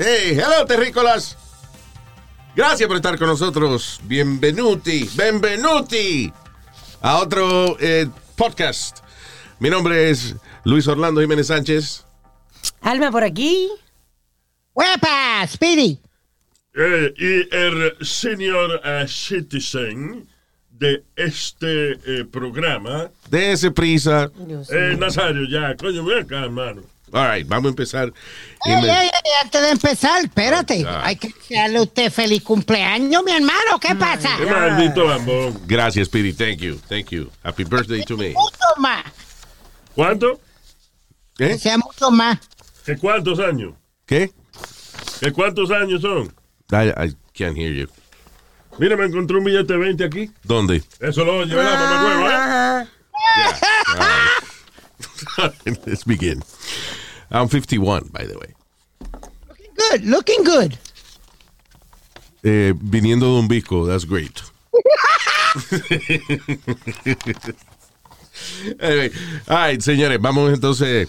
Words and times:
Hey, 0.00 0.38
hello, 0.38 0.64
terrícolas. 0.64 1.36
Gracias 2.54 2.86
por 2.86 2.96
estar 2.96 3.18
con 3.18 3.26
nosotros. 3.26 4.00
Bienvenuti, 4.04 5.10
benvenuti 5.16 6.32
a 7.00 7.18
otro 7.18 7.76
eh, 7.80 8.06
podcast. 8.36 8.98
Mi 9.58 9.68
nombre 9.68 10.08
es 10.08 10.36
Luis 10.62 10.86
Orlando 10.86 11.20
Jiménez 11.20 11.48
Sánchez. 11.48 12.04
Alma 12.80 13.10
por 13.10 13.24
aquí. 13.24 13.68
¡Huepa! 14.72 15.44
¡Speedy! 15.48 15.98
Eh, 16.76 17.14
y 17.18 17.56
el 17.56 17.96
senior 18.00 18.80
eh, 18.84 19.04
citizen 19.08 20.28
de 20.70 21.02
este 21.16 21.98
eh, 22.06 22.24
programa, 22.24 23.10
Dese 23.28 23.72
prisa. 23.72 24.30
Dios 24.46 24.70
eh, 24.70 24.90
mío. 24.90 24.98
Nazario, 24.98 25.44
ya, 25.48 25.76
coño, 25.76 26.04
ven 26.04 26.22
acá, 26.22 26.44
hermano. 26.44 26.82
All 27.12 27.30
right, 27.30 27.46
vamos 27.46 27.66
a 27.66 27.68
empezar. 27.70 28.12
Ey, 28.64 28.72
Inme- 28.72 28.88
ey, 28.88 29.06
ey, 29.06 29.32
antes 29.42 29.60
de 29.62 29.70
empezar, 29.70 30.22
espérate. 30.22 30.84
Ah. 30.86 31.02
Hay 31.04 31.16
que 31.16 31.28
desearle 31.28 31.78
a 31.78 31.82
usted 31.82 32.12
feliz 32.12 32.42
cumpleaños, 32.42 33.22
mi 33.24 33.32
hermano. 33.32 33.78
¿Qué 33.80 33.94
pasa? 33.94 34.30
Qué 34.38 34.46
maldito 34.46 35.06
bambón. 35.06 35.58
Gracias, 35.66 36.06
Speedy. 36.08 36.32
Thank 36.32 36.58
you. 36.58 36.78
Thank 36.88 37.10
you. 37.10 37.30
Happy 37.42 37.64
birthday 37.64 38.02
to 38.04 38.16
me. 38.16 38.30
Mucho 38.30 38.74
más. 38.78 39.04
¿Cuánto? 39.94 40.40
¿Qué? 41.36 41.48
Que 41.48 41.58
sea 41.58 41.78
mucho 41.78 42.10
más. 42.10 42.38
¿Qué 42.84 42.96
cuántos 42.96 43.38
años? 43.38 43.74
¿Qué? 44.06 44.32
¿Qué 45.20 45.32
cuántos 45.32 45.70
años 45.70 46.02
son? 46.02 46.32
I, 46.70 46.88
I 46.90 47.14
can't 47.34 47.56
hear 47.56 47.72
you. 47.72 47.88
Mira, 48.78 48.96
me 48.96 49.06
encontré 49.06 49.36
un 49.36 49.44
billete 49.44 49.72
de 49.72 49.78
20 49.78 50.04
aquí. 50.04 50.30
¿Dónde? 50.44 50.82
Eso 51.00 51.24
lo 51.24 51.38
oye, 51.38 51.54
¿verdad, 51.54 51.74
mamá 51.78 52.24
huevo, 52.24 52.84
eh? 52.84 52.88
Let's 55.86 56.04
begin. 56.04 56.42
I'm 57.30 57.48
51, 57.48 58.08
by 58.12 58.24
the 58.24 58.38
way. 58.38 58.54
Looking 59.48 59.74
good, 59.76 60.04
looking 60.04 60.44
good. 60.44 60.78
Eh, 62.42 62.72
viniendo 62.76 63.26
de 63.26 63.40
un 63.40 63.48
bisco, 63.48 63.86
that's 63.86 64.04
great. 64.04 64.42
anyway, 68.80 69.10
all 69.48 69.56
right, 69.56 69.80
señores, 69.80 70.20
vamos 70.20 70.52
entonces 70.52 71.08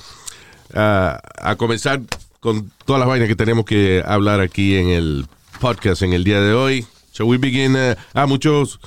a, 0.73 1.21
a 1.37 1.55
comenzar 1.55 2.01
con 2.39 2.71
todas 2.85 2.99
las 2.99 3.07
vainas 3.07 3.27
que 3.27 3.35
tenemos 3.35 3.65
que 3.65 4.03
hablar 4.05 4.41
aquí 4.41 4.77
en 4.77 4.89
el 4.89 5.27
podcast 5.59 6.01
en 6.01 6.13
el 6.13 6.23
día 6.23 6.41
de 6.41 6.53
hoy. 6.53 6.87
Shall 7.13 7.27
we 7.27 7.37
begin? 7.37 7.75
uh, 7.75 7.95
ah, 8.13 8.25
muchos 8.25 8.79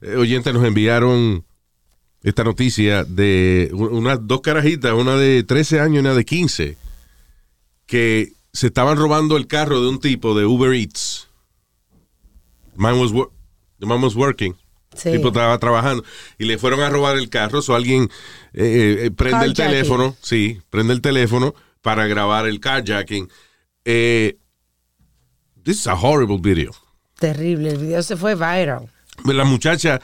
eh, 0.00 0.16
oyentes 0.16 0.52
nos 0.52 0.64
enviaron 0.64 1.44
esta 2.26 2.42
noticia 2.42 3.04
de 3.04 3.70
unas 3.72 4.18
dos 4.26 4.40
carajitas, 4.40 4.92
una 4.94 5.16
de 5.16 5.44
13 5.44 5.78
años 5.80 5.96
y 5.96 5.98
una 6.00 6.12
de 6.14 6.24
15, 6.24 6.76
que 7.86 8.32
se 8.52 8.66
estaban 8.66 8.98
robando 8.98 9.36
el 9.36 9.46
carro 9.46 9.80
de 9.80 9.88
un 9.88 10.00
tipo 10.00 10.36
de 10.36 10.44
Uber 10.44 10.72
Eats. 10.74 11.28
Man 12.74 12.98
was, 12.98 13.12
wor- 13.12 13.30
the 13.78 13.86
man 13.86 14.02
was 14.02 14.16
working. 14.16 14.56
Sí. 14.96 15.10
El 15.10 15.16
tipo 15.18 15.28
estaba 15.28 15.56
trabajando 15.58 16.02
y 16.36 16.46
le 16.46 16.58
fueron 16.58 16.80
a 16.80 16.88
robar 16.90 17.16
el 17.16 17.28
carro. 17.28 17.62
So 17.62 17.76
alguien 17.76 18.10
eh, 18.54 19.04
eh, 19.04 19.10
prende 19.12 19.44
el 19.46 19.54
teléfono, 19.54 20.16
sí, 20.20 20.60
prende 20.68 20.94
el 20.94 21.00
teléfono 21.00 21.54
para 21.80 22.06
grabar 22.08 22.46
el 22.46 22.58
carjacking. 22.58 23.30
Eh, 23.84 24.36
this 25.62 25.76
is 25.78 25.86
a 25.86 25.94
horrible 25.94 26.38
video. 26.38 26.72
Terrible, 27.20 27.68
el 27.70 27.78
video 27.78 28.02
se 28.02 28.16
fue 28.16 28.34
viral. 28.34 28.90
La 29.24 29.44
muchacha 29.44 30.00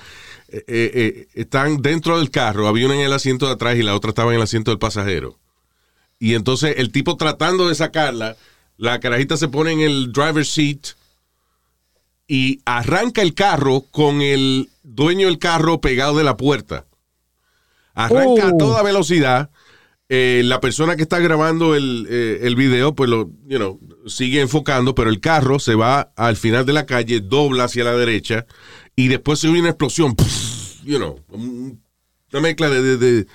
eh, 0.53 0.65
eh, 0.69 0.91
eh, 0.95 1.29
están 1.35 1.81
dentro 1.81 2.19
del 2.19 2.31
carro, 2.31 2.69
había 2.69 2.87
una 2.87 2.95
en 2.95 3.01
el 3.01 3.13
asiento 3.13 3.47
de 3.47 3.53
atrás 3.53 3.77
y 3.77 3.83
la 3.83 3.97
otra 3.97 4.11
estaba 4.11 4.31
en 4.33 4.37
el 4.37 4.43
asiento 4.43 4.71
del 4.71 4.79
pasajero. 4.79 5.39
Y 6.19 6.35
entonces 6.35 6.75
el 6.77 6.93
tipo 6.93 7.17
tratando 7.17 7.69
de 7.69 7.75
sacarla, 7.75 8.37
la 8.77 9.01
carajita 9.01 9.37
se 9.37 9.49
pone 9.49 9.73
en 9.73 9.81
el 9.81 10.13
driver's 10.13 10.51
seat 10.51 10.89
y 12.29 12.61
arranca 12.65 13.23
el 13.23 13.35
carro 13.35 13.85
con 13.91 14.21
el 14.23 14.69
dueño 14.83 15.27
del 15.27 15.39
carro 15.39 15.81
pegado 15.81 16.17
de 16.19 16.25
la 16.25 16.37
puerta. 16.37 16.85
Arranca 17.95 18.49
a 18.49 18.53
Oh. 18.53 18.59
toda 18.59 18.83
velocidad. 18.83 19.51
Eh, 20.15 20.43
la 20.45 20.61
persona 20.61 20.95
que 20.95 21.03
está 21.05 21.21
grabando 21.21 21.75
el, 21.75 22.07
eh, 22.11 22.41
el 22.43 22.55
video, 22.55 22.95
pues 22.95 23.09
lo, 23.09 23.31
you 23.47 23.57
know, 23.57 23.81
sigue 24.07 24.43
enfocando, 24.43 24.95
pero 24.95 25.09
el 25.09 25.21
carro 25.21 25.59
se 25.59 25.75
va 25.75 26.13
al 26.17 26.37
final 26.37 26.67
de 26.67 26.75
la 26.75 26.85
calle, 26.85 27.21
dobla 27.21 27.65
hacia 27.65 27.83
la 27.85 27.97
derecha 27.97 28.45
y 28.95 29.09
después 29.09 29.39
se 29.39 29.49
oye 29.49 29.61
una 29.61 29.71
explosión, 29.71 30.15
you 30.85 30.99
know, 30.99 31.19
un- 31.29 31.81
una 32.31 32.41
mezcla 32.43 32.69
de, 32.69 32.99
de- 32.99 33.27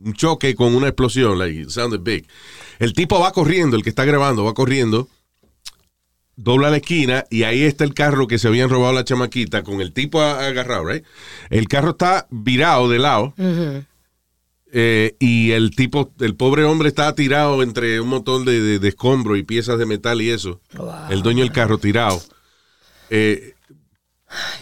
un 0.00 0.12
choque 0.14 0.56
con 0.56 0.74
una 0.74 0.88
explosión, 0.88 1.38
like 1.38 1.60
it 1.60 1.68
sounded 1.68 2.00
big. 2.00 2.26
El 2.80 2.92
tipo 2.92 3.20
va 3.20 3.32
corriendo, 3.32 3.76
el 3.76 3.84
que 3.84 3.90
está 3.90 4.04
grabando 4.04 4.42
va 4.44 4.54
corriendo, 4.54 5.08
dobla 6.34 6.68
la 6.70 6.78
esquina 6.78 7.24
y 7.30 7.44
ahí 7.44 7.62
está 7.62 7.84
el 7.84 7.94
carro 7.94 8.26
que 8.26 8.38
se 8.38 8.48
habían 8.48 8.68
robado 8.70 8.92
la 8.92 9.04
chamaquita 9.04 9.62
con 9.62 9.80
el 9.80 9.92
tipo 9.92 10.20
agarrado, 10.20 10.84
right? 10.84 11.04
El 11.48 11.68
carro 11.68 11.90
está 11.90 12.26
virado 12.30 12.88
de 12.88 12.98
lado. 12.98 13.34
Eh, 14.72 15.16
y 15.18 15.52
el 15.52 15.70
tipo, 15.76 16.12
el 16.20 16.34
pobre 16.34 16.64
hombre 16.64 16.88
estaba 16.88 17.14
tirado 17.14 17.62
entre 17.62 18.00
un 18.00 18.08
montón 18.08 18.44
de, 18.44 18.60
de, 18.60 18.78
de 18.78 18.88
escombros 18.88 19.38
y 19.38 19.42
piezas 19.42 19.78
de 19.78 19.86
metal 19.86 20.20
y 20.20 20.30
eso. 20.30 20.60
El 21.10 21.22
dueño 21.22 21.42
del 21.44 21.52
carro 21.52 21.78
tirado. 21.78 22.20
Eh, 23.10 23.54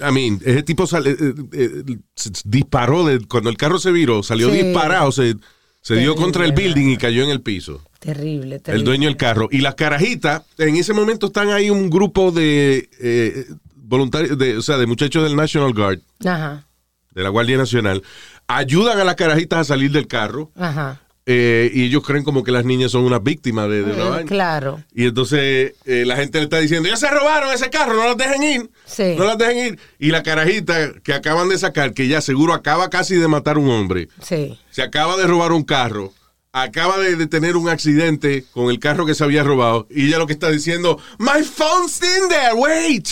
I 0.00 0.12
mean, 0.12 0.40
ese 0.44 0.62
tipo 0.62 0.86
sale- 0.86 1.12
eh, 1.18 1.34
eh, 1.52 1.96
se- 2.14 2.30
disparó 2.44 3.04
de, 3.04 3.20
cuando 3.26 3.48
el 3.50 3.56
carro 3.56 3.78
se 3.78 3.90
viró, 3.92 4.22
salió 4.22 4.50
Sí. 4.50 4.62
disparado, 4.62 5.10
se, 5.10 5.36
se 5.80 5.96
dio 5.96 6.14
contra 6.14 6.44
el 6.44 6.52
building 6.52 6.88
y 6.90 6.96
cayó 6.98 7.24
en 7.24 7.30
el 7.30 7.40
piso. 7.40 7.82
Terrible, 7.98 8.58
terrible. 8.58 8.80
El 8.80 8.84
dueño 8.84 9.08
del 9.08 9.16
carro. 9.16 9.48
Y 9.50 9.58
las 9.58 9.74
carajitas, 9.74 10.42
en 10.58 10.76
ese 10.76 10.92
momento 10.92 11.26
están 11.28 11.48
ahí 11.48 11.70
un 11.70 11.88
grupo 11.88 12.30
de 12.30 12.90
eh, 13.00 13.46
voluntarios, 13.74 14.36
de, 14.36 14.58
o 14.58 14.62
sea, 14.62 14.76
de 14.76 14.86
muchachos 14.86 15.24
del 15.24 15.34
National 15.34 15.72
Guard, 15.72 16.00
Ajá, 16.26 16.66
de 17.14 17.22
la 17.22 17.30
Guardia 17.30 17.56
Nacional, 17.56 18.02
ayudan 18.48 18.98
a 19.00 19.04
las 19.04 19.14
carajitas 19.16 19.58
a 19.60 19.64
salir 19.64 19.90
del 19.92 20.06
carro. 20.06 20.50
ajá. 20.58 21.00
eh, 21.26 21.70
y 21.72 21.84
ellos 21.84 22.02
creen 22.06 22.22
como 22.22 22.44
que 22.44 22.52
las 22.52 22.66
niñas 22.66 22.90
son 22.92 23.04
unas 23.04 23.22
víctimas 23.22 23.68
de, 23.70 23.82
de 23.82 23.92
una 23.94 24.04
Eh, 24.04 24.10
vaina. 24.10 24.28
claro. 24.28 24.82
Y 24.94 25.06
entonces 25.06 25.72
eh, 25.86 26.04
la 26.06 26.16
gente 26.16 26.36
le 26.38 26.44
está 26.44 26.58
diciendo, 26.58 26.86
ya 26.86 26.96
se 26.98 27.08
robaron 27.08 27.50
ese 27.52 27.70
carro, 27.70 27.94
no 27.94 28.04
las 28.08 28.16
dejen 28.18 28.42
ir. 28.42 28.70
Sí. 28.84 29.14
No 29.16 29.24
las 29.24 29.38
dejen 29.38 29.66
ir. 29.74 29.78
Y 29.98 30.10
la 30.10 30.22
carajita 30.22 30.92
que 31.02 31.14
acaban 31.14 31.48
de 31.48 31.56
sacar, 31.56 31.94
que 31.94 32.08
ya 32.08 32.20
seguro 32.20 32.52
acaba 32.52 32.90
casi 32.90 33.14
de 33.16 33.26
matar 33.26 33.56
a 33.56 33.60
un 33.60 33.70
hombre, 33.70 34.08
Sí. 34.20 34.58
se 34.70 34.82
acaba 34.82 35.16
de 35.16 35.26
robar 35.26 35.52
un 35.52 35.62
carro, 35.64 36.12
acaba 36.52 36.98
de, 36.98 37.16
de 37.16 37.26
tener 37.26 37.56
un 37.56 37.70
accidente 37.70 38.44
con 38.52 38.68
el 38.70 38.78
carro 38.78 39.06
que 39.06 39.14
se 39.14 39.24
había 39.24 39.42
robado, 39.44 39.86
y 39.90 40.08
ella 40.08 40.18
lo 40.18 40.26
que 40.26 40.34
está 40.34 40.50
diciendo, 40.50 40.98
My 41.18 41.42
phone's 41.42 42.00
in 42.02 42.28
there, 42.28 42.52
wait. 42.54 43.08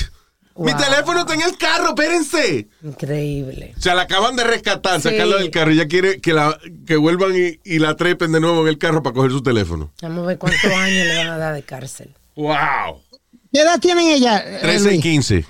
Mi 0.57 0.75
teléfono 0.75 1.21
está 1.21 1.35
en 1.35 1.43
el 1.43 1.57
carro, 1.57 1.89
espérense. 1.91 2.69
Increíble. 2.83 3.75
O 3.77 3.81
sea, 3.81 3.95
la 3.95 4.03
acaban 4.03 4.37
de 4.37 4.45
rescatar, 4.45 5.01
Sí. 5.01 5.09
sacarla 5.11 5.37
del 5.39 5.51
carro, 5.51 5.71
y 5.71 5.75
ella 5.75 5.89
quiere 5.89 6.21
que, 6.21 6.33
la, 6.33 6.59
que 6.87 6.97
vuelvan 6.97 7.33
y, 7.37 7.59
y 7.65 7.79
la 7.79 7.97
trepen 7.97 8.33
de 8.33 8.41
nuevo 8.41 8.63
en 8.63 8.69
el 8.69 8.79
carro 8.79 9.03
para 9.03 9.15
coger 9.15 9.31
su 9.31 9.43
teléfono. 9.43 9.93
Vamos 10.03 10.25
a 10.25 10.27
ver 10.29 10.39
cuántos 10.39 10.65
años 10.73 11.07
le 11.07 11.17
van 11.17 11.29
a 11.29 11.39
dar 11.39 11.55
de 11.55 11.63
cárcel. 11.63 12.15
¡Wow! 12.37 13.03
¿Qué 13.53 13.61
edad 13.61 13.79
tienen 13.81 14.07
ellas? 14.09 14.43
eh, 14.45 14.59
13 14.63 14.79
y 14.79 14.91
Luis? 14.93 15.03
15. 15.03 15.47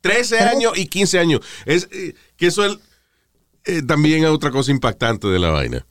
13 0.00 0.38
años 0.40 0.72
y 0.76 0.86
15 0.86 1.18
años. 1.18 1.40
Es 1.66 1.88
eh, 1.92 2.14
que 2.36 2.46
eso 2.46 2.64
es, 2.64 2.78
eh, 3.66 3.82
también 3.82 4.24
es 4.24 4.30
otra 4.30 4.50
cosa 4.50 4.70
impactante 4.70 5.28
de 5.28 5.38
la 5.38 5.50
vaina. 5.50 5.84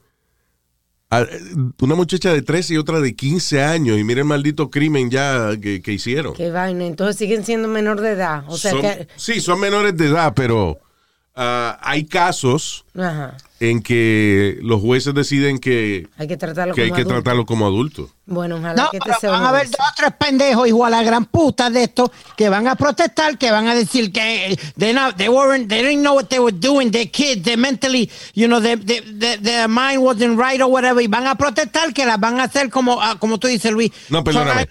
Ah, 1.12 1.22
eh, 1.22 1.40
Una 1.82 1.96
muchacha 1.96 2.32
de 2.34 2.42
13 2.42 2.76
y 2.76 2.78
otra 2.78 3.00
de 3.00 3.16
15 3.16 3.64
años. 3.64 3.98
Y 3.98 4.04
miren 4.04 4.20
el 4.24 4.26
maldito 4.26 4.70
crimen 4.70 5.10
ya 5.10 5.52
que, 5.62 5.82
que 5.82 5.92
hicieron. 5.94 6.34
Qué 6.34 6.52
vaina. 6.52 6.86
Entonces 6.86 7.16
siguen 7.18 7.44
siendo 7.44 7.68
menor 7.68 8.00
de 8.02 8.12
edad. 8.12 8.44
O 8.48 8.58
sea 8.58 8.72
Son- 8.72 8.82
que. 8.82 9.08
Sí, 9.16 9.42
son 9.42 9.60
menores 9.60 9.98
de 9.98 10.06
edad, 10.08 10.34
pero 10.36 10.80
ah, 11.36 11.80
hay 11.82 12.06
casos 12.06 12.86
Ajá. 12.96 13.36
En 13.60 13.82
que 13.82 14.58
los 14.62 14.82
jueces 14.82 15.14
deciden 15.14 15.60
que, 15.60 16.08
Hay 16.18 16.28
que 16.28 16.38
tratarlo 16.38 16.74
que 16.74 16.82
hay 16.82 16.90
como 16.90 16.96
que 16.96 17.02
adulto. 17.02 17.22
tratarlo 17.22 17.46
como 17.46 17.66
adulto. 17.66 18.10
Bueno, 18.26 18.58
ojalá 18.58 18.84
No, 18.84 18.90
que 18.92 19.00
pero 19.00 19.14
este 19.14 19.22
sea 19.22 19.32
van 19.32 19.44
a 19.44 19.50
haber 19.50 19.68
dos 19.68 19.80
o 19.80 19.94
tres 19.98 20.12
pendejos 20.20 20.68
igual 20.68 20.94
a 20.94 21.04
gran 21.04 21.26
puta 21.26 21.70
de 21.70 21.84
estos 21.84 22.12
que 22.38 22.48
van 22.48 22.68
a 22.68 22.76
protestar, 22.76 23.38
que 23.38 23.52
van 23.52 23.68
a 23.68 23.76
decir 23.76 24.12
que 24.12 24.52
eh, 24.52 24.60
they 24.78 24.94
not, 24.94 25.16
they 25.18 25.30
weren't, 25.30 25.68
they 25.68 25.82
didn't 25.82 26.02
know 26.02 26.16
what 26.16 26.28
they 26.28 26.40
were 26.40 26.56
doing, 26.56 26.92
their 26.92 27.10
kids, 27.10 27.44
they 27.44 27.58
mentally, 27.58 28.10
you 28.34 28.48
know, 28.48 28.62
their, 28.62 28.78
their, 28.78 29.68
mind 29.68 30.02
wasn't 30.02 30.40
right 30.40 30.62
or 30.62 30.68
whatever, 30.68 31.02
y 31.02 31.08
van 31.08 31.28
a 31.28 31.36
protestar 31.36 31.94
que 31.94 32.06
las 32.06 32.20
van 32.20 32.40
a 32.40 32.44
hacer 32.44 32.70
como, 32.70 33.02
ah, 33.02 33.18
como 33.20 33.40
tú 33.40 33.48
dices, 33.48 33.72
Luis. 33.72 33.92
No, 34.10 34.24
perdóname. 34.24 34.68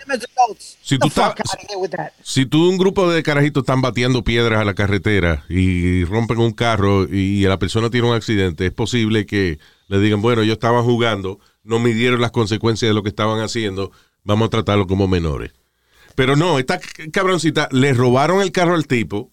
Si 0.81 0.99
tú 0.99 1.09
estás-. 1.09 1.35
Si 2.23 2.47
tú 2.47 2.69
un 2.69 2.79
grupo 2.79 3.11
de 3.11 3.23
carajitos 3.23 3.63
están 3.63 3.83
batiendo 3.83 4.25
piedras 4.25 4.61
a 4.61 4.65
la 4.65 4.75
carretera 4.75 5.45
y 5.49 6.05
rompen 6.05 6.39
un 6.39 6.53
carro 6.53 7.05
y 7.05 7.43
la 7.43 7.59
persona 7.59 7.91
tiene 7.91 8.09
un 8.09 8.15
accidente, 8.15 8.65
posible 8.79 9.27
que 9.27 9.59
le 9.89 10.01
digan, 10.01 10.23
bueno, 10.23 10.41
ellos 10.41 10.55
estaban 10.55 10.85
jugando, 10.85 11.39
no 11.63 11.79
midieron 11.79 12.23
las 12.23 12.31
consecuencias 12.31 12.89
de 12.89 12.95
lo 12.95 13.03
que 13.03 13.11
estaban 13.11 13.41
haciendo, 13.41 13.93
vamos 14.25 14.47
a 14.47 14.51
tratarlo 14.51 14.87
como 14.87 15.07
menores. 15.07 15.53
Pero 16.15 16.35
no, 16.35 16.59
esta 16.59 16.81
cabroncita, 17.13 17.69
le 17.71 17.93
robaron 17.93 18.41
el 18.41 18.53
carro 18.53 18.75
al 18.75 18.87
tipo, 18.87 19.31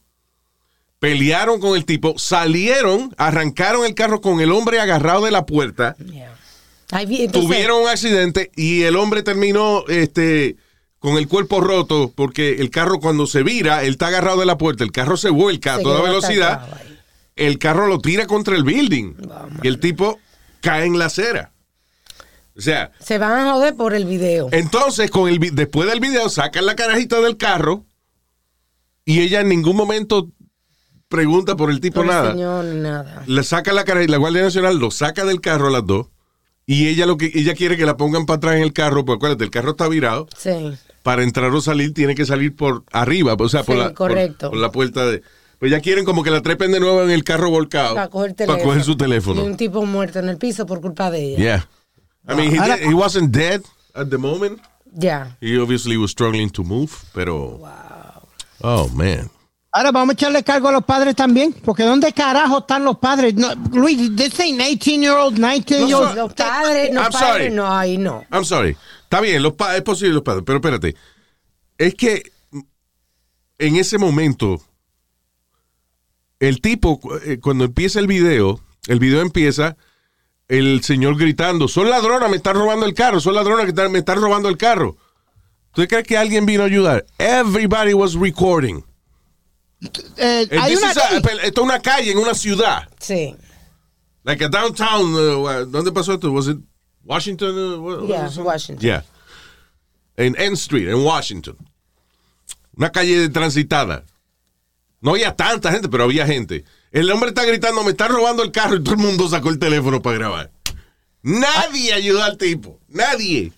pelearon 1.00 1.62
con 1.62 1.78
el 1.78 1.86
tipo, 1.86 2.18
salieron, 2.18 3.14
arrancaron 3.18 3.86
el 3.86 3.96
carro 3.96 4.20
con 4.20 4.42
el 4.42 4.52
hombre 4.52 4.82
agarrado 4.82 5.24
de 5.24 5.32
la 5.32 5.46
puerta, 5.46 5.96
Yeah. 5.98 6.36
Entonces, 6.92 7.32
tuvieron 7.32 7.82
un 7.82 7.90
accidente 7.90 8.52
y 8.56 8.84
el 8.84 8.96
hombre 8.96 9.24
terminó 9.24 9.86
este 9.88 10.56
con 11.00 11.18
el 11.18 11.28
cuerpo 11.28 11.62
roto 11.62 12.12
porque 12.16 12.58
el 12.60 12.70
carro 12.70 13.00
cuando 13.00 13.28
se 13.28 13.44
vira, 13.44 13.84
él 13.84 13.92
está 13.92 14.08
agarrado 14.08 14.40
de 14.40 14.46
la 14.46 14.58
puerta, 14.58 14.84
el 14.84 14.92
carro 14.92 15.18
se 15.18 15.30
vuelca 15.30 15.76
a 15.76 15.80
toda 15.80 16.02
velocidad. 16.02 16.68
El 17.36 17.58
carro 17.60 17.88
lo 17.88 18.00
tira 18.00 18.28
contra 18.28 18.56
el 18.56 18.64
building 18.64 19.14
y 19.64 19.68
el 19.68 19.80
tipo 19.80 20.20
cae 20.62 20.86
en 20.86 20.98
la 20.98 21.06
acera. 21.06 21.52
O 22.58 22.62
sea, 22.62 22.92
Se 23.00 23.18
van 23.18 23.48
a 23.48 23.52
joder 23.54 23.76
por 23.76 23.94
el 23.94 24.06
video. 24.06 24.48
entonces 24.52 25.12
con 25.12 25.28
el 25.30 25.40
después 25.54 25.90
del 25.90 26.00
video 26.00 26.30
sacan 26.30 26.66
la 26.66 26.76
carajita 26.76 27.20
del 27.20 27.36
carro 27.38 27.86
y 29.04 29.20
ella 29.22 29.42
en 29.42 29.50
ningún 29.50 29.76
momento 29.76 30.30
pregunta 31.10 31.56
por 31.56 31.70
el 31.70 31.80
tipo 31.82 31.96
Por 31.96 32.06
el 32.06 32.12
nada. 32.12 32.32
señor, 32.32 32.66
nada. 32.66 33.24
Le 33.28 33.44
saca 33.44 33.74
la 33.74 33.84
cara 33.84 34.02
la 34.08 34.18
Guardia 34.18 34.42
Nacional 34.44 34.78
lo 34.80 34.90
saca 34.92 35.26
del 35.26 35.42
carro 35.42 35.68
a 35.68 35.72
las 35.72 35.86
dos 35.86 36.08
y 36.66 36.88
ella 36.88 37.06
lo 37.06 37.18
que 37.18 37.32
ella 37.36 37.54
quiere 37.54 37.78
que 37.78 37.86
la 37.86 37.98
pongan 37.98 38.26
para 38.26 38.38
atrás 38.38 38.56
en 38.56 38.64
el 38.64 38.74
carro, 38.74 39.06
porque 39.06 39.18
acuérdate, 39.18 39.44
el 39.44 39.52
carro 39.52 39.72
está 39.72 39.88
virado, 39.88 40.28
Sí. 40.36 40.74
para 41.04 41.22
entrar 41.22 41.52
o 41.52 41.62
salir 41.62 41.94
tiene 41.94 42.16
que 42.16 42.26
salir 42.26 42.56
por 42.56 42.84
arriba, 42.92 43.36
o 43.38 43.50
sea, 43.50 43.64
por, 43.64 43.76
Sí, 43.76 43.80
la, 43.82 43.86
por- 43.90 43.94
correcto. 43.96 44.50
por 44.50 44.58
la 44.60 44.72
puerta 44.72 45.06
de 45.06 45.22
pues 45.60 45.72
ya 45.72 45.80
quieren 45.80 46.06
como 46.06 46.24
que 46.24 46.32
la 46.32 46.42
trepen 46.42 46.72
de 46.72 46.80
nuevo 46.80 47.02
en 47.04 47.12
el 47.12 47.24
carro 47.24 47.50
volcado 47.50 47.96
Para 47.96 48.10
coger, 48.10 48.36
para 48.36 48.46
teléfono. 48.48 48.64
coger 48.70 48.84
su 48.84 48.92
Y 48.92 48.98
teléfono. 48.98 49.44
un 49.44 49.58
tipo 49.58 49.86
muerto 49.86 50.20
en 50.20 50.30
el 50.30 50.38
piso 50.38 50.66
por 50.66 50.82
culpa 50.82 51.10
de 51.12 51.24
ella. 51.34 51.38
Yeah. 51.38 51.70
I 52.28 52.36
mean, 52.36 52.54
he, 52.56 52.60
Ahora- 52.60 52.78
did- 52.78 52.90
he 52.90 52.94
wasn't 52.94 53.32
dead 53.36 53.62
at 53.94 54.08
the 54.10 54.18
moment. 54.18 54.60
Ya. 54.92 55.36
He 55.42 55.58
obviously 55.60 55.98
was 55.98 56.12
struggling 56.12 56.50
to 56.52 56.64
move, 56.64 56.92
pero 57.14 57.60
Oh, 58.62 58.88
man. 58.90 59.30
Ahora 59.72 59.92
vamos 59.92 60.12
a 60.12 60.14
echarle 60.14 60.42
cargo 60.44 60.70
a 60.70 60.72
los 60.72 60.86
padres 60.86 61.16
también, 61.16 61.52
porque 61.66 61.84
¿dónde 61.84 62.14
carajo 62.14 62.60
están 62.60 62.86
los 62.86 62.98
padres? 62.98 63.36
No, 63.36 63.54
Luis, 63.74 64.16
this 64.16 64.40
ain't 64.40 64.58
18 64.58 65.02
year 65.02 65.12
old, 65.18 65.36
19 65.36 65.88
year 65.88 65.96
old. 66.02 66.16
Los 66.16 66.34
padres, 66.34 66.94
los 66.94 67.04
I'm 67.04 67.12
padres, 67.12 67.30
sorry. 67.48 67.50
no, 67.52 67.78
ahí 67.78 67.98
no. 67.98 68.24
I'm 68.32 68.46
sorry. 68.46 68.78
Está 69.04 69.20
bien, 69.20 69.44
los 69.44 69.54
pa- 69.54 69.76
es 69.76 69.82
posible 69.82 70.14
los 70.14 70.24
padres, 70.24 70.44
pero 70.46 70.60
espérate. 70.60 70.96
Es 71.78 71.94
que 71.96 72.24
en 73.60 73.76
ese 73.76 73.98
momento, 73.98 74.62
el 76.40 76.62
tipo, 76.62 77.00
eh, 77.26 77.40
cuando 77.42 77.64
empieza 77.66 78.00
el 78.00 78.08
video, 78.08 78.60
el 78.88 79.00
video 79.00 79.22
empieza 79.22 79.78
el 80.48 80.84
señor 80.84 81.18
gritando, 81.18 81.68
son 81.68 81.90
ladronas, 81.90 82.30
me 82.30 82.38
están 82.38 82.56
robando 82.56 82.86
el 82.86 82.94
carro, 82.94 83.20
son 83.20 83.34
ladronas 83.36 83.66
que 83.66 83.70
están- 83.70 83.92
me 83.92 84.00
están 84.00 84.20
robando 84.22 84.48
el 84.50 84.58
carro. 84.58 84.96
¿Tú 85.74 85.86
crees 85.88 86.04
que 86.06 86.18
alguien 86.18 86.46
vino 86.46 86.64
a 86.64 86.68
ayudar? 86.68 87.06
Everybody 87.18 87.94
was 87.94 88.14
recording. 88.14 88.84
Eh, 90.18 90.48
Eh, 90.50 90.58
hay 90.60 90.76
una 90.76 90.88
a- 90.90 90.92
esto 90.92 91.30
es 91.44 91.58
una 91.58 91.80
calle 91.82 92.12
en 92.12 92.18
una 92.18 92.34
ciudad. 92.34 92.88
Sí. 93.00 93.36
Like 94.24 94.44
a 94.46 94.50
downtown. 94.50 95.14
uh, 95.14 95.66
¿Dónde 95.68 95.92
pasó 95.92 96.14
esto? 96.14 96.32
Was 96.32 96.48
it 96.48 96.58
Washington? 97.04 97.58
uh, 97.58 97.78
what 97.80 98.08
Yeah, 98.08 98.24
was 98.24 98.38
it? 98.38 98.44
Washington. 98.44 98.84
Yeah. 98.86 99.04
En 100.18 100.36
N 100.40 100.54
Street, 100.54 100.88
en 100.88 101.04
Washington. 101.04 101.58
Una 102.78 102.92
calle 102.92 103.28
transitada. 103.30 104.04
No 105.02 105.12
había 105.12 105.36
tanta 105.36 105.72
gente, 105.72 105.90
pero 105.90 106.06
había 106.06 106.26
gente. 106.26 106.66
El 106.92 107.12
hombre 107.12 107.30
está 107.30 107.44
gritando, 107.44 107.84
me 107.84 107.92
están 107.92 108.10
robando 108.10 108.42
el 108.44 108.52
carro 108.52 108.76
y 108.76 108.84
todo 108.84 108.96
el 108.96 109.02
mundo 109.02 109.30
sacó 109.30 109.50
el 109.50 109.60
teléfono 109.60 110.02
para 110.02 110.18
grabar. 110.18 110.52
Nadie 111.22 111.94
ayudó 111.94 112.24
al 112.24 112.38
tipo. 112.38 112.80
Nadie. 112.88 113.52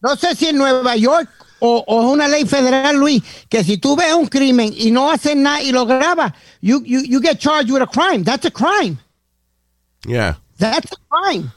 No 0.00 0.16
sé 0.16 0.34
si 0.34 0.48
en 0.48 0.58
Nueva 0.58 0.96
York 0.96 1.28
o, 1.58 1.84
o 1.86 2.02
es 2.02 2.06
una 2.12 2.28
ley 2.28 2.44
federal, 2.44 2.96
Luis, 2.96 3.22
que 3.48 3.64
si 3.64 3.78
tú 3.78 3.96
ves 3.96 4.12
un 4.14 4.26
crimen 4.26 4.72
y 4.76 4.90
no 4.90 5.10
haces 5.10 5.34
nada 5.34 5.62
y 5.62 5.72
lo 5.72 5.86
grabas, 5.86 6.32
you, 6.60 6.82
you, 6.84 7.00
you 7.02 7.20
get 7.20 7.38
charged 7.38 7.70
with 7.70 7.82
a 7.82 7.86
crime. 7.86 8.22
That's 8.22 8.46
a 8.46 8.50
crime. 8.50 8.98
Yeah. 10.06 10.36
That's 10.58 10.92
a 10.92 10.96
crime. 11.08 11.52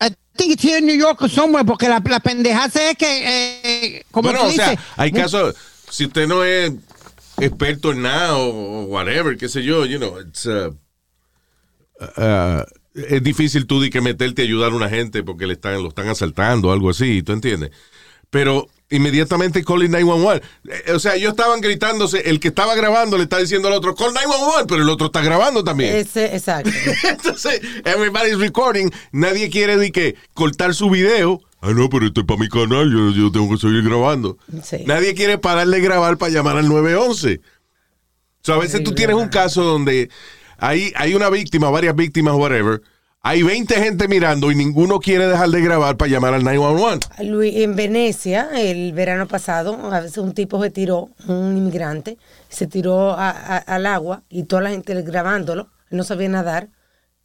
I 0.00 0.08
think 0.36 0.52
it's 0.52 0.62
here 0.62 0.78
in 0.78 0.86
New 0.86 0.96
York 0.96 1.20
or 1.22 1.28
somewhere, 1.28 1.64
porque 1.64 1.88
la, 1.88 2.02
la 2.04 2.20
pendejaza 2.20 2.90
es 2.90 2.96
que, 2.96 3.06
eh, 3.06 4.04
como 4.10 4.30
bueno, 4.30 4.44
tú 4.44 4.46
o 4.48 4.52
sea, 4.52 4.78
hay 4.96 5.12
casos, 5.12 5.54
si 5.90 6.06
usted 6.06 6.26
no 6.26 6.42
es 6.42 6.72
experto 7.44 7.92
en 7.92 8.02
nada 8.02 8.36
o, 8.36 8.84
whatever, 8.84 9.36
qué 9.36 9.48
sé 9.48 9.62
yo, 9.62 9.84
you 9.84 9.98
know, 9.98 10.18
it's, 10.20 10.46
uh, 10.46 10.74
uh, 12.16 12.62
es 12.94 13.22
difícil 13.22 13.66
tú 13.66 13.80
de 13.80 13.90
que 13.90 14.00
meterte 14.00 14.42
a 14.42 14.44
ayudar 14.44 14.72
a 14.72 14.76
una 14.76 14.88
gente 14.88 15.22
porque 15.22 15.46
le 15.46 15.54
están, 15.54 15.82
lo 15.82 15.88
están 15.88 16.08
asaltando 16.08 16.68
o 16.68 16.72
algo 16.72 16.90
así, 16.90 17.22
¿tú 17.22 17.32
entiendes? 17.32 17.70
Pero 18.30 18.68
inmediatamente 18.90 19.64
calling 19.64 19.90
911. 19.90 20.42
Eh, 20.68 20.92
O 20.92 20.98
sea, 20.98 21.16
ellos 21.16 21.30
estaban 21.30 21.60
gritándose, 21.60 22.30
el 22.30 22.40
que 22.40 22.48
estaba 22.48 22.74
grabando 22.74 23.16
le 23.16 23.24
está 23.24 23.38
diciendo 23.38 23.68
al 23.68 23.74
otro, 23.74 23.94
call 23.94 24.14
911, 24.14 24.66
pero 24.68 24.82
el 24.82 24.88
otro 24.88 25.06
está 25.06 25.22
grabando 25.22 25.64
también. 25.64 25.96
Ese, 25.96 26.34
exacto. 26.34 26.70
Entonces, 27.08 27.60
everybody's 27.84 28.38
recording. 28.38 28.90
Nadie 29.12 29.50
quiere 29.50 29.76
de 29.76 29.90
que 29.90 30.16
cortar 30.34 30.74
su 30.74 30.88
video. 30.90 31.40
Ah, 31.62 31.70
no, 31.72 31.88
pero 31.88 32.06
esto 32.06 32.20
es 32.22 32.26
para 32.26 32.40
mi 32.40 32.48
canal. 32.48 32.90
Yo, 32.90 33.10
yo 33.12 33.30
tengo 33.32 33.48
que 33.48 33.56
seguir 33.56 33.82
grabando. 33.84 34.36
Sí. 34.62 34.78
Nadie 34.86 35.14
quiere 35.14 35.38
parar 35.38 35.66
de 35.68 35.80
grabar 35.80 36.18
para 36.18 36.32
llamar 36.32 36.56
al 36.56 36.68
911. 36.68 37.40
O 37.40 38.44
sea, 38.44 38.56
a 38.56 38.58
veces 38.58 38.82
tú 38.82 38.92
tienes 38.92 39.14
un 39.16 39.28
caso 39.28 39.62
donde 39.62 40.10
hay, 40.58 40.92
hay 40.96 41.14
una 41.14 41.30
víctima, 41.30 41.70
varias 41.70 41.94
víctimas, 41.94 42.34
whatever. 42.34 42.82
Hay 43.24 43.44
20 43.44 43.74
gente 43.76 44.08
mirando 44.08 44.50
y 44.50 44.56
ninguno 44.56 44.98
quiere 44.98 45.28
dejar 45.28 45.48
de 45.50 45.60
grabar 45.60 45.96
para 45.96 46.10
llamar 46.10 46.34
al 46.34 46.42
911. 46.42 47.08
Luis, 47.22 47.54
en 47.54 47.76
Venecia, 47.76 48.48
el 48.60 48.92
verano 48.92 49.28
pasado, 49.28 49.78
a 49.92 50.00
veces 50.00 50.18
un 50.18 50.34
tipo 50.34 50.60
se 50.60 50.70
tiró, 50.70 51.10
un 51.28 51.56
inmigrante, 51.56 52.18
se 52.48 52.66
tiró 52.66 53.12
a- 53.12 53.30
a- 53.30 53.58
al 53.58 53.86
agua 53.86 54.24
y 54.28 54.42
toda 54.42 54.62
la 54.62 54.70
gente 54.70 55.00
grabándolo, 55.02 55.68
no 55.90 56.02
sabía 56.02 56.28
nadar 56.28 56.68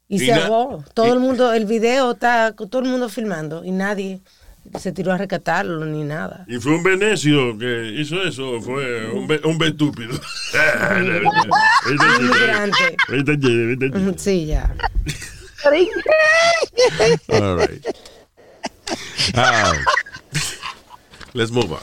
y, 0.09 0.15
Y 0.15 0.19
se 0.25 0.33
ahogó. 0.33 0.83
Todo 0.93 1.07
y- 1.07 1.11
el 1.11 1.19
mundo, 1.19 1.53
el 1.53 1.65
video 1.65 2.11
está 2.11 2.53
todo 2.53 2.79
el 2.81 2.87
mundo 2.89 3.09
filmando 3.09 3.63
y 3.65 3.71
nadie 3.71 4.19
se 4.79 4.91
tiró 4.91 5.13
a 5.13 5.17
rescatarlo 5.17 5.85
ni 5.85 6.03
nada. 6.03 6.43
Y 6.47 6.57
fue 6.57 6.73
un 6.75 6.83
venecio 6.83 7.57
que 7.57 7.93
hizo 7.97 8.21
eso, 8.23 8.59
fue 8.61 9.09
un, 9.11 9.25
ve- 9.27 9.41
un 9.45 9.61
estúpido. 9.63 10.13
Sí, 14.17 14.45
ya. 14.45 14.73
All 17.29 17.57
right. 17.57 17.85
Ah, 19.35 19.73
let's 21.33 21.51
move 21.51 21.71
on. 21.71 21.79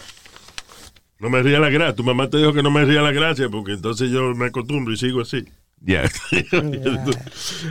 No 1.21 1.31
me 1.31 1.43
ría 1.43 1.59
la 1.59 1.71
gracia. 1.71 1.95
Tu 1.95 2.04
mamá 2.04 2.28
te 2.28 2.38
dijo 2.38 2.52
que 2.52 2.62
no 2.62 2.71
me 2.71 2.85
ría 2.85 3.02
la 3.02 3.12
gracia 3.12 3.49
porque 3.49 3.73
entonces 3.73 4.11
yo 4.11 4.35
me 4.35 4.47
acostumbro 4.47 4.93
y 4.93 4.97
sigo 4.97 5.21
así. 5.23 5.45
Yeah. 5.86 6.08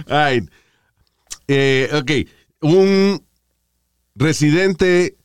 All 0.07 0.33
right. 0.33 0.49
Eh, 1.47 1.89
ok. 1.93 2.11
Un 2.61 3.23
residente 4.15 5.17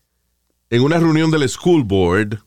en 0.70 0.82
una 0.82 0.98
reunión 0.98 1.30
del 1.30 1.48
school 1.48 1.84
board 1.84 2.38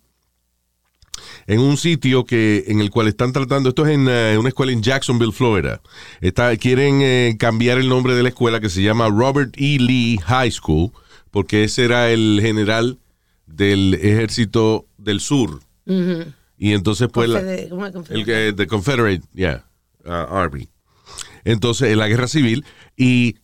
en 1.47 1.59
un 1.59 1.77
sitio 1.77 2.25
que 2.25 2.63
en 2.67 2.81
el 2.81 2.89
cual 2.91 3.07
están 3.07 3.33
tratando, 3.33 3.69
esto 3.69 3.85
es 3.85 3.93
en 3.93 4.07
eh, 4.09 4.37
una 4.39 4.49
escuela 4.49 4.71
en 4.71 4.81
Jacksonville, 4.81 5.31
Florida. 5.31 5.81
Está, 6.21 6.55
quieren 6.57 7.01
eh, 7.01 7.35
cambiar 7.39 7.77
el 7.77 7.89
nombre 7.89 8.15
de 8.15 8.23
la 8.23 8.29
escuela 8.29 8.59
que 8.59 8.69
se 8.69 8.81
llama 8.81 9.09
Robert 9.09 9.53
E. 9.57 9.77
Lee 9.79 10.17
High 10.23 10.51
School, 10.51 10.91
porque 11.31 11.63
ese 11.63 11.85
era 11.85 12.09
el 12.11 12.39
general 12.41 12.99
del 13.47 13.95
ejército 13.95 14.87
del 14.97 15.19
sur. 15.19 15.59
Y 16.57 16.73
entonces 16.73 17.09
pues 17.11 17.27
la- 17.29 17.41
Confede- 17.41 17.69
¿cómo 17.69 17.85
es 17.85 17.93
confede- 17.93 18.15
el 18.19 18.25
que 18.25 18.53
the 18.55 18.67
Confederate, 18.67 19.21
yeah, 19.33 19.65
uh, 20.05 20.11
Army. 20.35 20.67
Entonces, 21.43 21.89
en 21.91 21.99
la 21.99 22.07
guerra 22.07 22.27
civil 22.27 22.65
y 22.95 23.35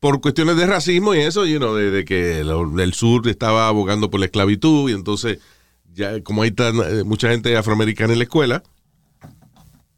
por 0.00 0.20
cuestiones 0.20 0.56
de 0.56 0.66
racismo 0.66 1.14
y 1.14 1.20
eso, 1.20 1.46
you 1.46 1.58
know, 1.58 1.74
de, 1.74 1.90
de 1.90 2.04
que 2.04 2.42
lo- 2.42 2.80
el 2.80 2.92
sur 2.94 3.28
estaba 3.28 3.68
abogando 3.68 4.10
por 4.10 4.18
la 4.20 4.26
esclavitud 4.26 4.90
y 4.90 4.94
entonces 4.94 5.38
ya 5.94 6.20
como 6.22 6.42
hay 6.42 6.50
tan, 6.50 6.76
eh, 6.78 7.04
mucha 7.04 7.28
gente 7.30 7.56
afroamericana 7.56 8.12
en 8.12 8.18
la 8.18 8.24
escuela, 8.24 8.62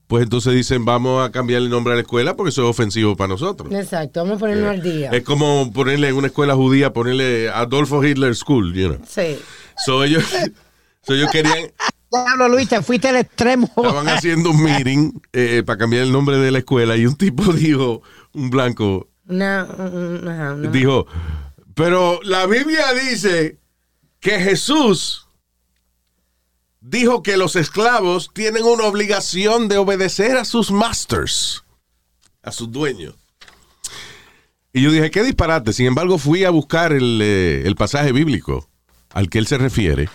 pues 0.06 0.22
entonces 0.24 0.52
dicen, 0.52 0.84
vamos 0.84 1.26
a 1.26 1.32
cambiar 1.32 1.62
el 1.62 1.70
nombre 1.70 1.94
a 1.94 1.96
la 1.96 2.02
escuela 2.02 2.36
porque 2.36 2.50
eso 2.50 2.62
es 2.64 2.68
ofensivo 2.68 3.16
para 3.16 3.28
nosotros. 3.28 3.72
Exacto, 3.72 4.20
vamos 4.20 4.36
a 4.36 4.40
ponernos 4.40 4.68
al 4.68 4.82
día. 4.82 5.10
Es 5.10 5.22
como 5.24 5.72
ponerle 5.72 6.08
en 6.08 6.16
una 6.16 6.26
escuela 6.26 6.54
judía, 6.54 6.92
ponerle 6.92 7.48
Adolfo 7.48 8.04
Hitler 8.04 8.34
School, 8.36 8.74
you 8.74 8.88
know. 8.88 8.98
Sí. 9.08 9.38
So 9.86 10.04
ellos, 10.04 10.22
so 11.02 11.14
ellos 11.14 11.30
querían, 11.30 11.70
Diablo, 12.24 12.48
Luis, 12.48 12.68
te 12.68 12.82
fuiste 12.82 13.08
al 13.08 13.16
extremo. 13.16 13.68
estaban 13.76 14.08
haciendo 14.08 14.50
un 14.50 14.62
meeting 14.62 15.12
eh, 15.32 15.62
para 15.66 15.78
cambiar 15.78 16.02
el 16.04 16.12
nombre 16.12 16.38
de 16.38 16.50
la 16.50 16.58
escuela 16.58 16.96
y 16.96 17.06
un 17.06 17.16
tipo 17.16 17.42
dijo, 17.52 18.02
un 18.32 18.50
blanco, 18.50 19.08
un- 19.26 19.42
ajá, 19.42 20.54
una- 20.54 20.70
dijo, 20.70 21.06
pero 21.74 22.20
la 22.22 22.46
Biblia 22.46 22.92
dice 22.94 23.58
que 24.20 24.38
Jesús 24.40 25.26
dijo 26.80 27.22
que 27.22 27.36
los 27.36 27.56
esclavos 27.56 28.30
tienen 28.32 28.64
una 28.64 28.84
obligación 28.84 29.68
de 29.68 29.78
obedecer 29.78 30.36
a 30.36 30.44
sus 30.44 30.70
masters, 30.70 31.64
a 32.42 32.52
sus 32.52 32.70
dueños. 32.70 33.14
Y 34.72 34.82
yo 34.82 34.90
dije, 34.90 35.10
qué 35.10 35.22
disparate. 35.22 35.72
Sin 35.72 35.86
embargo, 35.86 36.18
fui 36.18 36.44
a 36.44 36.50
buscar 36.50 36.92
el, 36.92 37.20
eh, 37.22 37.62
el 37.64 37.76
pasaje 37.76 38.10
bíblico 38.12 38.68
al 39.12 39.28
que 39.30 39.38
él 39.38 39.46
se 39.46 39.56
refiere. 39.56 40.08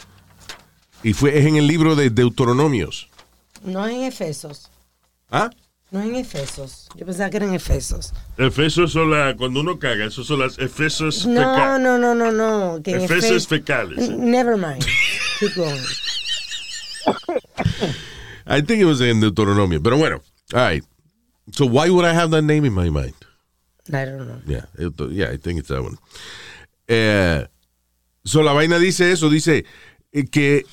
Y 1.04 1.14
fue, 1.14 1.38
es 1.38 1.46
en 1.46 1.56
el 1.56 1.68
libro 1.68 1.96
de 1.96 2.10
Deuteronomios. 2.10 3.10
No 3.64 3.86
es 3.86 3.94
en 3.96 4.04
Efesos. 4.04 4.70
¿Ah? 5.32 5.50
No 5.92 6.02
es 6.02 6.08
en 6.08 6.16
Efesos. 6.16 6.88
Yo 6.96 7.06
pensaba 7.06 7.30
que 7.30 7.38
era 7.38 7.46
en 7.46 7.54
Efesos. 7.54 8.14
Efesos 8.38 8.92
son 8.92 9.10
las, 9.12 9.36
cuando 9.36 9.62
uno 9.62 9.80
caga, 9.80 10.06
esos 10.06 10.28
son 10.28 10.40
las 10.40 10.58
efesos 10.60 11.26
No, 11.26 11.42
fecales. 11.42 11.82
no, 11.82 11.98
no, 11.98 12.14
no, 12.16 12.32
no. 12.32 12.82
Que 12.84 12.96
Efesos 13.04 13.46
Efe- 13.48 13.60
fecales. 13.60 14.10
Never 14.10 14.56
mind. 14.58 14.86
Keep 15.40 15.56
going. 15.56 15.82
I 18.46 18.62
think 18.62 18.82
it 18.82 18.86
was 18.86 19.02
in 19.02 19.20
Deuteronomio. 19.22 19.82
Pero 19.82 19.98
bueno, 19.98 20.22
all 20.54 20.60
right. 20.60 20.84
So 21.54 21.66
why 21.66 21.90
would 21.90 22.06
I 22.06 22.14
have 22.14 22.32
that 22.32 22.44
name 22.44 22.66
in 22.66 22.74
my 22.74 22.90
mind? 22.90 23.14
I 23.92 24.06
don't 24.06 24.28
know. 24.28 24.42
Yeah, 24.46 24.66
it- 24.78 25.12
yeah, 25.12 25.30
I 25.32 25.38
think 25.38 25.60
it's 25.60 25.70
that 25.70 25.82
one. 25.82 25.98
Eh, 26.88 27.46
so 28.26 28.42
la 28.42 28.54
vaina 28.54 28.78
dice 28.80 29.12
eso, 29.12 29.30
dice 29.30 29.66
eh, 30.12 30.24
que, 30.32 30.66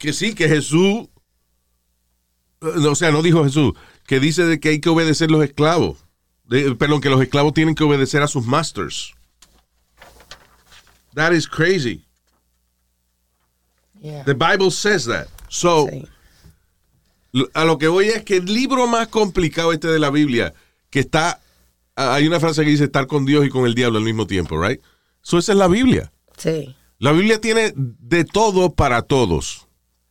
que 0.00 0.12
sí, 0.12 0.34
que 0.34 0.48
Jesús, 0.48 1.08
eh, 2.62 2.86
o 2.88 2.94
sea, 2.96 3.10
no 3.12 3.22
dijo 3.22 3.44
Jesús, 3.44 3.74
que 4.06 4.18
dice 4.18 4.44
de 4.44 4.58
que 4.58 4.70
hay 4.70 4.80
que 4.80 4.88
obedecer 4.88 5.30
los 5.30 5.44
esclavos. 5.44 5.98
De- 6.44 6.74
perdón, 6.74 7.00
que 7.00 7.10
los 7.10 7.22
esclavos 7.22 7.52
tienen 7.54 7.74
que 7.76 7.84
obedecer 7.84 8.22
a 8.22 8.26
sus 8.26 8.44
masters. 8.46 9.14
That 11.14 11.32
is 11.32 11.46
crazy. 11.46 12.04
Yeah. 14.00 14.24
The 14.24 14.34
Bible 14.34 14.70
says 14.70 15.04
that. 15.06 15.26
So, 15.48 15.86
Sí. 15.88 16.04
a 17.54 17.64
lo 17.64 17.78
que 17.78 17.88
voy 17.88 18.08
es 18.08 18.24
que 18.24 18.36
el 18.38 18.46
libro 18.46 18.86
más 18.86 19.08
complicado 19.08 19.72
este 19.72 19.88
de 19.88 19.98
la 19.98 20.10
Biblia, 20.10 20.54
que 20.90 21.00
está, 21.00 21.40
hay 21.94 22.26
una 22.26 22.40
frase 22.40 22.64
que 22.64 22.70
dice 22.70 22.84
estar 22.84 23.06
con 23.06 23.26
Dios 23.26 23.44
y 23.46 23.50
con 23.50 23.66
el 23.66 23.74
diablo 23.74 23.98
al 23.98 24.04
mismo 24.04 24.26
tiempo, 24.26 24.60
right? 24.60 24.80
So 25.22 25.38
esa 25.38 25.52
es 25.52 25.58
la 25.58 25.68
Biblia. 25.68 26.10
Sí. 26.38 26.74
La 26.98 27.12
Biblia 27.12 27.40
tiene 27.40 27.72
de 27.76 28.24
todo 28.24 28.72
para 28.74 29.02
todos. 29.02 29.66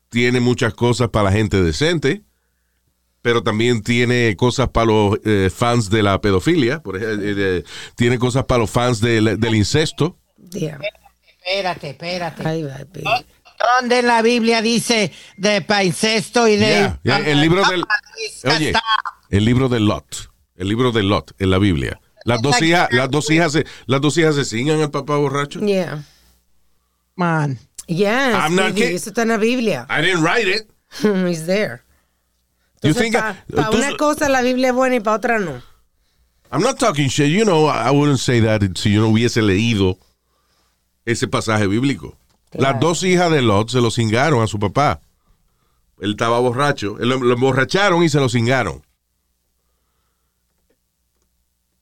Tiene 0.09 0.39
muchas 0.39 0.73
cosas 0.73 1.09
para 1.09 1.25
la 1.25 1.31
gente 1.31 1.61
decente, 1.61 2.23
pero 3.21 3.43
también 3.43 3.83
tiene 3.83 4.35
cosas 4.35 4.69
para 4.69 4.87
los 4.87 5.19
eh, 5.23 5.51
fans 5.53 5.89
de 5.89 6.03
la 6.03 6.19
pedofilia, 6.19 6.81
por 6.81 6.97
ejemplo, 6.97 7.25
eh, 7.25 7.63
tiene 7.95 8.17
cosas 8.17 8.45
para 8.45 8.59
los 8.59 8.69
fans 8.69 9.01
del, 9.01 9.39
del 9.39 9.55
incesto. 9.55 10.17
Yeah. 10.51 10.79
Espérate, 11.37 11.89
espérate. 11.91 12.43
Baby. 12.43 13.03
¿Dónde 13.77 13.99
en 13.99 14.07
la 14.07 14.21
Biblia 14.21 14.61
dice 14.61 15.11
de 15.37 15.61
pa' 15.61 15.83
incesto 15.83 16.47
y 16.47 16.55
de... 16.55 16.67
Yeah, 16.67 16.99
yeah, 17.03 17.17
el 17.17 17.41
libro 17.41 17.67
del 17.67 17.83
Oye, 18.45 18.73
el 19.29 19.45
libro 19.45 19.67
de 19.67 19.79
Lot, 19.79 20.31
el 20.55 20.69
libro 20.69 20.91
de 20.91 21.03
Lot 21.03 21.33
en 21.39 21.49
la 21.49 21.57
Biblia. 21.57 21.99
Las 22.23 22.41
dos 22.41 22.61
hijas, 22.61 22.87
las 22.91 23.09
dos 23.09 23.29
hijas 23.29 23.51
se, 23.51 23.65
las 23.85 24.01
dos 24.01 24.17
hijas 24.17 24.35
se 24.35 24.45
cingan 24.45 24.79
al 24.81 24.91
papá 24.91 25.17
borracho. 25.17 25.59
Yeah. 25.59 26.05
Man. 27.15 27.59
Yes, 27.91 28.35
I'm 28.35 28.55
not 28.55 28.75
kidding. 28.75 28.95
eso 28.95 29.09
está 29.09 29.23
en 29.23 29.29
la 29.29 29.37
Biblia. 29.37 29.87
I 29.89 30.01
didn't 30.01 30.21
write 30.23 30.47
it. 30.47 30.69
It's 31.03 31.45
there. 31.47 31.81
You 32.83 32.91
Entonces, 32.91 33.01
think 33.01 33.13
para 33.15 33.71
I- 33.71 33.75
una 33.75 33.97
cosa 33.97 34.29
la 34.29 34.41
Biblia 34.41 34.69
es 34.69 34.75
buena 34.75 34.95
y 34.95 34.99
para 34.99 35.17
otra 35.17 35.39
no. 35.39 35.61
I'm 36.51 36.61
not 36.61 36.77
talking 36.79 37.09
shit. 37.09 37.29
You 37.29 37.43
know, 37.45 37.67
I 37.67 37.89
wouldn't 37.91 38.19
say 38.19 38.39
that 38.41 38.61
si 38.77 38.93
yo 38.93 39.01
no 39.01 39.09
hubiese 39.09 39.41
leído 39.41 39.97
ese 41.05 41.27
pasaje 41.27 41.67
bíblico. 41.67 42.15
Las 42.53 42.79
dos 42.79 43.03
hijas 43.03 43.31
de 43.31 43.41
Lot 43.41 43.69
se 43.69 43.81
lo 43.81 43.91
cingaron 43.91 44.41
a 44.43 44.47
su 44.47 44.57
papá. 44.59 45.01
Él 45.99 46.11
estaba 46.11 46.39
borracho. 46.39 46.97
Él 46.99 47.09
Lo, 47.09 47.17
lo 47.17 47.33
emborracharon 47.33 48.03
y 48.03 48.09
se 48.09 48.19
lo 48.19 48.29
cingaron. 48.29 48.83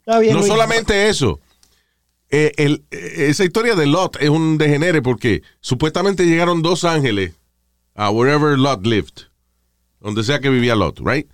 No 0.06 0.44
solamente 0.44 1.10
eso. 1.10 1.40
Eh, 2.30 2.52
el- 2.58 2.84
eh, 2.92 3.28
esa 3.30 3.46
historia 3.46 3.76
de 3.76 3.86
Lot 3.86 4.18
es 4.22 4.30
un 4.30 4.58
degenere 4.58 5.02
porque 5.02 5.44
supuestamente 5.62 6.26
llegaron 6.26 6.62
dos 6.62 6.84
ángeles 6.84 7.34
a 7.96 8.10
wherever 8.10 8.58
Lot 8.58 8.86
lived, 8.86 9.28
donde 10.02 10.24
sea 10.24 10.40
que 10.40 10.50
vivía 10.50 10.76
Lot, 10.76 11.00
right? 11.00 11.30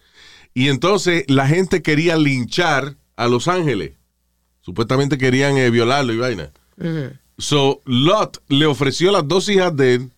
Y 0.54 0.70
entonces 0.70 1.24
la 1.28 1.48
gente 1.48 1.82
quería 1.82 2.16
linchar 2.16 2.96
a 3.16 3.28
los 3.28 3.48
ángeles. 3.48 3.94
Supuestamente 4.62 5.18
querían 5.18 5.58
eh, 5.58 5.70
violarlo 5.72 6.14
y 6.14 6.18
vaina. 6.18 6.52
So 7.38 7.82
Lot 7.86 8.42
le 8.48 8.66
ofreció 8.68 9.12
las 9.12 9.28
dos 9.28 9.50
hijas 9.50 9.76
de 9.76 9.96
él 9.96 10.12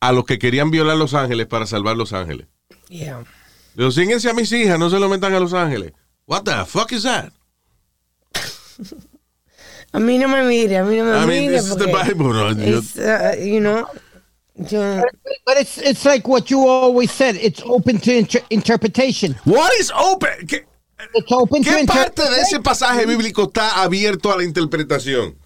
a 0.00 0.12
los 0.12 0.24
que 0.24 0.38
querían 0.38 0.70
violar 0.70 0.96
los 0.96 1.12
ángeles 1.14 1.46
para 1.46 1.66
salvar 1.66 1.96
los 1.96 2.12
ángeles. 2.14 2.46
Yeah. 2.88 3.22
Le 3.74 3.90
"Cínguense 3.92 4.28
a 4.30 4.34
mis 4.34 4.50
hijas, 4.52 4.78
no 4.78 4.88
se 4.90 4.98
lo 4.98 5.08
metan 5.08 5.34
a 5.34 5.40
los 5.40 5.52
ángeles. 5.52 5.92
What 6.26 6.42
the 6.44 6.64
fuck 6.66 6.90
is 6.92 7.02
that? 7.04 7.32
A 9.92 9.98
mí 10.00 10.18
no 10.18 10.26
me 10.28 10.42
mire, 10.42 10.78
a 10.78 10.84
mí 10.84 10.96
no 10.96 11.04
me 11.04 11.10
I 11.18 11.26
mean, 11.26 11.46
mire. 11.50 11.56
this 11.60 11.68
is 11.68 11.76
the 11.76 11.86
porque 11.88 12.14
Bible, 12.14 12.32
no? 12.32 12.50
Yo- 12.52 12.78
it's, 12.78 12.96
uh, 12.96 13.36
you 13.38 13.60
know, 13.60 13.86
yo, 14.56 15.02
But 15.44 15.58
it's, 15.58 15.78
it's 15.78 16.04
like 16.04 16.26
what 16.26 16.50
you 16.50 16.66
always 16.66 17.10
said. 17.10 17.36
It's 17.36 17.62
open 17.64 17.98
to 18.00 18.12
inter- 18.16 18.44
interpretation. 18.50 19.36
What 19.44 19.70
is 19.78 19.90
open? 19.94 20.46
¿Qué, 20.46 20.64
It's 21.14 21.30
open 21.32 21.62
to 21.64 21.70
qué 21.70 21.84
parte 21.86 22.22
de 22.22 22.40
ese 22.40 22.56
interpretation. 22.56 22.62
pasaje 22.62 23.06
bíblico 23.06 23.44
está 23.48 23.82
abierto 23.82 24.32
a 24.32 24.36
la 24.36 24.44
interpretación? 24.44 25.36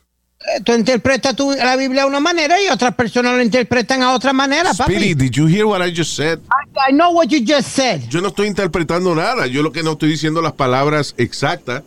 Tú 0.64 0.74
interpretas 0.74 1.34
tú 1.34 1.50
la 1.50 1.74
Biblia 1.76 2.02
de 2.02 2.08
una 2.08 2.20
manera 2.20 2.60
y 2.62 2.68
otras 2.68 2.94
personas 2.94 3.34
lo 3.36 3.42
interpretan 3.42 4.02
a 4.02 4.12
otra 4.14 4.32
manera, 4.32 4.72
papi. 4.74 4.92
Speedy, 4.94 5.14
did 5.14 5.32
you 5.34 5.46
hear 5.46 5.64
what 5.66 5.80
I 5.84 5.90
just 5.90 6.14
said? 6.14 6.38
I, 6.50 6.90
I 6.90 6.92
know 6.92 7.10
what 7.10 7.28
you 7.30 7.40
just 7.44 7.70
said. 7.74 8.02
Yo 8.10 8.20
no 8.20 8.28
estoy 8.28 8.46
interpretando 8.46 9.12
nada. 9.14 9.46
Yo 9.48 9.62
lo 9.62 9.72
que 9.72 9.82
no 9.82 9.92
estoy 9.92 10.10
diciendo 10.10 10.40
las 10.42 10.52
palabras 10.52 11.14
exactas. 11.16 11.82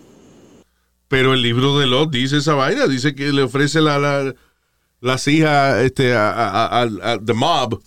Pero 1.10 1.34
el 1.34 1.42
libro 1.42 1.78
de 1.78 1.88
Lot 1.88 2.12
dice 2.12 2.38
esa 2.38 2.54
vaina. 2.54 2.88
Dice 2.88 3.14
que 3.16 3.34
le 3.34 3.42
ofrece 3.44 3.82
la, 3.82 4.00
la- 4.00 4.34
las 5.02 5.28
hijas 5.28 5.80
este, 5.82 6.14
a, 6.16 6.30
a- 6.32 6.82
a- 6.84 7.20
the 7.20 7.34
mob. 7.34 7.82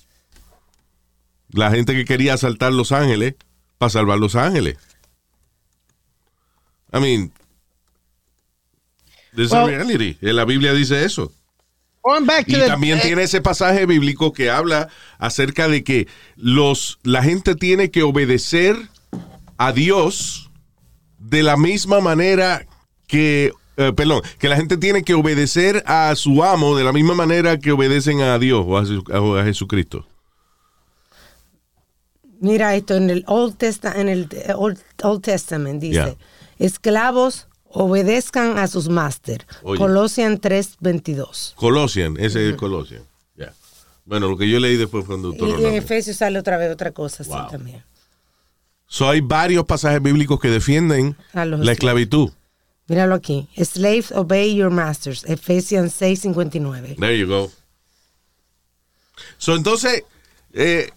La 1.51 1.71
gente 1.71 1.95
que 1.95 2.05
quería 2.05 2.35
asaltar 2.35 2.73
Los 2.73 2.93
Ángeles 2.93 3.35
para 3.79 3.91
salvar 3.91 4.19
Los 4.19 4.35
Ángeles. 4.37 4.77
I 6.93 6.99
mean, 7.01 7.33
this 9.35 9.47
is 9.47 9.53
Well- 9.53 9.67
reality. 9.69 10.19
En 10.21 10.37
la 10.37 10.45
Biblia 10.45 10.73
dice 10.75 11.05
eso. 11.05 11.33
Going 12.03 12.27
back 12.27 12.47
to 12.47 12.57
Y 12.57 12.61
the, 12.61 12.67
también 12.67 12.99
eh, 12.99 13.03
tiene 13.03 13.23
ese 13.23 13.41
pasaje 13.41 13.87
bíblico 13.87 14.33
que 14.33 14.51
habla 14.51 14.89
acerca 15.19 15.69
de 15.69 15.85
que 15.85 16.09
los, 16.35 16.99
la 17.05 17.23
gente 17.23 17.55
tiene 17.55 17.93
que 17.93 18.03
obedecer 18.03 18.77
a 19.57 19.71
Dios 19.73 20.51
de 21.19 21.45
la 21.45 21.57
misma 21.57 22.01
manera 22.01 22.67
que, 23.13 23.53
eh, 23.77 23.93
perdón, 23.95 24.23
que 24.39 24.49
la 24.49 24.57
gente 24.57 24.79
tiene 24.79 25.03
que 25.03 25.13
obedecer 25.15 25.83
a 25.87 26.15
su 26.17 26.43
amo 26.43 26.75
de 26.77 26.83
la 26.85 26.93
misma 26.93 27.15
manera 27.15 27.59
que 27.59 27.71
obedecen 27.73 28.23
a 28.23 28.39
Dios 28.39 28.65
o 28.67 28.79
a, 28.79 29.21
o 29.21 29.37
a 29.37 29.45
Jesucristo. 29.45 30.07
mira 32.41 32.75
esto 32.75 32.97
en 32.97 33.11
el 33.11 33.25
Old, 33.27 33.57
Testa- 33.57 33.95
en 34.01 34.09
el 34.09 34.29
eh, 34.33 34.53
Old, 34.57 34.79
Old 35.03 35.23
Testament 35.23 35.81
dice, 35.81 35.93
Yeah. 35.95 36.17
esclavos 36.59 37.47
obedezcan 37.69 38.59
a 38.59 38.67
sus 38.67 38.89
máster. 38.89 39.47
Oye. 39.63 39.79
Colossian 39.79 40.41
3:22. 40.41 41.55
Colossian, 41.57 42.17
ese 42.19 42.51
es 42.51 42.57
Colossian. 42.57 43.03
Ya. 43.37 43.53
Bueno, 44.05 44.29
lo 44.29 44.37
que 44.37 44.49
yo 44.49 44.59
leí 44.59 44.77
después 44.77 45.05
fue 45.07 45.15
en 45.17 45.21
Y, 45.21 45.25
y 45.25 45.29
en 45.33 45.39
Deuteronomio. 45.39 45.79
Efesios 45.79 46.17
sale 46.17 46.39
otra 46.39 46.57
vez 46.57 46.73
otra 46.73 46.91
cosa 46.93 47.23
así 47.23 47.31
Wow. 47.33 47.49
también. 47.51 47.83
So, 48.87 49.09
hay 49.09 49.21
varios 49.23 49.65
pasajes 49.65 50.03
bíblicos 50.03 50.39
que 50.41 50.49
defienden 50.49 51.17
la 51.33 51.43
esclavos. 51.45 51.69
esclavitud. 51.69 52.31
Míralo 52.89 53.15
aquí. 53.15 53.49
Slaves 53.57 54.13
obey 54.13 54.55
your 54.55 54.71
masters. 54.71 55.25
Ephesians 55.25 55.95
6:59. 56.01 56.97
There 56.99 57.17
you 57.17 57.27
go. 57.27 57.51
So, 59.39 59.55
entonces, 59.57 60.05
eh, 60.53 60.91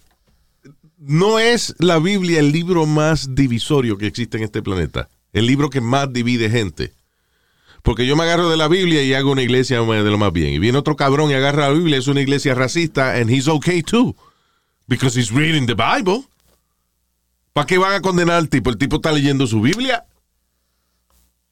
no 0.98 1.38
es 1.38 1.74
la 1.78 1.98
Biblia 1.98 2.40
el 2.40 2.52
libro 2.52 2.86
más 2.86 3.34
divisorio 3.34 3.98
que 3.98 4.06
existe 4.06 4.38
en 4.38 4.44
este 4.44 4.62
planeta. 4.62 5.08
El 5.32 5.46
libro 5.46 5.70
que 5.70 5.80
más 5.80 6.12
divide 6.12 6.50
gente. 6.50 6.92
Porque 7.82 8.06
yo 8.06 8.16
me 8.16 8.24
agarro 8.24 8.50
de 8.50 8.56
la 8.56 8.66
Biblia 8.66 9.02
y 9.02 9.14
hago 9.14 9.30
una 9.30 9.42
iglesia 9.42 9.80
de 9.80 10.10
lo 10.10 10.18
más 10.18 10.32
bien. 10.32 10.52
Y 10.52 10.58
viene 10.58 10.78
otro 10.78 10.96
cabrón 10.96 11.30
y 11.30 11.34
agarra 11.34 11.68
la 11.68 11.74
Biblia, 11.74 11.98
es 11.98 12.08
una 12.08 12.20
iglesia 12.20 12.54
racista, 12.54 13.14
and 13.14 13.30
he's 13.30 13.46
okay 13.46 13.82
too. 13.82 14.16
Because 14.88 15.18
he's 15.18 15.30
reading 15.30 15.66
the 15.66 15.74
Bible. 15.74 16.24
¿Para 17.52 17.66
qué 17.66 17.78
van 17.78 17.92
a 17.92 18.00
condenar 18.00 18.36
al 18.36 18.48
tipo? 18.48 18.70
El 18.70 18.76
tipo 18.76 18.96
está 18.96 19.12
leyendo 19.12 19.46
su 19.46 19.60
Biblia. 19.60 20.04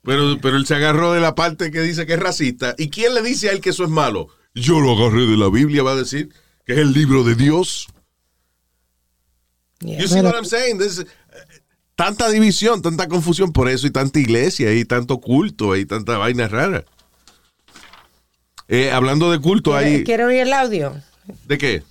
Pero, 0.04 0.38
pero 0.40 0.56
él 0.56 0.66
se 0.66 0.74
agarró 0.74 1.12
de 1.12 1.20
la 1.20 1.34
parte 1.34 1.70
que 1.70 1.80
dice 1.80 2.06
que 2.06 2.14
es 2.14 2.20
racista. 2.20 2.74
¿Y 2.78 2.90
quién 2.90 3.14
le 3.14 3.22
dice 3.22 3.48
a 3.48 3.52
él 3.52 3.60
que 3.60 3.70
eso 3.70 3.84
es 3.84 3.90
malo? 3.90 4.28
Yo 4.54 4.80
lo 4.80 4.92
agarré 4.92 5.26
de 5.26 5.36
la 5.36 5.48
Biblia, 5.50 5.82
va 5.82 5.92
a 5.92 5.96
decir 5.96 6.28
que 6.66 6.74
es 6.74 6.78
el 6.78 6.92
libro 6.92 7.24
de 7.24 7.34
Dios. 7.34 7.88
Yeah. 9.80 9.98
You 10.00 10.08
see 10.08 10.20
what 10.20 10.34
I'm 10.34 10.44
saying? 10.44 10.78
This- 10.78 11.00
eh, 11.00 11.06
tanta 11.94 12.28
división, 12.30 12.80
tanta 12.82 13.08
confusión 13.08 13.52
por 13.52 13.68
eso 13.68 13.86
y 13.86 13.90
tanta 13.90 14.18
iglesia 14.20 14.72
y 14.74 14.84
tanto 14.84 15.18
culto 15.20 15.76
y 15.76 15.84
tanta 15.86 16.16
vaina 16.18 16.48
rara. 16.48 16.84
Eh, 18.68 18.90
hablando 18.90 19.30
de 19.30 19.40
culto, 19.40 19.74
ahí. 19.76 20.04
¿Quiere 20.04 20.24
oír 20.24 20.40
el 20.40 20.52
audio? 20.52 20.94
¿De 21.46 21.58
qué? 21.58 21.82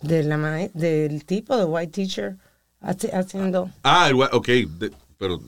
De 0.00 0.22
la 0.24 0.36
del 0.74 1.24
tipo, 1.24 1.56
de 1.56 1.64
white 1.64 1.92
teacher, 1.92 2.36
haci- 2.80 3.12
haciendo... 3.12 3.70
Ah, 3.82 4.08
el, 4.08 4.14
ok, 4.16 4.46
de- 4.48 4.92
pero 5.18 5.40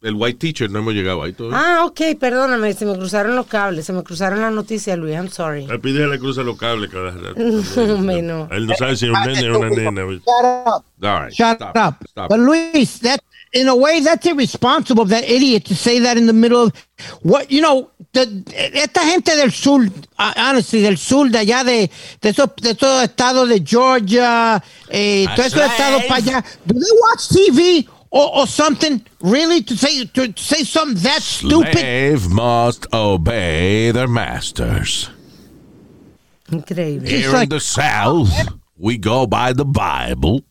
el 0.00 0.14
white 0.14 0.38
teacher 0.38 0.70
no 0.70 0.78
hemos 0.78 0.94
llegado 0.94 1.22
ahí 1.22 1.32
todavía. 1.32 1.58
Ah, 1.60 1.84
ok, 1.84 2.00
perdóname, 2.18 2.72
se 2.72 2.86
me 2.86 2.94
cruzaron 2.96 3.34
los 3.34 3.46
cables, 3.46 3.84
se 3.84 3.92
me 3.92 4.02
cruzaron 4.04 4.40
las 4.40 4.52
noticias, 4.52 4.96
Luis, 4.96 5.14
I'm 5.14 5.28
sorry. 5.28 5.66
A 5.70 5.78
Pide 5.78 6.06
le 6.06 6.18
cruza 6.18 6.42
los 6.42 6.56
cables 6.56 6.90
cada 6.90 7.10
rato. 7.10 7.34
Hombre, 7.94 8.22
no. 8.22 8.48
Él 8.50 8.66
no 8.66 8.74
sabe 8.76 8.96
si 8.96 9.06
es 9.06 9.12
un 9.12 9.20
nene 9.20 9.50
o 9.50 9.58
una 9.58 9.70
nena. 9.70 10.02
Shut 10.02 10.66
up. 10.66 10.84
All 11.02 11.22
right, 11.22 11.32
Shut 11.32 11.56
stop, 11.56 11.76
up. 11.76 12.06
stop. 12.08 12.28
But 12.28 12.38
Luis, 12.38 13.00
that 13.00 13.20
in 13.52 13.66
a 13.66 13.74
way 13.74 14.00
that's 14.00 14.26
irresponsible 14.26 15.02
of 15.02 15.08
that 15.08 15.24
idiot 15.24 15.64
to 15.64 15.74
say 15.74 15.98
that 16.00 16.16
in 16.16 16.26
the 16.26 16.32
middle 16.32 16.64
of 16.64 16.72
what 17.22 17.50
you 17.50 17.60
know. 17.60 17.90
The, 18.10 18.42
esta 18.74 19.00
gente 19.00 19.36
del 19.36 19.50
sur, 19.50 19.82
uh, 20.18 20.32
honestly, 20.34 20.80
del 20.80 20.96
sur 20.96 21.28
de 21.28 21.40
allá 21.40 21.62
de 21.62 21.90
de 22.22 22.30
esos 22.30 22.48
de 22.56 22.70
esos 22.70 23.02
estados 23.02 23.46
de 23.50 23.60
Georgia, 23.60 24.62
eh, 24.88 25.26
todos 25.36 25.52
esos 25.52 25.60
estados 25.60 26.04
para 26.04 26.16
allá. 26.16 26.44
Do 26.64 26.80
they 26.80 26.90
watch 27.02 27.28
TV 27.28 27.86
or, 28.10 28.36
or 28.38 28.46
something? 28.46 29.04
Really 29.20 29.62
to 29.62 29.76
say 29.76 30.04
to 30.04 30.32
say 30.36 30.64
something 30.64 31.02
that 31.02 31.22
stupid? 31.22 31.72
Slave 31.72 32.28
must 32.30 32.86
obey 32.92 33.90
their 33.90 34.08
masters. 34.08 35.10
Increíble. 36.50 37.06
Here 37.06 37.28
in 37.28 37.34
like- 37.34 37.50
the 37.50 37.60
South, 37.60 38.32
we 38.76 38.96
go 38.96 39.26
by 39.26 39.52
the 39.52 39.64
Bible. 39.64 40.42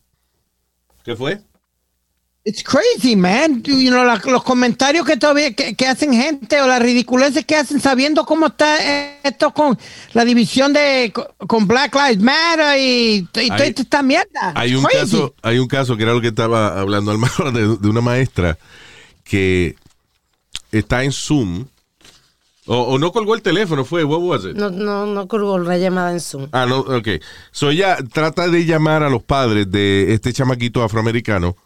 ¿Qué 1.04 1.16
fue? 1.16 1.38
It's 2.48 2.62
crazy, 2.62 3.14
man. 3.14 3.62
You 3.62 3.90
know, 3.90 4.04
la- 4.04 4.22
los 4.24 4.42
comentarios 4.42 5.04
que 5.04 5.18
todavía 5.18 5.52
que, 5.54 5.74
que 5.74 5.86
hacen 5.86 6.14
gente 6.14 6.60
o 6.62 6.66
las 6.66 6.80
ridiculeces 6.80 7.44
que 7.44 7.54
hacen 7.56 7.78
sabiendo 7.78 8.24
cómo 8.24 8.46
está 8.46 9.18
esto 9.22 9.52
con 9.52 9.78
la 10.14 10.24
división 10.24 10.72
de 10.72 11.12
co- 11.14 11.28
con 11.46 11.66
Black 11.68 11.94
Lives 11.94 12.20
Matter 12.22 12.80
y, 12.80 13.16
y 13.34 13.48
toda 13.50 13.56
Hay- 13.56 13.74
esta 13.76 14.02
mierda. 14.02 14.52
Hay 14.54 14.74
un 14.74 14.82
crazy. 14.84 14.98
caso, 14.98 15.34
hay 15.42 15.58
un 15.58 15.68
caso 15.68 15.96
que 15.98 16.04
era 16.04 16.14
lo 16.14 16.22
que 16.22 16.28
estaba 16.28 16.80
hablando 16.80 17.10
Almagro 17.10 17.52
de, 17.52 17.76
de 17.76 17.88
una 17.88 18.00
maestra 18.00 18.56
que 19.24 19.74
está 20.72 21.04
en 21.04 21.12
Zoom 21.12 21.66
o, 22.66 22.76
o 22.78 22.98
no 22.98 23.12
colgó 23.12 23.34
el 23.34 23.42
teléfono, 23.42 23.84
fue, 23.84 24.04
what 24.04 24.20
was 24.20 24.44
it? 24.46 24.54
No, 24.56 24.70
no, 24.70 25.04
no 25.04 25.28
colgó 25.28 25.58
la 25.58 25.76
llamada 25.76 26.12
en 26.12 26.20
Zoom. 26.20 26.48
Ah, 26.52 26.64
no, 26.66 26.78
ok. 26.78 27.08
So 27.50 27.68
ella 27.70 27.98
trata 28.10 28.48
de 28.48 28.64
llamar 28.64 29.02
a 29.02 29.10
los 29.10 29.22
padres 29.22 29.70
de 29.70 30.14
este 30.14 30.32
chamaquito 30.32 30.82
afroamericano 30.82 31.56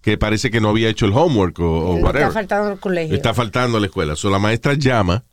que 0.00 0.16
parece 0.18 0.50
que 0.50 0.60
no 0.60 0.68
había 0.70 0.88
hecho 0.88 1.06
el 1.06 1.12
homework 1.12 1.58
o, 1.60 1.94
whatever. 1.96 2.22
Está 2.28 2.32
faltando 2.32 2.72
el 2.72 2.78
colegio. 2.80 3.16
Está 3.16 3.34
faltando 3.34 3.78
a 3.78 3.80
la 3.80 3.86
escuela. 3.86 4.16
So, 4.16 4.30
la 4.30 4.38
maestra 4.38 4.74
llama 4.74 5.24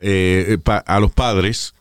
eh, 0.00 0.58
pa- 0.62 0.78
a 0.86 1.00
los 1.00 1.10
padres 1.12 1.74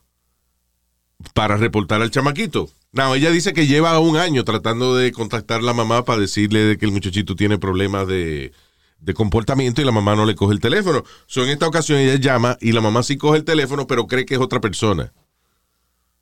para 1.33 1.57
reportar 1.57 2.01
al 2.01 2.11
chamaquito. 2.11 2.69
No, 2.91 3.15
ella 3.15 3.31
dice 3.31 3.53
que 3.53 3.65
lleva 3.67 3.97
un 3.99 4.17
año 4.17 4.43
tratando 4.43 4.95
de 4.95 5.11
contactar 5.11 5.59
a 5.59 5.63
la 5.63 5.73
mamá 5.73 6.05
para 6.05 6.21
decirle 6.21 6.59
de 6.59 6.77
que 6.77 6.85
el 6.85 6.91
muchachito 6.91 7.35
tiene 7.35 7.57
problemas 7.57 8.07
de, 8.07 8.51
de 8.99 9.13
comportamiento 9.13 9.81
y 9.81 9.85
la 9.85 9.91
mamá 9.91 10.15
no 10.15 10.25
le 10.25 10.35
coge 10.35 10.53
el 10.53 10.59
teléfono. 10.59 11.03
So, 11.25 11.43
en 11.43 11.49
esta 11.49 11.67
ocasión 11.67 11.99
ella 11.99 12.15
llama 12.15 12.57
y 12.61 12.71
la 12.71 12.81
mamá 12.81 13.01
sí 13.03 13.17
coge 13.17 13.37
el 13.39 13.45
teléfono, 13.45 13.87
pero 13.87 14.05
cree 14.07 14.25
que 14.25 14.35
es 14.35 14.39
otra 14.39 14.61
persona. 14.61 15.11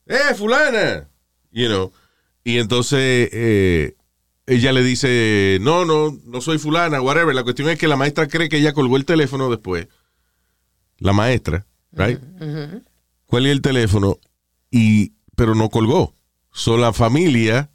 ¡Eh, 0.08 0.34
fulana! 0.36 1.08
You 1.52 1.68
know. 1.68 1.92
Y 2.44 2.58
entonces 2.58 3.30
eh, 3.34 3.96
ella 4.52 4.74
le 4.74 4.84
dice, 4.84 5.60
no, 5.62 5.86
no, 5.86 6.20
no 6.26 6.42
soy 6.42 6.58
fulana, 6.58 7.00
whatever. 7.00 7.34
La 7.34 7.44
cuestión 7.44 7.70
es 7.70 7.80
que 7.80 7.88
la 7.88 7.96
maestra 7.96 8.28
cree 8.28 8.50
que 8.50 8.58
ella 8.58 8.74
colgó 8.74 8.98
el 8.98 9.06
teléfono 9.06 9.50
después. 9.50 9.88
La 10.98 11.14
maestra, 11.14 11.66
right? 11.94 12.20
Cuelga 13.28 13.50
el 13.50 13.62
teléfono 13.62 14.20
y, 14.70 15.14
pero 15.38 15.56
no 15.56 15.70
colgó. 15.70 16.16
So 16.52 16.76
la 16.76 16.92
familia 16.92 17.72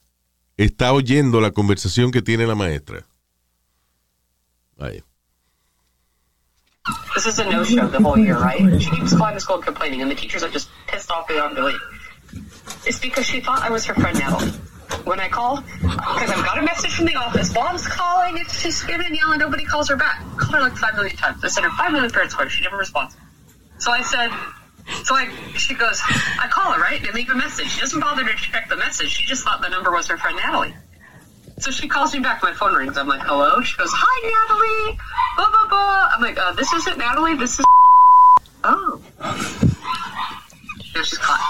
está 0.59 0.93
oyendo 0.93 1.41
la 1.41 1.53
conversación 1.53 2.11
que 2.11 2.21
tiene 2.21 2.47
la 2.47 2.55
maestra. 2.55 3.07
Ahí. 4.79 5.03
This 7.15 7.25
is 7.25 7.39
a 7.39 7.45
no-show 7.51 7.89
the 7.89 7.99
whole 7.99 8.19
year, 8.19 8.37
right? 8.37 8.61
She 8.79 8.91
keeps 8.91 9.17
calling 9.17 9.33
the 9.33 9.41
school 9.41 9.57
and 9.57 9.65
complaining, 9.65 10.03
and 10.03 10.11
the 10.11 10.15
teachers 10.15 10.43
are 10.43 10.53
just 10.53 10.69
pissed 10.87 11.11
off 11.11 11.27
beyond 11.27 11.57
belief. 11.57 11.81
It's 12.85 13.01
because 13.01 13.27
she 13.27 13.41
thought 13.41 13.63
I 13.63 13.71
was 13.71 13.87
her 13.87 13.95
friend 13.95 14.19
Natalie. 14.19 14.53
When 15.05 15.21
I 15.21 15.29
called, 15.29 15.65
because 15.83 16.31
I've 16.31 16.45
got 16.45 16.59
a 16.59 16.63
message 16.63 16.95
from 16.95 17.07
the 17.07 17.15
office, 17.15 17.55
mom's 17.55 17.87
calling, 17.87 18.39
it's 18.39 18.59
she's 18.61 18.77
screaming 18.77 19.07
and 19.07 19.17
yelling, 19.17 19.39
nobody 19.39 19.65
calls 19.65 19.89
her 19.89 19.97
back. 19.97 20.21
I 20.21 20.37
called 20.37 20.55
her 20.55 20.61
like 20.61 20.77
five 20.77 20.95
million 20.95 21.17
times. 21.17 21.45
I 21.45 21.49
sent 21.49 21.65
her 21.65 21.73
five 21.77 21.93
million 21.93 22.11
parents 22.11 22.35
square. 22.35 22.49
She 22.49 22.63
never 22.63 22.77
responds. 22.77 23.17
So 23.79 23.91
I 23.91 24.03
said, 24.03 24.31
so 25.05 25.15
I, 25.15 25.29
she 25.57 25.75
goes, 25.75 26.01
I 26.41 26.49
call 26.51 26.73
her, 26.73 26.81
right? 26.81 27.01
And 27.01 27.15
leave 27.15 27.31
a 27.31 27.35
message. 27.35 27.69
She 27.69 27.81
doesn't 27.81 28.01
bother 28.01 28.25
to 28.25 28.35
check 28.37 28.69
the 28.69 28.77
message. 28.77 29.11
She 29.11 29.27
just 29.27 29.45
thought 29.45 29.61
the 29.63 29.69
number 29.69 29.91
was 29.91 30.07
her 30.09 30.17
friend 30.17 30.37
Natalie. 30.37 30.75
So 31.59 31.71
she 31.71 31.89
calls 31.89 32.13
me 32.13 32.21
back. 32.21 32.43
My 32.43 32.53
phone 32.53 32.75
rings. 32.75 32.97
I'm 32.97 33.09
like, 33.09 33.23
hello? 33.23 33.61
She 33.63 33.77
goes, 33.79 33.91
hi, 33.93 34.87
Natalie. 34.89 34.99
Blah, 35.37 35.51
blah, 35.51 35.69
blah. 35.69 36.11
I'm 36.15 36.21
like, 36.23 36.39
uh, 36.39 36.53
this 36.53 36.73
isn't 36.73 36.99
Natalie. 36.99 37.37
This 37.37 37.59
is. 37.59 37.65
Oh. 38.69 39.01
Now 39.21 41.03
she's 41.03 41.19
caught. 41.19 41.41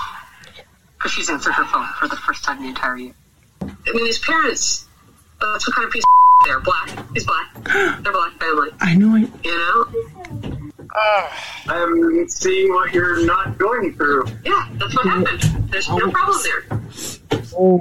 Because 0.99 1.12
she's 1.12 1.31
answered 1.31 1.53
her 1.53 1.64
phone 1.64 1.87
for 1.99 2.09
the 2.09 2.16
first 2.16 2.44
time 2.44 2.61
the 2.61 2.68
entire 2.68 2.96
year. 2.99 3.14
I 3.87 3.92
mean, 3.92 4.05
these 4.05 4.18
parents, 4.18 4.87
uh, 5.40 5.52
that's 5.52 5.66
what 5.68 5.76
kind 5.76 5.87
of 5.87 5.92
piece 5.92 6.02
of 6.02 6.16
they're 6.46 6.61
black. 6.61 6.90
He's 7.14 7.26
black. 7.26 7.55
They're 8.02 8.12
black 8.12 8.38
family. 8.38 8.70
I 8.81 8.94
know 8.94 9.16
I... 9.16 9.20
You 9.42 9.59
know? 9.59 10.70
I'm 11.68 12.29
seeing 12.29 12.72
what 12.72 12.92
you're 12.94 13.24
not 13.26 13.59
going 13.59 13.94
through. 13.94 14.24
Yeah, 14.44 14.68
that's 14.74 14.94
what 14.94 15.07
happened. 15.07 15.42
There's 15.70 15.88
no 15.88 16.11
problem 16.11 16.38
there. 16.42 16.81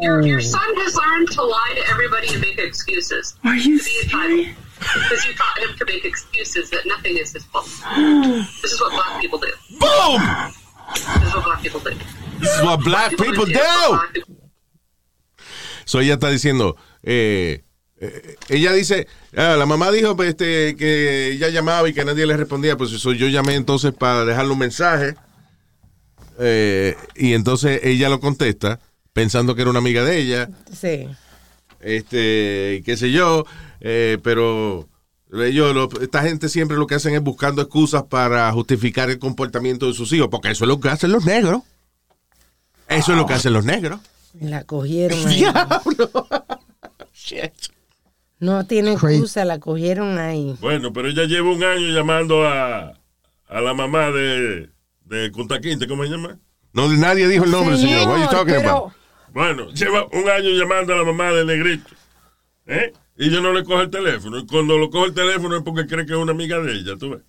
Your, 0.02 0.22
your 0.22 0.42
son 0.42 0.76
has 0.78 0.96
learned 0.96 1.32
to 1.32 1.44
lie 1.44 1.74
to 1.76 1.90
everybody 1.90 2.30
and 2.34 2.42
make 2.42 2.58
excuses. 2.58 3.36
Are 3.44 3.56
you 3.56 3.78
to 3.78 3.84
be 3.84 4.10
serious? 4.10 4.58
Because 4.80 5.26
you 5.26 5.34
taught 5.34 5.60
him 5.60 5.78
to 5.78 5.86
make 5.86 6.06
excuses 6.06 6.70
that 6.72 6.86
nothing 6.86 7.18
is 7.18 7.34
his 7.34 7.46
fault. 7.46 7.66
this 8.62 8.72
is 8.74 8.82
what 8.82 8.92
black 8.92 9.22
people 9.22 9.40
do. 9.40 9.52
Boom! 9.80 10.22
This 10.94 11.28
is 11.28 11.34
what 11.36 11.44
black 11.44 11.62
people 11.62 11.80
do. 11.80 11.94
This 12.40 12.58
is 12.58 12.64
what 12.64 12.84
black 12.84 13.12
people 13.12 13.46
This 13.46 13.58
is 13.58 14.24
do. 14.26 14.36
So 15.86 16.00
ella 16.02 16.16
está 16.16 16.30
diciendo, 16.30 16.76
eh, 17.04 17.64
eh, 18.02 18.36
ella 18.50 18.74
dice, 18.74 19.08
ah, 19.38 19.56
la 19.58 19.66
mamá 19.66 19.92
dijo 19.92 20.16
pues, 20.16 20.30
este, 20.30 20.76
que 20.76 21.32
ella 21.32 21.50
llamaba 21.50 21.88
y 21.88 21.94
que 21.94 22.04
nadie 22.04 22.26
le 22.26 22.36
respondía, 22.36 22.76
pues 22.76 22.92
eso 22.92 23.14
yo 23.14 23.28
llamé 23.30 23.56
entonces 23.56 23.94
para 23.94 24.26
dejarle 24.26 24.52
un 24.52 24.60
mensaje 24.60 25.16
eh, 26.40 26.96
y 27.16 27.34
entonces 27.34 27.80
ella 27.84 28.10
lo 28.10 28.20
contesta 28.20 28.80
pensando 29.14 29.56
que 29.56 29.62
era 29.62 29.70
una 29.70 29.80
amiga 29.80 30.04
de 30.04 30.18
ella, 30.20 30.50
Sí. 30.74 31.08
este, 31.80 32.82
qué 32.86 32.98
sé 32.98 33.12
yo, 33.12 33.46
pero 33.80 34.90
ellos, 35.34 35.74
lo- 35.74 35.90
esta 36.02 36.22
gente 36.24 36.50
siempre 36.50 36.76
lo 36.78 36.88
que 36.88 36.96
hacen 36.96 37.14
es 37.16 37.22
buscando 37.22 37.62
excusas 37.62 38.04
para 38.04 38.52
justificar 38.52 39.10
el 39.10 39.20
comportamiento 39.20 39.88
de 39.88 39.94
sus 39.94 40.12
hijos, 40.12 40.28
porque 40.30 40.50
eso 40.52 40.66
es 40.66 40.68
lo 40.70 40.80
que 40.82 40.90
hacen 40.90 41.12
los 41.12 41.24
negros. 41.26 41.62
Eso 42.90 43.14
es 43.14 43.18
lo 43.18 43.26
que 43.26 43.34
hacen 43.34 43.54
los 43.54 43.64
negros. 43.66 44.00
La 44.42 44.64
cogieron 44.64 45.20
ahí. 45.28 45.46
No 48.40 48.66
tiene 48.68 48.92
excusa, 48.94 49.46
la 49.46 49.60
cogieron 49.60 50.20
ahí. 50.20 50.56
Bueno, 50.60 50.92
pero 50.92 51.08
ella 51.08 51.24
lleva 51.24 51.50
un 51.52 51.64
año 51.64 51.88
llamando 51.88 52.46
a, 52.46 52.94
a 53.48 53.62
la 53.62 53.74
mamá 53.74 54.12
de, 54.12 54.70
de 55.06 55.32
Kunta 55.32 55.60
Quinte, 55.62 55.88
¿cómo 55.88 56.04
se 56.04 56.10
llama? 56.10 56.38
No, 56.74 56.90
nadie 56.90 57.28
dijo 57.30 57.46
el 57.46 57.52
nombre, 57.52 57.78
señor. 57.78 58.08
What 58.08 58.16
are 58.16 58.24
you 58.24 58.30
talking 58.30 58.56
pero- 58.56 58.70
about? 58.70 58.94
Bueno, 59.34 59.70
lleva 59.72 60.06
un 60.12 60.30
año 60.30 60.50
llamando 60.50 60.94
a 60.94 60.98
la 60.98 61.04
mamá 61.06 61.32
de 61.32 61.46
Negrito. 61.46 61.90
¿Eh? 62.68 62.94
Y 63.18 63.28
ella 63.30 63.40
no 63.42 63.54
le 63.54 63.64
coge 63.64 63.84
el 63.84 63.90
teléfono. 63.90 64.38
Y 64.40 64.46
cuando 64.46 64.78
lo 64.78 64.90
coge 64.90 65.08
el 65.08 65.14
teléfono 65.14 65.58
es 65.58 65.64
porque 65.64 65.88
cree 65.88 66.06
que 66.06 66.12
es 66.14 66.18
una 66.18 66.32
amiga 66.34 66.60
de 66.60 66.74
ella, 66.74 66.98
¿tú 66.98 67.12
ves? 67.12 67.22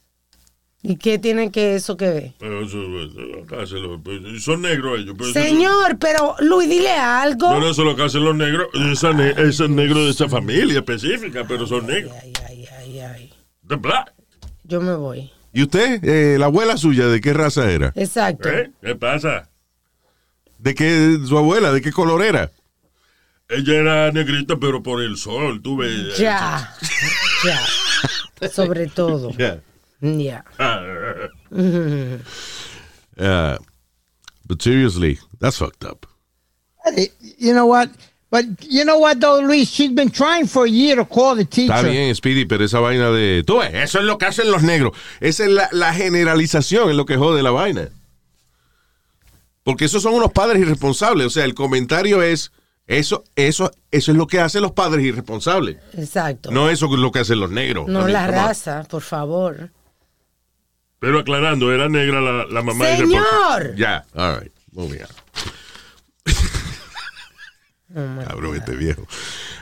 ¿Y 0.89 0.97
qué 0.97 1.19
tiene 1.19 1.51
que 1.51 1.75
eso 1.75 1.97
que 1.97 2.09
ver? 2.09 2.33
Pero 2.39 2.65
eso, 2.65 2.79
eso, 3.01 3.19
acá 3.45 3.67
se 3.67 3.75
lo- 3.75 4.01
son 4.41 4.63
negros 4.63 5.01
ellos. 5.01 5.15
pero 5.19 5.31
eso- 5.31 5.41
Señor, 5.41 5.99
pero 5.99 6.37
Luis, 6.39 6.69
dile 6.69 6.93
algo. 6.93 7.51
No, 7.51 7.59
no, 7.61 7.71
eso 7.71 7.83
es 7.83 7.89
lo 7.89 7.97
que 7.97 8.05
hacen 8.05 8.25
los 8.25 8.37
negros. 8.37 8.69
Esa 8.93 9.13
ne- 9.13 9.35
Esos 9.37 9.69
negros 9.69 10.05
de 10.05 10.11
esa 10.11 10.29
familia 10.29 10.79
específica, 10.79 11.45
pero 11.49 11.67
son 11.67 11.87
negros. 11.87 12.13
Ay, 12.23 12.33
ay, 12.49 12.67
ay, 12.79 13.01
ay. 13.01 13.33
De 13.63 13.75
black. 13.77 14.13
Yo 14.63 14.81
me 14.81 14.95
voy. 14.95 15.31
¿Y 15.53 15.63
usted, 15.63 16.05
eh, 16.05 16.39
la 16.39 16.47
abuela 16.47 16.77
suya, 16.77 17.07
de 17.07 17.21
qué 17.21 17.33
raza 17.33 17.69
era? 17.71 17.93
Exacto. 17.97 18.49
¿Eh? 18.49 18.71
¿Qué 18.81 18.95
pasa? 18.95 19.49
¿De 20.59 20.75
qué, 20.75 21.19
su 21.27 21.37
abuela, 21.37 21.73
de 21.73 21.81
qué 21.83 21.91
color 21.93 22.23
era? 22.23 22.53
Ella 23.49 23.75
era 23.75 24.13
negrita, 24.13 24.57
pero 24.57 24.83
por 24.83 25.03
el 25.03 25.17
sol, 25.17 25.61
tú 25.63 25.79
ves. 25.79 26.17
Ya, 26.19 26.75
ya. 28.41 28.49
Sobre 28.49 28.87
todo. 28.87 29.31
Yeah. 29.31 29.57
Ya. 29.57 29.61
Ah, 30.59 30.81
Uh, 33.19 33.57
but 34.47 34.61
seriously, 34.63 35.19
that's 35.41 35.59
fucked 35.59 35.85
up. 35.85 36.07
You 37.39 37.53
know 37.55 37.67
what? 37.67 37.89
But 38.31 38.45
you 38.69 38.85
know 38.85 38.99
what, 38.99 39.21
though, 39.21 39.41
Luis? 39.41 39.71
She's 39.71 39.91
been 39.93 40.11
trying 40.11 40.47
for 40.47 40.67
a 40.67 40.69
year 40.69 40.97
to 40.97 41.05
call 41.05 41.35
the 41.37 41.45
teacher. 41.45 41.73
Está 41.73 41.89
bien, 41.89 42.15
Speedy, 42.15 42.45
pero 42.45 42.65
esa 42.65 42.81
vaina 42.81 43.11
de. 43.11 43.43
Tú 43.47 43.59
ves, 43.59 43.73
eso 43.75 43.99
es 44.01 44.05
lo 44.05 44.19
que 44.19 44.27
hacen 44.27 44.51
los 44.51 44.63
negros. 44.63 44.93
Esa 45.21 45.45
es 45.45 45.51
la, 45.51 45.69
la 45.73 45.95
generalización, 45.95 46.91
es 46.91 46.97
lo 46.97 47.07
que 47.07 47.17
jode 47.17 47.43
la 47.43 47.51
vaina. 47.53 47.89
Porque 49.63 49.87
esos 49.87 50.03
son 50.03 50.15
unos 50.15 50.33
padres 50.33 50.61
irresponsables. 50.61 51.27
O 51.27 51.31
sea, 51.31 51.45
el 51.45 51.55
comentario 51.55 52.23
es. 52.23 52.53
Eso, 52.89 53.25
eso, 53.35 53.73
eso 53.91 54.13
es 54.13 54.17
lo 54.17 54.29
que 54.29 54.39
hacen 54.39 54.63
los 54.63 54.71
padres 54.73 55.05
irresponsables. 55.05 55.79
Exacto. 55.95 56.53
No 56.53 56.71
eso 56.71 56.87
es 56.87 56.93
lo 57.01 57.11
que 57.11 57.19
hacen 57.21 57.41
los 57.41 57.51
negros. 57.51 57.89
No 57.89 58.07
la 58.07 58.29
raza, 58.29 58.85
por 58.89 59.03
favor. 59.03 59.71
Pero 61.07 61.21
aclarando, 61.21 61.73
era 61.73 61.89
negra 61.89 62.21
la, 62.21 62.47
la 62.47 62.63
mamá. 62.63 62.91
irresponsable. 62.91 63.67
Señor. 63.67 63.77
Ya, 63.77 64.05
all 64.15 64.41
right, 64.41 64.53
moving 64.73 65.01
on. 65.03 65.09
Cabrón, 68.27 68.57
este 68.57 68.75
viejo. 68.75 69.07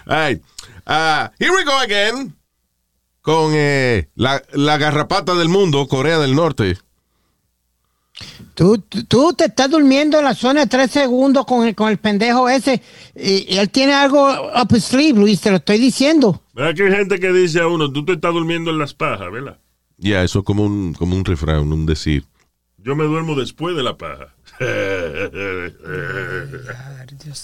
All 0.07 0.29
right. 0.31 0.43
Ah, 0.87 1.31
here 1.39 1.51
we 1.53 1.65
go 1.65 1.79
again. 1.81 2.35
Con 3.21 3.53
eh, 3.55 4.09
la, 4.17 4.43
la 4.53 4.77
garrapata 4.79 5.35
del 5.35 5.49
mundo, 5.49 5.87
Corea 5.89 6.19
del 6.19 6.35
Norte. 6.35 6.79
Tú, 8.55 8.79
tú- 8.79 9.05
tú 9.05 9.33
te 9.35 9.47
estás 9.47 9.71
durmiendo 9.71 10.19
en 10.19 10.25
la 10.25 10.35
zona 10.35 10.61
de 10.61 10.67
tres 10.67 10.91
segundos 10.91 11.45
con 11.47 11.67
el, 11.67 11.75
con 11.75 11.91
el 11.91 11.99
pendejo 11.99 12.49
ese. 12.49 12.81
Y, 13.15 13.53
y 13.55 13.59
él 13.59 13.69
tiene 13.71 13.93
algo 13.95 14.27
up 14.55 14.69
his 14.75 14.85
sleeve, 14.85 15.19
Luis, 15.19 15.41
te 15.41 15.51
lo 15.51 15.57
estoy 15.57 15.79
diciendo. 15.79 16.43
¿Verdad 16.55 16.75
que 16.75 16.85
hay 16.85 16.93
gente 16.93 17.19
que 17.19 17.33
dice 17.33 17.61
a 17.61 17.67
uno, 17.67 17.91
tú 17.93 18.05
te 18.05 18.13
estás 18.13 18.33
durmiendo 18.33 18.71
en 18.71 18.79
las 18.79 18.95
pajas, 18.95 19.31
¿verdad? 19.33 19.59
Ya, 19.99 20.23
eso 20.23 20.41
es 20.41 20.45
como 20.45 20.65
un, 20.65 20.95
como 20.95 21.17
un 21.17 21.25
refrán, 21.25 21.73
un 21.73 21.87
decir. 21.87 22.25
Yo 22.79 22.95
me 22.97 23.05
duermo 23.05 23.35
después 23.35 23.77
de 23.77 23.83
la 23.83 23.97
paja. 23.97 24.35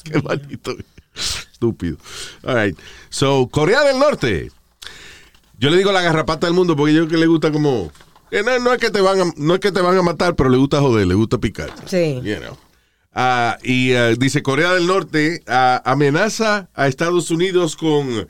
Qué 0.05 0.23
maldito. 0.23 0.77
Estúpido. 1.15 1.97
All 2.43 2.55
right. 2.55 2.79
So, 3.09 3.49
Corea 3.49 3.83
del 3.85 3.99
Norte. 3.99 4.51
Yo 5.59 5.71
le 5.71 5.77
digo 5.77 5.93
la 5.93 6.03
garrapata 6.03 6.47
del 6.47 6.55
mundo 6.55 6.77
porque 6.77 6.95
yo 6.95 7.01
creo 7.01 7.11
que 7.11 7.19
le 7.19 7.27
gusta 7.27 7.53
como. 7.53 7.91
que 8.31 8.43
no, 8.43 8.59
no 8.59 8.73
es 8.73 8.81
que 8.81 8.91
te 8.91 9.01
van 9.01 9.21
a, 9.21 9.33
no 9.37 9.55
es 9.55 9.61
que 9.61 9.73
te 9.73 9.81
van 9.81 9.97
a 9.97 10.03
matar, 10.03 10.35
pero 10.37 10.49
le 10.49 10.57
gusta 10.57 10.81
joder, 10.81 11.07
le 11.07 11.15
gusta 11.15 11.39
picar. 11.39 11.71
Sí. 11.87 12.21
You 12.23 12.37
know. 12.37 12.57
Ah, 13.13 13.59
y 13.63 13.93
ah, 13.93 14.15
dice 14.15 14.43
Corea 14.43 14.73
del 14.73 14.87
Norte 14.87 15.43
ah, 15.49 15.83
amenaza 15.85 16.71
a 16.75 16.87
Estados 16.87 17.31
Unidos 17.31 17.77
con 17.77 18.29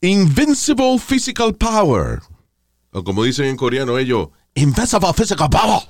invincible 0.00 0.98
physical 0.98 1.54
power. 1.54 2.20
O 2.92 3.02
como 3.02 3.24
dicen 3.24 3.46
en 3.46 3.56
coreano 3.56 3.98
ellos, 3.98 4.28
invincible 4.54 5.12
physical 5.14 5.48
power. 5.50 5.80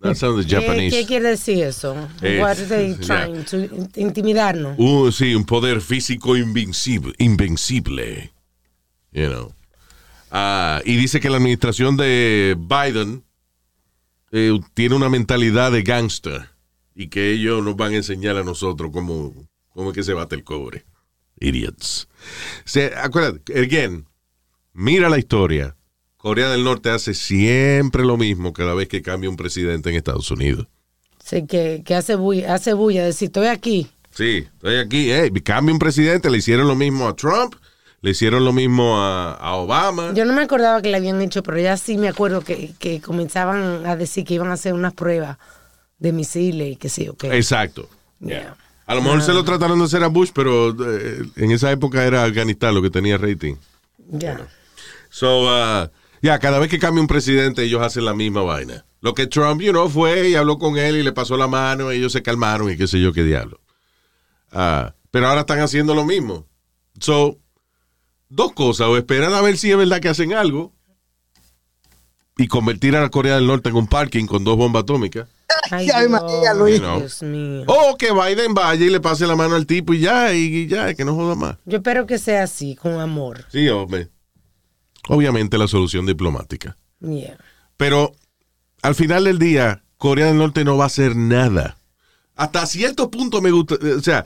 That 0.00 0.14
sounds 0.14 0.46
¿Qué, 0.46 0.54
Japanese. 0.60 0.96
qué 0.96 1.06
quiere 1.06 1.30
decir 1.30 1.62
eso? 1.64 1.96
Eh, 2.22 2.38
What 2.40 2.50
are 2.58 2.66
they 2.66 2.94
trying 2.94 3.44
to 3.46 3.56
in- 3.74 3.90
intimidarnos? 3.96 4.76
Uh, 4.78 5.10
sí, 5.10 5.34
un 5.34 5.44
poder 5.44 5.80
físico 5.80 6.36
invencible. 6.36 7.14
invencible. 7.18 8.32
You 9.12 9.28
know. 9.28 9.52
Ah, 10.30 10.80
y 10.84 10.94
dice 10.96 11.18
que 11.20 11.30
la 11.30 11.38
administración 11.38 11.96
de 11.96 12.56
Biden 12.58 13.24
eh, 14.30 14.58
tiene 14.74 14.94
una 14.94 15.08
mentalidad 15.08 15.72
de 15.72 15.82
gangster 15.82 16.48
y 16.94 17.08
que 17.08 17.32
ellos 17.32 17.62
nos 17.64 17.74
van 17.76 17.92
a 17.94 17.96
enseñar 17.96 18.36
a 18.36 18.44
nosotros 18.44 18.90
cómo, 18.92 19.32
cómo 19.70 19.90
es 19.90 19.94
que 19.94 20.02
se 20.02 20.12
bate 20.12 20.34
el 20.36 20.44
cobre. 20.44 20.84
Idiots. 21.40 22.08
Se, 22.64 22.92
acuérdate, 22.96 23.58
again, 23.60 24.06
mira 24.74 25.08
la 25.08 25.18
historia. 25.18 25.74
Corea 26.18 26.50
del 26.50 26.64
Norte 26.64 26.90
hace 26.90 27.14
siempre 27.14 28.04
lo 28.04 28.16
mismo 28.16 28.52
cada 28.52 28.74
vez 28.74 28.88
que 28.88 29.02
cambia 29.02 29.30
un 29.30 29.36
presidente 29.36 29.88
en 29.88 29.96
Estados 29.96 30.30
Unidos. 30.30 30.66
Sí, 31.24 31.46
que, 31.46 31.82
que 31.84 31.94
hace 31.94 32.16
bulla, 32.16 32.54
hace 32.54 32.72
bulla, 32.74 33.04
decir, 33.04 33.26
estoy 33.26 33.46
aquí. 33.46 33.88
Sí, 34.10 34.46
estoy 34.52 34.76
aquí. 34.76 35.10
Eh, 35.12 35.30
cambia 35.44 35.72
un 35.72 35.78
presidente, 35.78 36.28
le 36.28 36.38
hicieron 36.38 36.66
lo 36.66 36.74
mismo 36.74 37.06
a 37.06 37.14
Trump, 37.14 37.54
le 38.00 38.10
hicieron 38.10 38.44
lo 38.44 38.52
mismo 38.52 38.98
a, 39.00 39.34
a 39.34 39.54
Obama. 39.54 40.12
Yo 40.12 40.24
no 40.24 40.32
me 40.32 40.42
acordaba 40.42 40.82
que 40.82 40.90
le 40.90 40.96
habían 40.96 41.22
hecho, 41.22 41.42
pero 41.42 41.58
ya 41.60 41.76
sí 41.76 41.98
me 41.98 42.08
acuerdo 42.08 42.40
que, 42.40 42.72
que 42.78 43.00
comenzaban 43.00 43.86
a 43.86 43.94
decir 43.94 44.24
que 44.24 44.34
iban 44.34 44.48
a 44.48 44.54
hacer 44.54 44.74
unas 44.74 44.94
pruebas 44.94 45.38
de 45.98 46.12
misiles 46.12 46.72
y 46.72 46.76
que 46.76 46.88
sí, 46.88 47.08
ok. 47.08 47.24
Exacto. 47.24 47.88
Yeah. 48.20 48.56
A 48.86 48.94
lo 48.94 49.02
mejor 49.02 49.22
se 49.22 49.34
lo 49.34 49.44
trataron 49.44 49.78
de 49.78 49.84
hacer 49.84 50.02
a 50.02 50.08
Bush, 50.08 50.30
pero 50.34 50.70
eh, 50.70 51.22
en 51.36 51.50
esa 51.50 51.70
época 51.70 52.04
era 52.04 52.24
Afganistán 52.24 52.74
lo 52.74 52.82
que 52.82 52.90
tenía 52.90 53.18
rating. 53.18 53.54
Ya. 54.08 54.48
So, 55.10 55.44
uh, 55.44 55.88
ya, 56.22 56.38
cada 56.38 56.58
vez 56.58 56.68
que 56.68 56.78
cambia 56.78 57.00
un 57.00 57.06
presidente, 57.06 57.62
ellos 57.62 57.82
hacen 57.82 58.04
la 58.04 58.14
misma 58.14 58.42
vaina. 58.42 58.84
Lo 59.00 59.14
que 59.14 59.26
Trump, 59.26 59.60
you 59.60 59.70
know, 59.70 59.88
fue 59.88 60.28
y 60.28 60.34
habló 60.34 60.58
con 60.58 60.76
él 60.76 60.96
y 60.96 61.02
le 61.02 61.12
pasó 61.12 61.36
la 61.36 61.46
mano, 61.46 61.90
ellos 61.90 62.12
se 62.12 62.22
calmaron 62.22 62.70
y 62.70 62.76
qué 62.76 62.86
sé 62.86 63.00
yo 63.00 63.12
qué 63.12 63.22
diablo. 63.22 63.60
Ah, 64.50 64.94
pero 65.10 65.28
ahora 65.28 65.40
están 65.40 65.60
haciendo 65.60 65.94
lo 65.94 66.04
mismo. 66.04 66.46
So, 67.00 67.38
dos 68.28 68.52
cosas, 68.52 68.88
o 68.88 68.96
esperar 68.96 69.32
a 69.32 69.42
ver 69.42 69.56
si 69.56 69.70
es 69.70 69.76
verdad 69.76 70.00
que 70.00 70.08
hacen 70.08 70.32
algo 70.32 70.72
y 72.36 72.48
convertir 72.48 72.96
a 72.96 73.00
la 73.00 73.08
Corea 73.08 73.36
del 73.36 73.46
Norte 73.46 73.68
en 73.68 73.76
un 73.76 73.86
parking 73.86 74.26
con 74.26 74.44
dos 74.44 74.56
bombas 74.56 74.82
atómicas. 74.82 75.28
Ay, 75.70 75.88
Ay, 75.92 76.08
María, 76.08 76.54
Luis. 76.54 76.80
Dios 76.80 77.22
mío. 77.22 77.64
O 77.66 77.96
que 77.96 78.12
Biden 78.12 78.54
vaya 78.54 78.84
y 78.84 78.90
le 78.90 79.00
pase 79.00 79.26
la 79.26 79.36
mano 79.36 79.54
al 79.54 79.66
tipo 79.66 79.94
y 79.94 80.00
ya, 80.00 80.32
y 80.34 80.66
ya, 80.66 80.94
que 80.94 81.04
no 81.04 81.14
joda 81.14 81.34
más. 81.34 81.56
Yo 81.64 81.78
espero 81.78 82.06
que 82.06 82.18
sea 82.18 82.42
así, 82.44 82.74
con 82.74 83.00
amor. 83.00 83.44
Sí, 83.50 83.68
hombre. 83.68 84.08
Obviamente 85.08 85.58
la 85.58 85.68
solución 85.68 86.06
diplomática. 86.06 86.76
Yeah. 87.00 87.38
Pero 87.76 88.12
al 88.82 88.94
final 88.94 89.24
del 89.24 89.38
día, 89.38 89.82
Corea 89.96 90.26
del 90.26 90.38
Norte 90.38 90.64
no 90.64 90.76
va 90.76 90.84
a 90.84 90.88
hacer 90.88 91.16
nada. 91.16 91.78
Hasta 92.36 92.66
cierto 92.66 93.10
punto 93.10 93.40
me 93.42 93.50
gusta, 93.50 93.74
eh, 93.82 93.94
o 93.94 94.00
sea, 94.00 94.24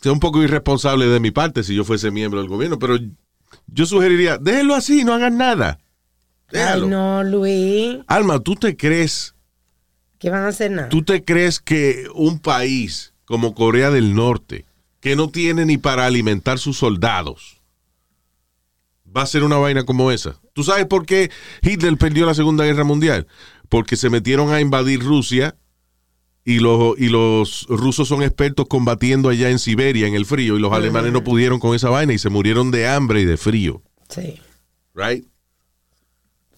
sea 0.00 0.12
un 0.12 0.20
poco 0.20 0.42
irresponsable 0.42 1.06
de 1.06 1.20
mi 1.20 1.30
parte 1.30 1.64
si 1.64 1.74
yo 1.74 1.84
fuese 1.84 2.10
miembro 2.10 2.40
del 2.40 2.48
gobierno, 2.48 2.78
pero 2.78 2.96
yo 3.66 3.86
sugeriría, 3.86 4.38
déjenlo 4.38 4.74
así, 4.74 5.04
no 5.04 5.12
hagan 5.14 5.36
nada. 5.36 5.78
Déjalo. 6.50 6.84
Ay, 6.84 6.90
no, 6.90 7.24
Luis. 7.24 7.98
Alma, 8.06 8.38
¿tú 8.40 8.54
te 8.56 8.76
crees, 8.76 9.34
Que 10.18 10.30
van 10.30 10.44
a 10.44 10.48
hacer 10.48 10.70
nada. 10.70 10.88
tú 10.88 11.02
te 11.02 11.24
crees 11.24 11.60
que 11.60 12.06
un 12.14 12.38
país 12.38 13.14
como 13.24 13.54
Corea 13.54 13.90
del 13.90 14.14
Norte, 14.14 14.66
que 15.00 15.16
no 15.16 15.30
tiene 15.30 15.64
ni 15.64 15.78
para 15.78 16.06
alimentar 16.06 16.58
sus 16.58 16.76
soldados, 16.78 17.61
va 19.14 19.22
a 19.22 19.26
ser 19.26 19.44
una 19.44 19.56
vaina 19.56 19.84
como 19.84 20.10
esa? 20.10 20.40
¿Tú 20.52 20.64
sabes 20.64 20.86
por 20.86 21.06
qué 21.06 21.30
Hitler 21.62 21.96
perdió 21.96 22.26
la 22.26 22.34
Segunda 22.34 22.64
Guerra 22.64 22.84
Mundial? 22.84 23.26
Porque 23.68 23.96
se 23.96 24.10
metieron 24.10 24.52
a 24.52 24.60
invadir 24.60 25.00
Rusia 25.02 25.56
y 26.44 26.58
los, 26.58 26.98
y 26.98 27.08
los 27.08 27.66
rusos 27.68 28.08
son 28.08 28.22
expertos 28.22 28.66
combatiendo 28.68 29.28
allá 29.28 29.48
en 29.50 29.58
Siberia, 29.58 30.06
en 30.06 30.14
el 30.14 30.26
frío, 30.26 30.56
y 30.56 30.60
los 30.60 30.72
alemanes 30.72 31.12
no 31.12 31.22
pudieron 31.22 31.60
con 31.60 31.74
esa 31.74 31.88
vaina 31.88 32.12
y 32.12 32.18
se 32.18 32.30
murieron 32.30 32.70
de 32.70 32.88
hambre 32.88 33.20
y 33.20 33.24
de 33.24 33.36
frío. 33.36 33.82
Sí. 34.08 34.40
Right? 34.94 35.24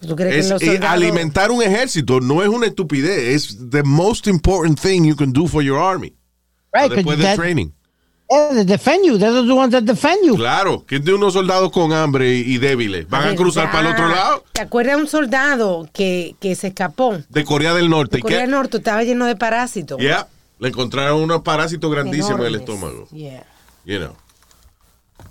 ¿Tú 0.01 0.17
crees 0.17 0.37
Es, 0.37 0.47
que 0.47 0.53
los 0.53 0.63
eh, 0.63 0.67
soldados... 0.67 0.91
alimentar 0.91 1.51
un 1.51 1.63
ejército 1.63 2.21
no 2.21 2.43
es 2.43 2.49
una 2.49 2.67
estupidez, 2.67 3.19
es 3.35 3.71
the 3.71 3.83
most 3.83 4.27
important 4.27 4.79
thing 4.81 5.05
you 5.05 5.17
can 5.17 5.33
do 5.33 5.47
for 5.47 5.63
your 5.63 5.79
army. 5.79 6.15
Right, 6.73 6.91
Después 6.93 7.17
del 7.19 7.27
that- 7.27 7.37
training. 7.37 7.69
Yeah, 8.31 8.49
they 8.55 8.65
defend 8.65 9.05
you. 9.05 9.19
They're 9.19 9.33
the 9.45 9.53
ones 9.55 9.73
that 9.73 9.83
defend 9.83 10.25
you. 10.25 10.37
Claro, 10.37 10.85
que 10.87 10.99
de 10.99 11.13
unos 11.15 11.33
soldados 11.35 11.71
con 11.71 11.93
hambre 11.93 12.35
y, 12.37 12.55
y 12.55 12.59
débiles 12.59 13.09
van 13.09 13.29
a 13.29 13.35
cruzar 13.35 13.71
para 13.71 13.89
el 13.89 13.95
otro 13.95 14.09
lado 14.09 14.45
¿Te 14.53 14.61
acuerdas 14.63 14.97
de 14.97 15.03
un 15.03 15.09
soldado 15.09 15.89
que, 15.93 16.35
que 16.41 16.55
se 16.55 16.69
escapó? 16.69 17.19
de 17.29 17.45
Corea 17.45 17.75
del 17.75 17.89
Norte. 17.91 18.17
De 18.17 18.23
Corea 18.23 18.41
del 18.41 18.51
Norte 18.51 18.79
estaba 18.79 19.03
lleno 19.05 19.27
de 19.27 19.37
parásitos. 19.37 19.99
Yeah, 19.99 20.29
le 20.59 20.69
encontraron 20.69 21.21
unos 21.23 21.43
parásitos 21.43 21.91
grandísimos 21.91 22.41
en 22.41 22.47
el 22.47 22.55
estómago. 22.57 23.09
Yeah. 23.11 23.45
You 23.85 23.99
know. 23.99 24.17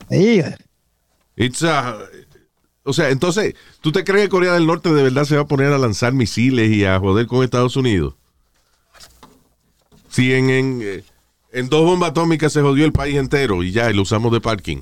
Yeah. 0.10 0.58
It's 1.36 1.63
a- 1.63 1.97
o 2.86 2.91
sea, 2.91 3.10
entonces, 3.10 3.56
¿tú 3.79 3.91
te 3.93 4.03
crees 4.03 4.25
que 4.25 4.29
Corea 4.29 4.53
del 4.53 4.67
Norte 4.67 4.91
de 4.93 5.01
verdad 5.03 5.23
se 5.23 5.36
va 5.38 5.43
a 5.43 5.47
poner 5.47 5.71
a 5.71 5.77
lanzar 5.77 6.12
misiles 6.12 6.69
y 6.69 6.84
a 6.84 6.99
joder 6.99 7.27
con 7.27 7.41
Estados 7.43 7.77
Unidos? 7.77 8.15
Si 10.10 10.34
en, 10.34 10.49
en, 10.49 10.79
eh, 10.84 11.03
en 11.53 11.69
dos 11.69 11.85
bombas 11.85 12.09
atómicas 12.09 12.51
se 12.51 12.61
jodió 12.61 12.83
el 12.85 12.91
país 12.91 13.15
entero 13.15 13.63
y 13.63 13.71
ya, 13.71 13.89
y 13.89 13.93
lo 13.93 14.01
usamos 14.01 14.31
de 14.33 14.41
parking. 14.41 14.77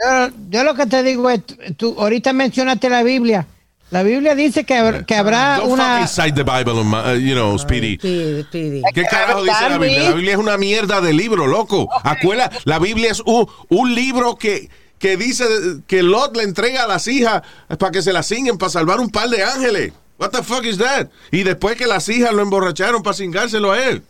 Yo, 0.00 0.30
yo 0.50 0.64
lo 0.64 0.74
que 0.74 0.86
te 0.86 1.02
digo 1.02 1.28
es, 1.28 1.40
tú 1.76 1.94
ahorita 1.98 2.32
mencionaste 2.32 2.88
la 2.88 3.02
Biblia. 3.02 3.46
La 3.90 4.02
Biblia 4.02 4.34
dice 4.34 4.64
que, 4.64 5.04
que 5.06 5.14
habrá 5.14 5.58
Don't 5.58 5.72
una... 5.72 6.06
cite 6.06 6.32
the 6.32 6.44
Bible, 6.44 6.72
on 6.80 6.88
my- 6.88 7.12
uh, 7.12 7.18
you 7.18 7.34
know, 7.34 7.58
Speedy. 7.58 7.98
¿Qué 7.98 9.04
carajo 9.10 9.42
dice 9.42 9.68
la 9.68 9.76
Biblia? 9.76 10.02
La 10.04 10.12
Biblia 10.14 10.32
es 10.32 10.38
una 10.38 10.56
mierda 10.56 11.02
de 11.02 11.12
libro, 11.12 11.46
loco. 11.46 11.88
Acuerda, 12.02 12.50
la 12.64 12.78
Biblia 12.78 13.10
es 13.10 13.20
un, 13.26 13.46
un 13.68 13.94
libro 13.94 14.36
que, 14.36 14.70
que 14.98 15.18
dice 15.18 15.44
que 15.86 16.02
Lot 16.02 16.34
le 16.38 16.44
entrega 16.44 16.84
a 16.84 16.86
las 16.86 17.06
hijas 17.06 17.42
para 17.78 17.92
que 17.92 18.00
se 18.00 18.14
las 18.14 18.26
cingen 18.26 18.56
para 18.56 18.70
salvar 18.70 18.98
un 18.98 19.10
par 19.10 19.28
de 19.28 19.42
ángeles. 19.44 19.92
What 20.18 20.30
the 20.30 20.42
fuck 20.42 20.64
is 20.64 20.78
that? 20.78 21.08
Y 21.30 21.42
después 21.42 21.76
que 21.76 21.86
las 21.86 22.08
hijas 22.08 22.32
lo 22.32 22.40
emborracharon 22.40 23.02
para 23.02 23.14
cingárselo 23.14 23.72
a 23.72 23.78
él. 23.88 24.02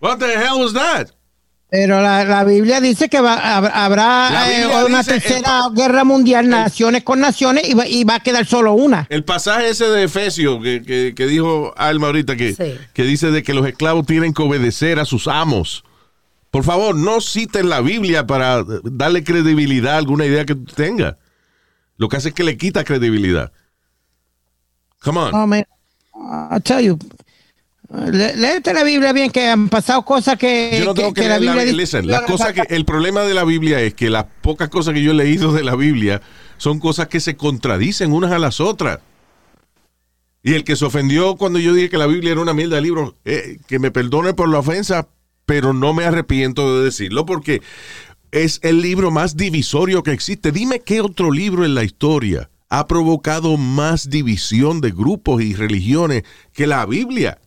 What 0.00 0.18
the 0.18 0.34
hell 0.34 0.60
was 0.60 0.74
that? 0.74 1.08
Pero 1.74 2.02
la, 2.02 2.22
la 2.24 2.44
Biblia 2.44 2.82
dice 2.82 3.08
que 3.08 3.18
va, 3.22 3.56
habrá 3.56 4.28
eh, 4.60 4.84
una 4.84 4.98
dice, 4.98 5.12
tercera 5.12 5.62
guerra 5.74 6.04
mundial, 6.04 6.46
naciones 6.46 7.02
con 7.02 7.18
naciones, 7.18 7.66
y 7.66 7.72
va, 7.72 7.86
y 7.86 8.04
va 8.04 8.16
a 8.16 8.20
quedar 8.20 8.44
solo 8.44 8.74
una. 8.74 9.06
El 9.08 9.24
pasaje 9.24 9.70
ese 9.70 9.86
de 9.86 10.02
Efesios 10.04 10.62
que, 10.62 10.82
que- 10.82 11.14
que 11.16 11.26
dijo 11.26 11.72
Alma 11.78 12.08
ahorita, 12.08 12.36
que, 12.36 12.52
Sí. 12.54 12.74
que 12.92 13.04
dice 13.04 13.30
de 13.30 13.42
que 13.42 13.54
los 13.54 13.66
esclavos 13.66 14.04
tienen 14.04 14.34
que 14.34 14.42
obedecer 14.42 14.98
a 14.98 15.06
sus 15.06 15.26
amos. 15.28 15.82
Por 16.50 16.62
favor, 16.62 16.94
no 16.94 17.22
citen 17.22 17.70
la 17.70 17.80
Biblia 17.80 18.26
para 18.26 18.62
darle 18.84 19.24
credibilidad 19.24 19.94
a 19.94 19.96
alguna 19.96 20.26
idea 20.26 20.44
que 20.44 20.54
tú 20.54 20.74
tengas. 20.74 21.16
Lo 21.96 22.10
que 22.10 22.18
hace 22.18 22.28
es 22.28 22.34
que 22.34 22.44
le 22.44 22.58
quita 22.58 22.84
credibilidad. 22.84 23.50
Come 25.02 25.20
on. 25.20 25.30
No, 25.32 25.46
man, 25.46 25.64
I 26.54 26.60
tell 26.62 26.84
you. 26.84 26.98
Le- 28.10 28.36
Léete 28.36 28.72
la 28.72 28.84
Biblia 28.84 29.12
bien, 29.12 29.30
que 29.30 29.46
han 29.48 29.68
pasado 29.68 30.02
cosas 30.02 30.38
que, 30.38 30.76
Yo 30.78 30.86
no 30.86 30.94
tengo 30.94 31.12
que, 31.12 31.22
que 31.22 31.28
la 31.28 31.38
leer 31.38 31.54
la 31.54 31.62
Biblia 31.64 31.80
Listen, 31.82 32.06
las 32.06 32.22
cosas 32.22 32.52
que, 32.52 32.62
el 32.74 32.84
problema 32.84 33.22
de 33.22 33.34
la 33.34 33.44
Biblia 33.44 33.80
es 33.80 33.92
que 33.94 34.08
las 34.08 34.24
pocas 34.40 34.68
cosas 34.70 34.94
que 34.94 35.02
yo 35.02 35.10
he 35.10 35.14
leído 35.14 35.52
de 35.52 35.62
la 35.62 35.76
Biblia 35.76 36.22
son 36.56 36.78
cosas 36.80 37.08
que 37.08 37.20
se 37.20 37.36
contradicen 37.36 38.12
unas 38.12 38.32
a 38.32 38.38
las 38.38 38.60
otras. 38.60 39.00
Y 40.42 40.54
el 40.54 40.64
que 40.64 40.74
se 40.76 40.84
ofendió 40.84 41.36
cuando 41.36 41.58
yo 41.58 41.72
dije 41.74 41.90
que 41.90 41.98
la 41.98 42.06
Biblia 42.06 42.32
era 42.32 42.40
una 42.40 42.54
mierda 42.54 42.76
de 42.76 42.82
libros, 42.82 43.14
eh, 43.24 43.58
que 43.68 43.78
me 43.78 43.90
perdone 43.90 44.34
por 44.34 44.48
la 44.48 44.58
ofensa, 44.58 45.08
pero 45.46 45.72
no 45.72 45.92
me 45.94 46.04
arrepiento 46.04 46.78
de 46.78 46.84
decirlo 46.84 47.26
porque 47.26 47.62
es 48.32 48.58
el 48.62 48.80
libro 48.80 49.10
más 49.10 49.36
divisorio 49.36 50.02
que 50.02 50.12
existe. 50.12 50.50
Dime 50.50 50.80
qué 50.80 51.00
otro 51.00 51.30
libro 51.30 51.64
en 51.64 51.74
la 51.74 51.84
historia 51.84 52.48
ha 52.70 52.86
provocado 52.86 53.56
más 53.58 54.08
división 54.08 54.80
de 54.80 54.90
grupos 54.92 55.42
y 55.42 55.54
religiones 55.54 56.22
que 56.54 56.66
la 56.66 56.86
Biblia. 56.86 57.38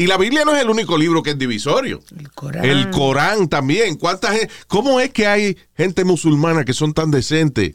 Y 0.00 0.06
la 0.06 0.16
Biblia 0.16 0.46
no 0.46 0.56
es 0.56 0.62
el 0.62 0.70
único 0.70 0.96
libro 0.96 1.22
que 1.22 1.32
es 1.32 1.38
divisorio. 1.38 2.00
El 2.18 2.30
Corán. 2.30 2.64
El 2.64 2.88
Corán 2.88 3.50
también. 3.50 3.96
¿Cuánta 3.96 4.32
¿Cómo 4.66 4.98
es 4.98 5.10
que 5.10 5.26
hay 5.26 5.58
gente 5.74 6.04
musulmana 6.04 6.64
que 6.64 6.72
son 6.72 6.94
tan 6.94 7.10
decentes? 7.10 7.74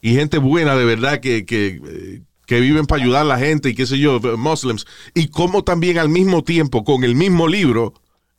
Y 0.00 0.14
gente 0.16 0.38
buena 0.38 0.74
de 0.74 0.84
verdad 0.84 1.20
que, 1.20 1.46
que, 1.46 1.80
eh, 1.86 2.22
que 2.44 2.58
viven 2.58 2.86
para 2.86 3.00
ayudar 3.00 3.22
a 3.22 3.24
la 3.24 3.38
gente 3.38 3.68
y 3.68 3.76
qué 3.76 3.86
sé 3.86 4.00
yo, 4.00 4.18
muslims. 4.36 4.84
Y 5.14 5.28
cómo 5.28 5.62
también 5.62 5.98
al 5.98 6.08
mismo 6.08 6.42
tiempo, 6.42 6.82
con 6.82 7.04
el 7.04 7.14
mismo 7.14 7.46
libro, 7.46 7.94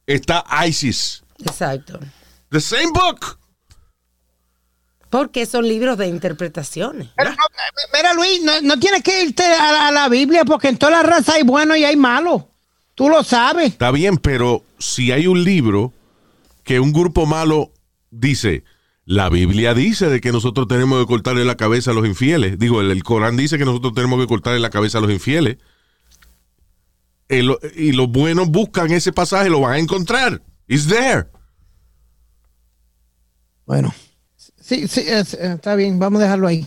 está 0.06 0.44
ISIS. 0.68 1.24
Exacto. 1.40 2.02
The 2.50 2.60
same 2.60 2.92
book. 2.94 3.40
Porque 5.14 5.46
son 5.46 5.68
libros 5.68 5.96
de 6.00 6.08
interpretaciones. 6.08 7.10
Pero 7.16 7.30
no, 7.30 7.38
mira, 7.94 8.14
Luis, 8.16 8.42
no, 8.44 8.62
no 8.62 8.80
tienes 8.80 9.04
que 9.04 9.24
irte 9.26 9.44
a, 9.44 9.72
la- 9.72 9.88
a 9.90 9.92
la 9.92 10.10
Biblia 10.10 10.44
porque 10.44 10.70
en 10.70 10.78
toda 10.80 10.92
la 10.92 11.04
raza 11.04 11.34
hay 11.36 11.44
buenos 11.44 11.78
y 11.78 11.86
hay 11.86 11.96
malos. 11.96 12.46
Tú 12.96 13.10
lo 13.10 13.24
sabes. 13.24 13.68
Está 13.74 13.92
bien, 13.92 14.18
pero 14.18 14.64
si 14.80 15.12
hay 15.12 15.28
un 15.28 15.44
libro 15.44 15.94
que 16.64 16.80
un 16.80 16.92
grupo 16.94 17.28
malo 17.28 17.70
dice, 18.10 18.64
la 19.06 19.30
Biblia 19.30 19.76
dice 19.76 20.08
de 20.10 20.20
que 20.20 20.32
nosotros 20.32 20.68
tenemos 20.68 21.00
que 21.00 21.06
cortarle 21.08 21.46
la 21.46 21.58
cabeza 21.58 21.92
a 21.92 21.94
los 21.94 22.08
infieles. 22.08 22.58
Digo, 22.58 22.82
el, 22.82 22.90
el 22.90 23.04
Corán 23.04 23.38
dice 23.38 23.60
que 23.60 23.66
nosotros 23.66 23.94
tenemos 23.94 24.20
que 24.20 24.26
cortarle 24.26 24.60
la 24.62 24.72
cabeza 24.72 24.98
a 24.98 25.02
los 25.02 25.12
infieles. 25.12 25.58
El- 27.30 27.56
y 27.76 27.92
los 27.92 28.08
buenos 28.10 28.50
buscan 28.50 28.90
ese 28.92 29.14
pasaje, 29.14 29.48
lo 29.52 29.60
van 29.62 29.74
a 29.74 29.78
encontrar. 29.80 30.42
It's 30.68 30.88
there. 30.88 31.28
Bueno, 33.68 33.94
sí, 34.64 34.88
sí, 34.88 35.02
es- 35.06 35.34
eh, 35.36 35.54
está 35.56 35.76
bien, 35.76 36.00
vamos 36.00 36.22
a 36.22 36.24
dejarlo 36.24 36.48
ahí. 36.48 36.66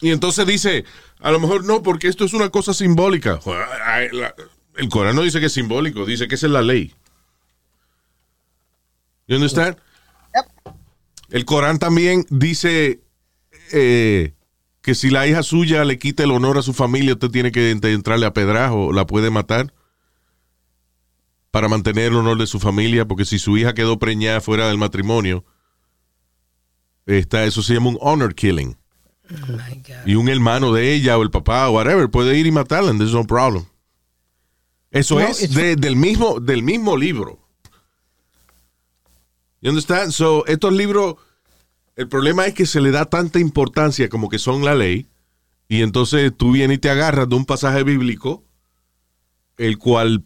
Y 0.00 0.10
entonces 0.10 0.46
dice, 0.46 0.84
a 1.18 1.30
lo 1.30 1.40
mejor 1.40 1.64
no, 1.64 1.82
porque 1.82 2.08
esto 2.08 2.24
es 2.24 2.32
una 2.32 2.48
cosa 2.48 2.72
simbólica. 2.72 3.38
El 4.76 4.88
Corán 4.88 5.14
no 5.16 5.22
dice 5.22 5.40
que 5.40 5.46
es 5.46 5.52
simbólico, 5.52 6.06
dice 6.06 6.26
que 6.26 6.36
esa 6.36 6.46
es 6.46 6.52
la 6.52 6.62
ley. 6.62 6.94
You 9.28 9.36
understand? 9.36 9.76
El 11.28 11.44
Corán 11.44 11.78
también 11.78 12.24
dice 12.30 13.00
eh, 13.72 14.32
que 14.82 14.94
si 14.96 15.10
la 15.10 15.26
hija 15.28 15.42
suya 15.44 15.84
le 15.84 15.98
quita 15.98 16.24
el 16.24 16.32
honor 16.32 16.58
a 16.58 16.62
su 16.62 16.72
familia, 16.72 17.12
usted 17.12 17.30
tiene 17.30 17.52
que 17.52 17.72
ent- 17.72 17.84
entrarle 17.86 18.26
a 18.26 18.32
pedrajo, 18.32 18.92
la 18.92 19.06
puede 19.06 19.30
matar 19.30 19.72
para 21.52 21.68
mantener 21.68 22.06
el 22.06 22.16
honor 22.16 22.38
de 22.38 22.46
su 22.46 22.58
familia, 22.58 23.04
porque 23.06 23.24
si 23.24 23.38
su 23.38 23.56
hija 23.58 23.74
quedó 23.74 23.98
preñada 23.98 24.40
fuera 24.40 24.66
del 24.68 24.78
matrimonio, 24.78 25.44
está, 27.18 27.44
eso 27.44 27.62
se 27.62 27.74
llama 27.74 27.90
un 27.90 27.98
honor 28.00 28.34
killing. 28.34 28.76
Oh 29.30 29.46
my 29.52 29.74
God. 29.86 30.06
Y 30.06 30.14
un 30.16 30.28
hermano 30.28 30.72
de 30.72 30.92
ella 30.94 31.16
o 31.18 31.22
el 31.22 31.30
papá 31.30 31.68
o 31.68 31.72
whatever 31.74 32.08
puede 32.10 32.36
ir 32.38 32.46
y 32.46 32.50
matarla, 32.50 32.90
and 32.90 32.98
there's 32.98 33.14
no 33.14 33.24
problem. 33.26 33.64
Eso 34.90 35.20
No, 35.20 35.26
es 35.26 35.54
de- 35.54 35.76
del, 35.76 35.94
mismo, 35.96 36.40
del 36.40 36.62
mismo 36.62 36.96
libro. 36.96 37.38
You 39.60 39.70
understand? 39.70 40.12
So, 40.12 40.44
estos 40.46 40.72
libros, 40.72 41.16
el 41.96 42.08
problema 42.08 42.46
es 42.46 42.54
que 42.54 42.66
se 42.66 42.80
le 42.80 42.90
da 42.90 43.04
tanta 43.04 43.38
importancia 43.38 44.08
como 44.08 44.28
que 44.28 44.38
son 44.38 44.64
la 44.64 44.74
ley, 44.74 45.06
y 45.68 45.82
entonces 45.82 46.32
tú 46.36 46.52
vienes 46.52 46.76
y 46.78 46.80
te 46.80 46.90
agarras 46.90 47.28
de 47.28 47.36
un 47.36 47.44
pasaje 47.44 47.84
bíblico, 47.84 48.42
el 49.58 49.78
cual 49.78 50.24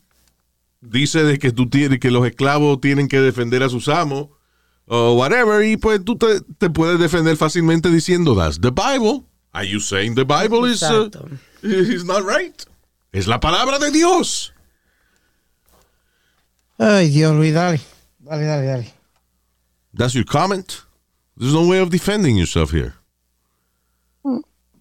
dice 0.81 1.25
de 1.25 1.39
que 1.39 1.51
tú 1.51 1.69
tienes, 1.69 1.99
que 1.99 2.11
los 2.11 2.27
esclavos 2.27 2.81
tienen 2.81 3.09
que 3.09 3.21
defender 3.21 3.63
a 3.63 3.69
sus 3.69 3.89
amos, 3.89 4.29
o 4.87 5.15
whatever, 5.15 5.65
y 5.65 5.77
pues 5.77 6.05
tú 6.05 6.17
te, 6.17 6.41
te 6.59 6.69
puedes 6.71 6.99
defender 6.99 7.37
fácilmente 7.37 7.91
diciendo, 7.91 8.35
that's 8.37 8.61
the 8.61 8.71
Bible. 8.71 9.25
Are 9.53 9.67
you 9.67 9.81
saying 9.81 10.15
the 10.15 10.25
Bible 10.25 10.65
is, 10.71 10.83
uh, 10.83 11.09
is 11.63 12.05
not 12.05 12.23
right? 12.25 12.63
Es 13.13 13.27
la 13.27 13.39
palabra 13.41 13.79
de 13.79 13.91
Dios. 13.93 14.53
Ay, 16.79 17.09
Dios, 17.11 17.35
Luis, 17.35 17.55
dale. 17.55 17.81
Dale, 18.19 18.45
dale, 18.45 18.67
dale. 18.67 18.95
That's 19.97 20.15
your 20.15 20.25
comment. 20.25 20.83
There's 21.37 21.53
no 21.55 21.67
way 21.69 21.79
of 21.81 21.91
defending 21.91 22.37
yourself 22.37 22.73
here. 22.73 22.95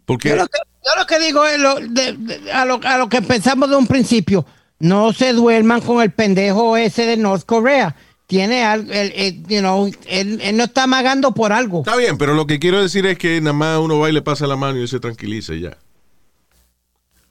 Porque 0.05 0.29
Yo 0.29 0.35
lo 0.35 0.47
que, 0.47 0.59
yo 0.83 0.91
lo 0.97 1.05
que 1.05 1.19
digo 1.19 1.45
es 1.45 1.59
lo, 1.59 1.75
de- 1.79 2.13
de- 2.17 2.51
a, 2.51 2.65
lo, 2.65 2.79
a 2.83 2.97
lo 2.97 3.07
que 3.09 3.21
pensamos 3.21 3.69
de 3.69 3.75
un 3.75 3.87
principio. 3.87 4.45
No 4.79 5.13
se 5.13 5.33
duerman 5.33 5.81
con 5.81 6.01
el 6.01 6.11
pendejo 6.11 6.75
ese 6.75 7.05
de 7.05 7.15
North 7.17 7.45
Korea. 7.45 7.95
Tiene 8.27 8.63
algo, 8.63 8.91
el- 8.91 9.11
el- 9.15 9.43
you 9.47 9.59
know, 9.59 9.91
él, 10.07 10.39
él 10.41 10.57
no 10.57 10.63
está 10.63 10.83
amagando 10.83 11.33
por 11.33 11.51
algo. 11.51 11.79
está 11.79 11.95
bien, 11.97 12.17
pero 12.17 12.33
lo 12.33 12.47
que 12.47 12.57
quiero 12.59 12.81
decir 12.81 13.05
es 13.05 13.17
que 13.17 13.39
nada 13.41 13.53
más 13.53 13.79
uno 13.79 13.99
va 13.99 14.09
y 14.09 14.13
le 14.13 14.21
pasa 14.21 14.47
la 14.47 14.55
mano 14.55 14.77
y 14.77 14.81
él 14.81 14.87
se 14.87 14.99
tranquiliza 14.99 15.53
y 15.53 15.61
ya. 15.61 15.77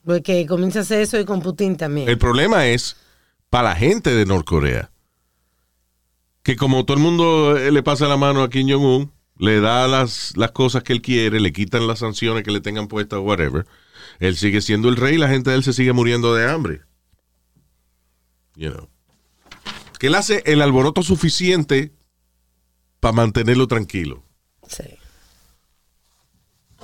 Porque 0.04 0.46
comienza 0.46 0.80
a 0.80 0.82
hacer 0.82 1.00
eso 1.00 1.18
y 1.18 1.24
con 1.24 1.40
Putin 1.40 1.76
también. 1.76 2.08
El 2.08 2.18
problema 2.18 2.66
es 2.66 2.96
para 3.50 3.70
la 3.70 3.76
gente 3.76 4.10
de 4.14 4.26
Norcorea. 4.26 4.90
Que 6.42 6.56
como 6.56 6.84
todo 6.84 6.96
el 6.96 7.02
mundo 7.02 7.56
eh, 7.56 7.70
le 7.70 7.82
pasa 7.84 8.08
la 8.08 8.16
mano 8.16 8.42
a 8.42 8.50
Kim 8.50 8.68
Jong-un, 8.68 9.12
le 9.38 9.60
da 9.60 9.86
las, 9.88 10.36
las 10.36 10.50
cosas 10.50 10.82
que 10.82 10.92
él 10.92 11.00
quiere, 11.02 11.38
le 11.40 11.52
quitan 11.52 11.86
las 11.86 12.00
sanciones 12.00 12.42
que 12.42 12.50
le 12.50 12.60
tengan 12.60 12.88
puestas, 12.88 13.20
whatever. 13.20 13.64
Él 14.18 14.36
sigue 14.36 14.60
siendo 14.60 14.88
el 14.88 14.96
rey 14.96 15.14
y 15.14 15.18
la 15.18 15.28
gente 15.28 15.50
de 15.50 15.56
él 15.56 15.62
se 15.64 15.72
sigue 15.72 15.92
muriendo 15.92 16.34
de 16.34 16.50
hambre. 16.50 16.80
You 18.56 18.70
know. 18.70 18.88
Que 20.02 20.08
él 20.08 20.16
hace 20.16 20.42
el 20.46 20.60
alboroto 20.62 21.04
suficiente 21.04 21.92
para 22.98 23.12
mantenerlo 23.12 23.68
tranquilo. 23.68 24.24
Sí. 24.66 24.82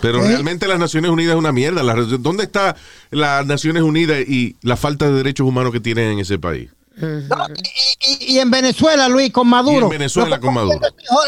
Pero 0.01 0.23
¿Eh? 0.25 0.29
realmente 0.29 0.69
las 0.69 0.79
Naciones 0.79 1.11
Unidas 1.11 1.33
es 1.35 1.39
una 1.41 1.51
mierda. 1.51 1.83
La- 1.83 1.95
¿Dónde 1.97 2.45
está 2.45 2.77
las 3.11 3.45
Naciones 3.45 3.83
Unidas 3.83 4.21
y 4.21 4.55
la 4.63 4.77
falta 4.77 5.07
de 5.07 5.15
derechos 5.15 5.49
humanos 5.49 5.73
que 5.73 5.81
tienen 5.81 6.13
en 6.13 6.21
ese 6.21 6.39
país? 6.39 6.71
No, 6.97 7.09
y, 8.09 8.25
y- 8.27 8.35
y 8.35 8.39
en 8.39 8.53
Venezuela, 8.53 9.09
Luis, 9.09 9.33
con 9.33 9.49
Maduro. 9.49 9.81
Y 9.81 9.83
en 9.83 9.89
Venezuela 9.89 10.39
con 10.39 10.55
Maduro. 10.55 10.79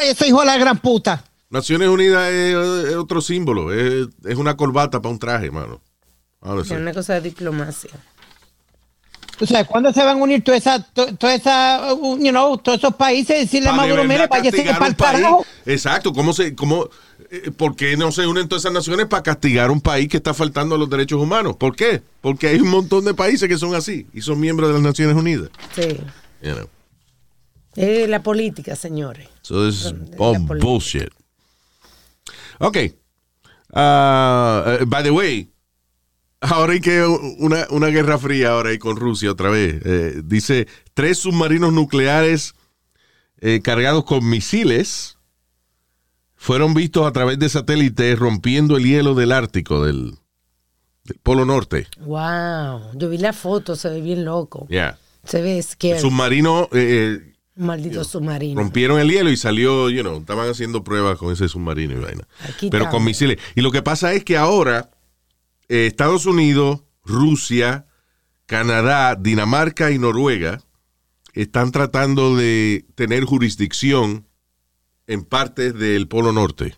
Ese 0.05 0.29
hijo- 0.29 0.39
de 0.43 0.47
la 0.47 0.59
gran 0.59 0.79
puta. 0.79 1.25
Naciones 1.49 1.89
Unidas 1.89 2.31
es, 2.31 2.55
es 2.91 2.95
otro 2.95 3.21
símbolo, 3.21 3.73
es, 3.73 4.07
es 4.27 4.37
una 4.37 4.57
corbata 4.57 5.03
para 5.03 5.13
un 5.13 5.19
traje, 5.19 5.51
mano. 5.51 5.81
Es 6.63 6.71
una 6.71 6.95
cosa 6.95 7.15
de 7.15 7.23
diplomacia. 7.23 7.91
O 9.41 9.47
sea, 9.47 9.65
¿cuándo 9.65 9.93
se 9.93 10.05
van 10.05 10.19
a 10.19 10.23
unir 10.23 10.45
toda 10.45 10.59
esa, 10.59 10.83
to- 10.83 11.15
toda 11.17 11.35
esa, 11.35 11.95
uh, 11.95 12.19
you 12.19 12.31
know, 12.31 12.59
todos 12.59 12.79
esos 12.79 12.95
países 12.95 13.37
y 13.37 13.41
decirle 13.41 13.71
a 13.71 13.73
Maduro, 13.73 14.05
mire, 14.05 14.29
castigar 14.29 14.79
para 14.79 14.87
el 14.91 14.97
carajo? 14.97 15.47
Exacto, 15.65 16.13
¿cómo 16.13 16.33
se, 16.35 16.55
cómo, 16.55 16.89
eh, 17.31 17.51
¿por 17.51 17.75
qué 17.75 17.97
no 17.97 18.13
se 18.13 18.27
unen 18.27 18.49
todas 18.49 18.65
esas 18.65 18.73
naciones 18.75 19.07
para 19.07 19.23
castigar 19.23 19.71
un 19.71 19.81
país 19.81 20.09
que 20.09 20.19
está 20.19 20.35
faltando 20.35 20.75
a 20.75 20.79
los 20.79 20.91
derechos 20.91 21.21
humanos? 21.23 21.57
¿Por 21.57 21.75
qué? 21.75 22.03
Porque 22.21 22.49
hay 22.49 22.61
un 22.61 22.69
montón 22.69 23.05
de 23.07 23.15
países 23.15 23.49
que 23.49 23.57
son 23.57 23.75
así 23.75 24.07
y 24.13 24.21
son 24.21 24.39
miembros 24.39 24.69
de 24.69 24.75
las 24.75 24.83
Naciones 24.83 25.17
Unidas. 25.17 25.49
Sí. 25.75 25.97
You 26.43 26.55
know. 26.55 26.69
La 28.09 28.23
política, 28.23 28.77
señores. 28.77 29.29
So 29.43 29.67
this 29.67 29.87
is 29.87 29.95
all 30.19 30.39
bullshit. 30.39 31.09
Ok. 32.59 32.77
Ah, 33.73 34.77
eh, 34.81 34.85
by 34.87 35.03
the 35.03 35.11
way, 35.11 35.49
ahora 36.41 36.73
hay 36.73 36.81
que 36.81 37.03
una, 37.05 37.67
una 37.71 37.89
guerra 37.89 38.19
fría 38.19 38.51
ahora 38.53 38.71
hay 38.71 38.79
con 38.79 38.97
Rusia 38.97 39.31
otra 39.31 39.51
vez. 39.51 39.81
Eh, 39.85 40.23
dice, 40.25 40.67
tres 40.95 41.19
submarinos 41.19 41.73
nucleares 41.73 42.55
eh, 43.41 43.61
cargados 43.63 44.05
con 44.05 44.29
misiles 44.29 45.17
fueron 46.37 46.75
vistos 46.75 47.07
a 47.07 47.13
través 47.13 47.39
de 47.39 47.49
satélites 47.49 48.19
rompiendo 48.19 48.77
el 48.77 48.85
hielo 48.85 49.15
del 49.15 49.33
Ártico, 49.33 49.85
del, 49.85 50.15
del 51.05 51.19
Polo 51.23 51.45
Norte. 51.45 51.87
Wow. 52.01 52.93
Yo 52.95 53.09
vi 53.11 53.19
la 53.19 53.33
foto, 53.33 53.77
se 53.77 53.91
ve 53.91 54.01
bien 54.01 54.25
loco. 54.25 54.67
Yeah. 54.69 54.99
Se 55.25 55.43
ve 55.43 55.59
El 55.59 55.63
scary. 55.65 56.01
submarino 56.01 56.65
eh, 56.73 57.19
eh, 57.21 57.35
maldito 57.57 58.03
submarino. 58.05 58.59
rompieron 58.59 58.99
el 58.99 59.11
hielo 59.11 59.29
y 59.31 59.37
salió, 59.37 59.91
you 59.91 60.01
know, 60.01 60.19
estaban 60.19 60.49
haciendo 60.49 60.83
pruebas 60.83 61.19
con 61.19 61.31
ese 61.31 61.47
submarino 61.47 61.93
y 61.93 62.01
vaina. 62.01 62.27
Aquí 62.45 62.71
Pero 62.71 62.85
estamos. 62.85 62.91
con 62.91 63.05
misiles. 63.05 63.37
Y 63.55 63.61
lo 63.61 63.71
que 63.71 63.83
pasa 63.83 64.15
es 64.15 64.25
que 64.25 64.39
ahora 64.39 64.91
eh, 65.71 65.87
Estados 65.87 66.27
Unidos, 66.27 66.83
Rusia, 67.05 67.87
Canadá, 68.47 69.15
Dinamarca 69.15 69.91
y 69.91 69.99
Noruega 69.99 70.61
están 71.33 71.71
tratando 71.73 72.37
de 72.37 72.85
tener 72.97 73.25
jurisdicción 73.25 74.27
en 75.07 75.25
partes 75.25 75.73
del 75.75 76.09
Polo 76.09 76.33
Norte. 76.33 76.77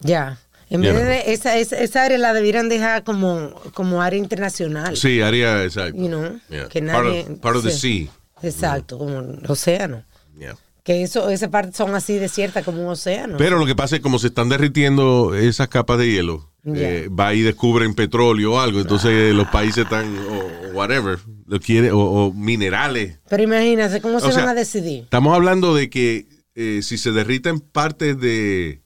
Ya. 0.00 0.38
En 0.70 0.80
vez 0.80 0.94
de 0.94 1.32
esa, 1.32 1.56
esa, 1.58 1.78
esa 1.78 2.02
área 2.04 2.18
la 2.18 2.32
debieran 2.32 2.68
dejar 2.68 3.04
como, 3.04 3.54
como 3.74 4.02
área 4.02 4.18
internacional. 4.18 4.96
Sí, 4.96 5.20
área, 5.20 5.62
exacto. 5.62 5.96
You 5.96 6.08
know, 6.08 6.40
Yeah. 6.48 6.68
que 6.68 6.82
Part 6.82 7.04
nadie- 7.06 7.20
of, 7.30 7.38
part 7.40 7.56
of 7.56 7.64
the 7.64 7.70
sea. 7.70 8.08
Exacto, 8.42 8.98
como 8.98 9.20
el 9.20 9.40
océano. 9.48 10.04
Yeah. 10.38 10.56
Que 10.82 11.02
eso, 11.02 11.28
esa 11.30 11.48
parte 11.50 11.72
son 11.76 11.94
así 11.94 12.14
desiertas 12.18 12.64
como 12.64 12.82
un 12.82 12.88
océano. 12.88 13.36
Pero 13.38 13.58
lo 13.58 13.66
que 13.66 13.76
pasa 13.76 13.94
es 13.96 14.00
que 14.00 14.02
como 14.02 14.18
se 14.18 14.26
están 14.28 14.48
derritiendo 14.48 15.34
esas 15.34 15.68
capas 15.68 15.98
de 15.98 16.10
hielo, 16.10 16.50
Eh, 16.66 17.08
va 17.08 17.34
y 17.34 17.42
descubren 17.42 17.94
petróleo 17.94 18.54
o 18.54 18.58
algo, 18.58 18.80
entonces 18.80 19.34
los 19.34 19.46
países 19.48 19.84
están, 19.84 20.06
o, 20.16 20.68
o 20.68 20.72
whatever, 20.72 21.18
lo 21.46 21.60
quiere, 21.60 21.90
o, 21.92 21.98
o 21.98 22.32
minerales. 22.32 23.18
Pero 23.28 23.42
imagínate, 23.42 24.00
¿cómo 24.00 24.18
se 24.18 24.28
O 24.28 24.32
sea, 24.32 24.46
van 24.46 24.56
a 24.56 24.58
decidir? 24.58 25.02
Estamos 25.02 25.34
hablando 25.34 25.74
de 25.74 25.90
que 25.90 26.26
eh, 26.54 26.80
si 26.82 26.96
se 26.96 27.12
derriten 27.12 27.60
partes 27.60 28.18
de, 28.18 28.80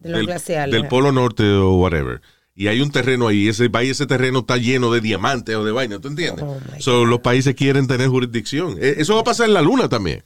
De 0.00 0.10
los 0.10 0.18
del, 0.18 0.26
glaciares. 0.26 0.72
del 0.74 0.88
Polo 0.88 1.10
Norte 1.10 1.44
o 1.44 1.76
whatever, 1.76 2.20
y 2.54 2.66
hay 2.66 2.82
un 2.82 2.90
terreno 2.90 3.28
ahí, 3.28 3.48
ese, 3.48 3.70
ese 3.80 4.06
terreno 4.06 4.40
está 4.40 4.58
lleno 4.58 4.92
de 4.92 5.00
diamantes 5.00 5.56
o 5.56 5.64
de 5.64 5.72
vaina, 5.72 5.98
¿tú 6.00 6.08
entiendes? 6.08 6.44
Oh, 6.46 6.60
so, 6.80 7.06
los 7.06 7.20
países 7.20 7.54
quieren 7.54 7.86
tener 7.86 8.08
jurisdicción. 8.08 8.76
Eh, 8.78 8.96
Eso 8.98 9.14
va 9.14 9.22
a 9.22 9.24
pasar 9.24 9.48
en 9.48 9.54
la 9.54 9.62
Luna 9.62 9.88
también. 9.88 10.22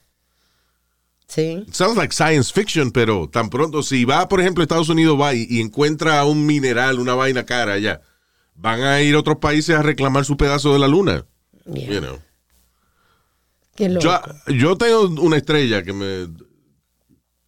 Sí. 1.28 1.64
It 1.66 1.74
sounds 1.74 1.96
like 1.96 2.14
science 2.14 2.52
fiction, 2.52 2.90
pero 2.90 3.28
tan 3.28 3.50
pronto, 3.50 3.82
si 3.82 4.04
va, 4.04 4.28
por 4.28 4.40
ejemplo, 4.40 4.62
Estados 4.62 4.88
Unidos 4.88 5.20
va 5.20 5.34
y, 5.34 5.46
y 5.50 5.60
encuentra 5.60 6.24
un 6.24 6.46
mineral, 6.46 7.00
una 7.00 7.14
vaina 7.14 7.44
cara 7.44 7.72
allá, 7.74 8.00
van 8.54 8.82
a 8.82 9.02
ir 9.02 9.14
a 9.14 9.18
otros 9.18 9.38
países 9.38 9.76
a 9.76 9.82
reclamar 9.82 10.24
su 10.24 10.36
pedazo 10.36 10.72
de 10.72 10.78
la 10.78 10.88
luna. 10.88 11.24
Yeah. 11.64 11.90
You 11.90 12.00
know. 12.00 12.18
Qué 13.74 13.88
loco. 13.88 14.04
yo, 14.46 14.54
yo 14.54 14.76
tengo 14.78 15.08
una 15.20 15.36
estrella 15.36 15.82
que 15.82 15.92
me 15.92 16.28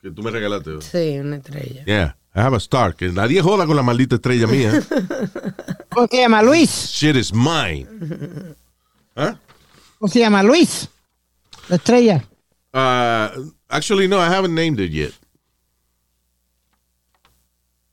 que 0.02 0.10
tú 0.10 0.22
me 0.22 0.30
regalaste. 0.30 0.80
Sí, 0.82 1.18
una 1.18 1.36
estrella. 1.36 1.84
Yeah, 1.84 2.16
I 2.34 2.40
have 2.40 2.54
a 2.54 2.58
star. 2.58 2.94
Que 2.94 3.08
nadie 3.08 3.40
joda 3.42 3.66
con 3.66 3.76
la 3.76 3.82
maldita 3.82 4.16
estrella 4.16 4.46
mía. 4.46 4.72
¿Cómo 5.90 6.06
se 6.06 6.16
llama 6.18 6.42
Luis? 6.42 6.70
Shit 6.70 7.16
is 7.16 7.32
mine. 7.32 7.86
¿Ah? 9.16 9.38
¿Cómo 9.98 10.08
se 10.10 10.18
llama 10.20 10.42
Luis? 10.42 10.88
La 11.68 11.76
estrella. 11.76 12.24
Uh, 12.72 13.50
actually, 13.70 14.06
no, 14.06 14.18
I 14.18 14.28
haven't 14.28 14.54
named 14.54 14.80
it 14.80 14.90
yet. 14.90 15.12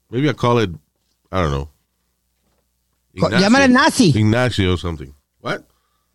Maybe 0.10 0.30
I 0.30 0.34
call 0.34 0.60
it, 0.60 0.70
I 1.32 1.42
don't 1.42 1.52
know. 1.52 1.70
Co- 3.20 3.30
llámale 3.30 3.72
Nazi. 3.72 4.10
Ignacio 4.18 4.74
or 4.74 4.78
something. 4.78 5.14
What? 5.40 5.66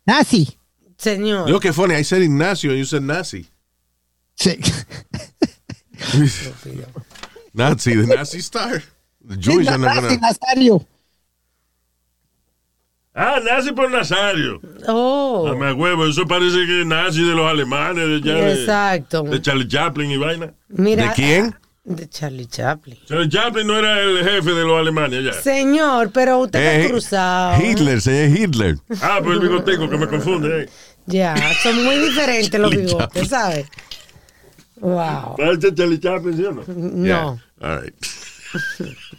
Nazi. 0.07 0.47
Señor. 0.97 1.47
Look, 1.47 1.63
qué 1.63 1.73
funny. 1.73 1.95
I 1.95 2.03
said 2.03 2.21
Ignacio 2.21 2.71
and 2.71 2.79
you 2.79 2.85
said 2.85 3.03
Nazi. 3.03 3.45
Sí. 4.39 4.57
Nazi, 7.53 7.95
the 7.95 8.15
Nazi 8.15 8.39
star. 8.39 8.81
The 9.23 9.37
Jewish 9.37 9.67
are 9.67 9.77
not 9.77 9.95
Nazi, 9.95 10.17
gonna. 10.17 10.79
Ah, 13.13 13.39
nazi 13.43 13.73
por 13.73 13.91
Nazario. 13.91 14.61
Oh. 14.87 15.47
Ah, 15.51 15.55
me 15.55 15.73
huevo, 15.73 16.05
eso 16.07 16.25
parece 16.25 16.65
que 16.65 16.83
nazi 16.85 17.21
de 17.27 17.35
los 17.35 17.45
alemanes, 17.49 18.07
de, 18.07 18.21
ya 18.21 18.35
de- 18.35 18.53
Exacto. 18.53 19.23
de 19.23 19.41
Charlie 19.41 19.67
Chaplin 19.67 20.11
y 20.11 20.17
vaina. 20.17 20.53
Mira, 20.69 21.07
¿De 21.09 21.13
quién? 21.13 21.55
De 21.83 22.07
Charlie 22.07 22.45
Chaplin. 22.45 22.97
Charlie 23.05 23.27
Chaplin 23.27 23.67
no 23.67 23.77
era 23.77 23.99
el 23.99 24.23
jefe 24.23 24.51
de 24.51 24.63
los 24.63 24.79
alemanes 24.79 25.25
ya. 25.25 25.33
Señor, 25.33 26.11
pero 26.13 26.39
usted 26.39 26.59
Eh, 26.59 26.75
está 26.77 26.89
cruzado. 26.89 27.65
Hitler, 27.65 27.99
señor 28.01 28.37
Hitler. 28.39 28.75
Ah, 29.01 29.19
pues 29.21 29.35
el 29.35 29.41
bigoteco 29.41 29.89
que 29.89 29.97
me 29.97 30.07
confunde. 30.07 30.63
Eh. 30.63 30.69
Ya, 31.07 31.35
son 31.63 31.83
muy 31.83 31.97
diferentes 31.97 32.57
los 32.59 32.69
Charlie 32.71 32.85
bigotes. 32.87 33.27
¿sabes? 33.27 33.65
Wow. 34.79 35.35
Parece 35.37 35.73
Charlie 35.75 35.99
Chaplin, 35.99 36.37
¿sí 36.37 36.45
o 36.45 36.51
no? 36.53 36.63
No. 36.67 37.03
Yeah. 37.03 37.37
All 37.59 37.81
right. 37.81 37.93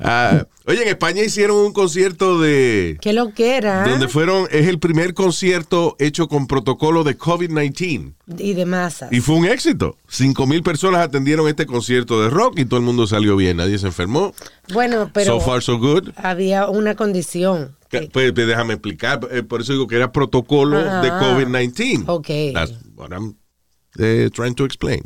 Ah, 0.00 0.46
oye, 0.66 0.82
en 0.82 0.88
España 0.88 1.22
hicieron 1.22 1.56
un 1.58 1.72
concierto 1.72 2.40
de. 2.40 2.98
¿Qué 3.00 3.12
lo 3.12 3.32
que 3.32 3.56
era? 3.56 3.86
Donde 3.88 4.08
fueron, 4.08 4.46
es 4.50 4.66
el 4.68 4.78
primer 4.78 5.14
concierto 5.14 5.96
hecho 5.98 6.28
con 6.28 6.46
protocolo 6.46 7.04
de 7.04 7.16
COVID-19 7.16 8.14
Y 8.38 8.54
de 8.54 8.66
masas. 8.66 9.12
y 9.12 9.20
fue 9.20 9.36
un 9.36 9.46
éxito. 9.46 9.96
Cinco 10.08 10.46
mil 10.46 10.62
personas 10.62 11.00
atendieron 11.02 11.48
este 11.48 11.66
concierto 11.66 12.22
de 12.22 12.30
rock 12.30 12.58
y 12.58 12.64
todo 12.64 12.78
el 12.78 12.84
mundo 12.86 13.06
salió 13.06 13.36
bien, 13.36 13.58
nadie 13.58 13.78
se 13.78 13.86
enfermó. 13.86 14.34
Bueno, 14.72 15.10
pero 15.12 15.38
so 15.38 15.40
far, 15.40 15.62
so 15.62 15.78
good. 15.78 16.10
había 16.16 16.68
una 16.68 16.94
condición. 16.96 17.76
Que- 17.90 18.08
Pues, 18.12 18.32
pues, 18.32 18.46
déjame 18.48 18.74
explicar, 18.74 19.20
eh, 19.30 19.42
por 19.44 19.60
eso 19.60 19.72
digo 19.72 19.86
que 19.86 19.94
era 19.96 20.10
protocolo 20.10 20.78
Ah, 20.78 21.00
de 21.02 21.10
COVID-19. 21.10 22.04
ok. 22.08 22.52
That's 22.52 22.72
what 22.96 23.10
I'm 23.12 23.36
eh, 23.98 24.28
trying 24.32 24.54
to 24.56 24.64
explain. 24.64 25.02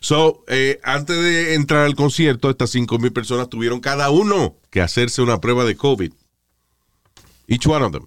So, 0.00 0.44
eh, 0.48 0.80
antes 0.82 1.16
de 1.16 1.54
entrar 1.54 1.84
al 1.84 1.94
concierto, 1.94 2.48
estas 2.50 2.70
cinco 2.70 2.98
mil 2.98 3.12
personas 3.12 3.48
tuvieron 3.50 3.80
cada 3.80 4.10
uno 4.10 4.56
que 4.70 4.80
hacerse 4.80 5.20
una 5.22 5.40
prueba 5.40 5.64
de 5.64 5.76
COVID. 5.76 6.12
Each 7.46 7.66
one 7.66 7.84
of 7.84 7.92
them. 7.92 8.06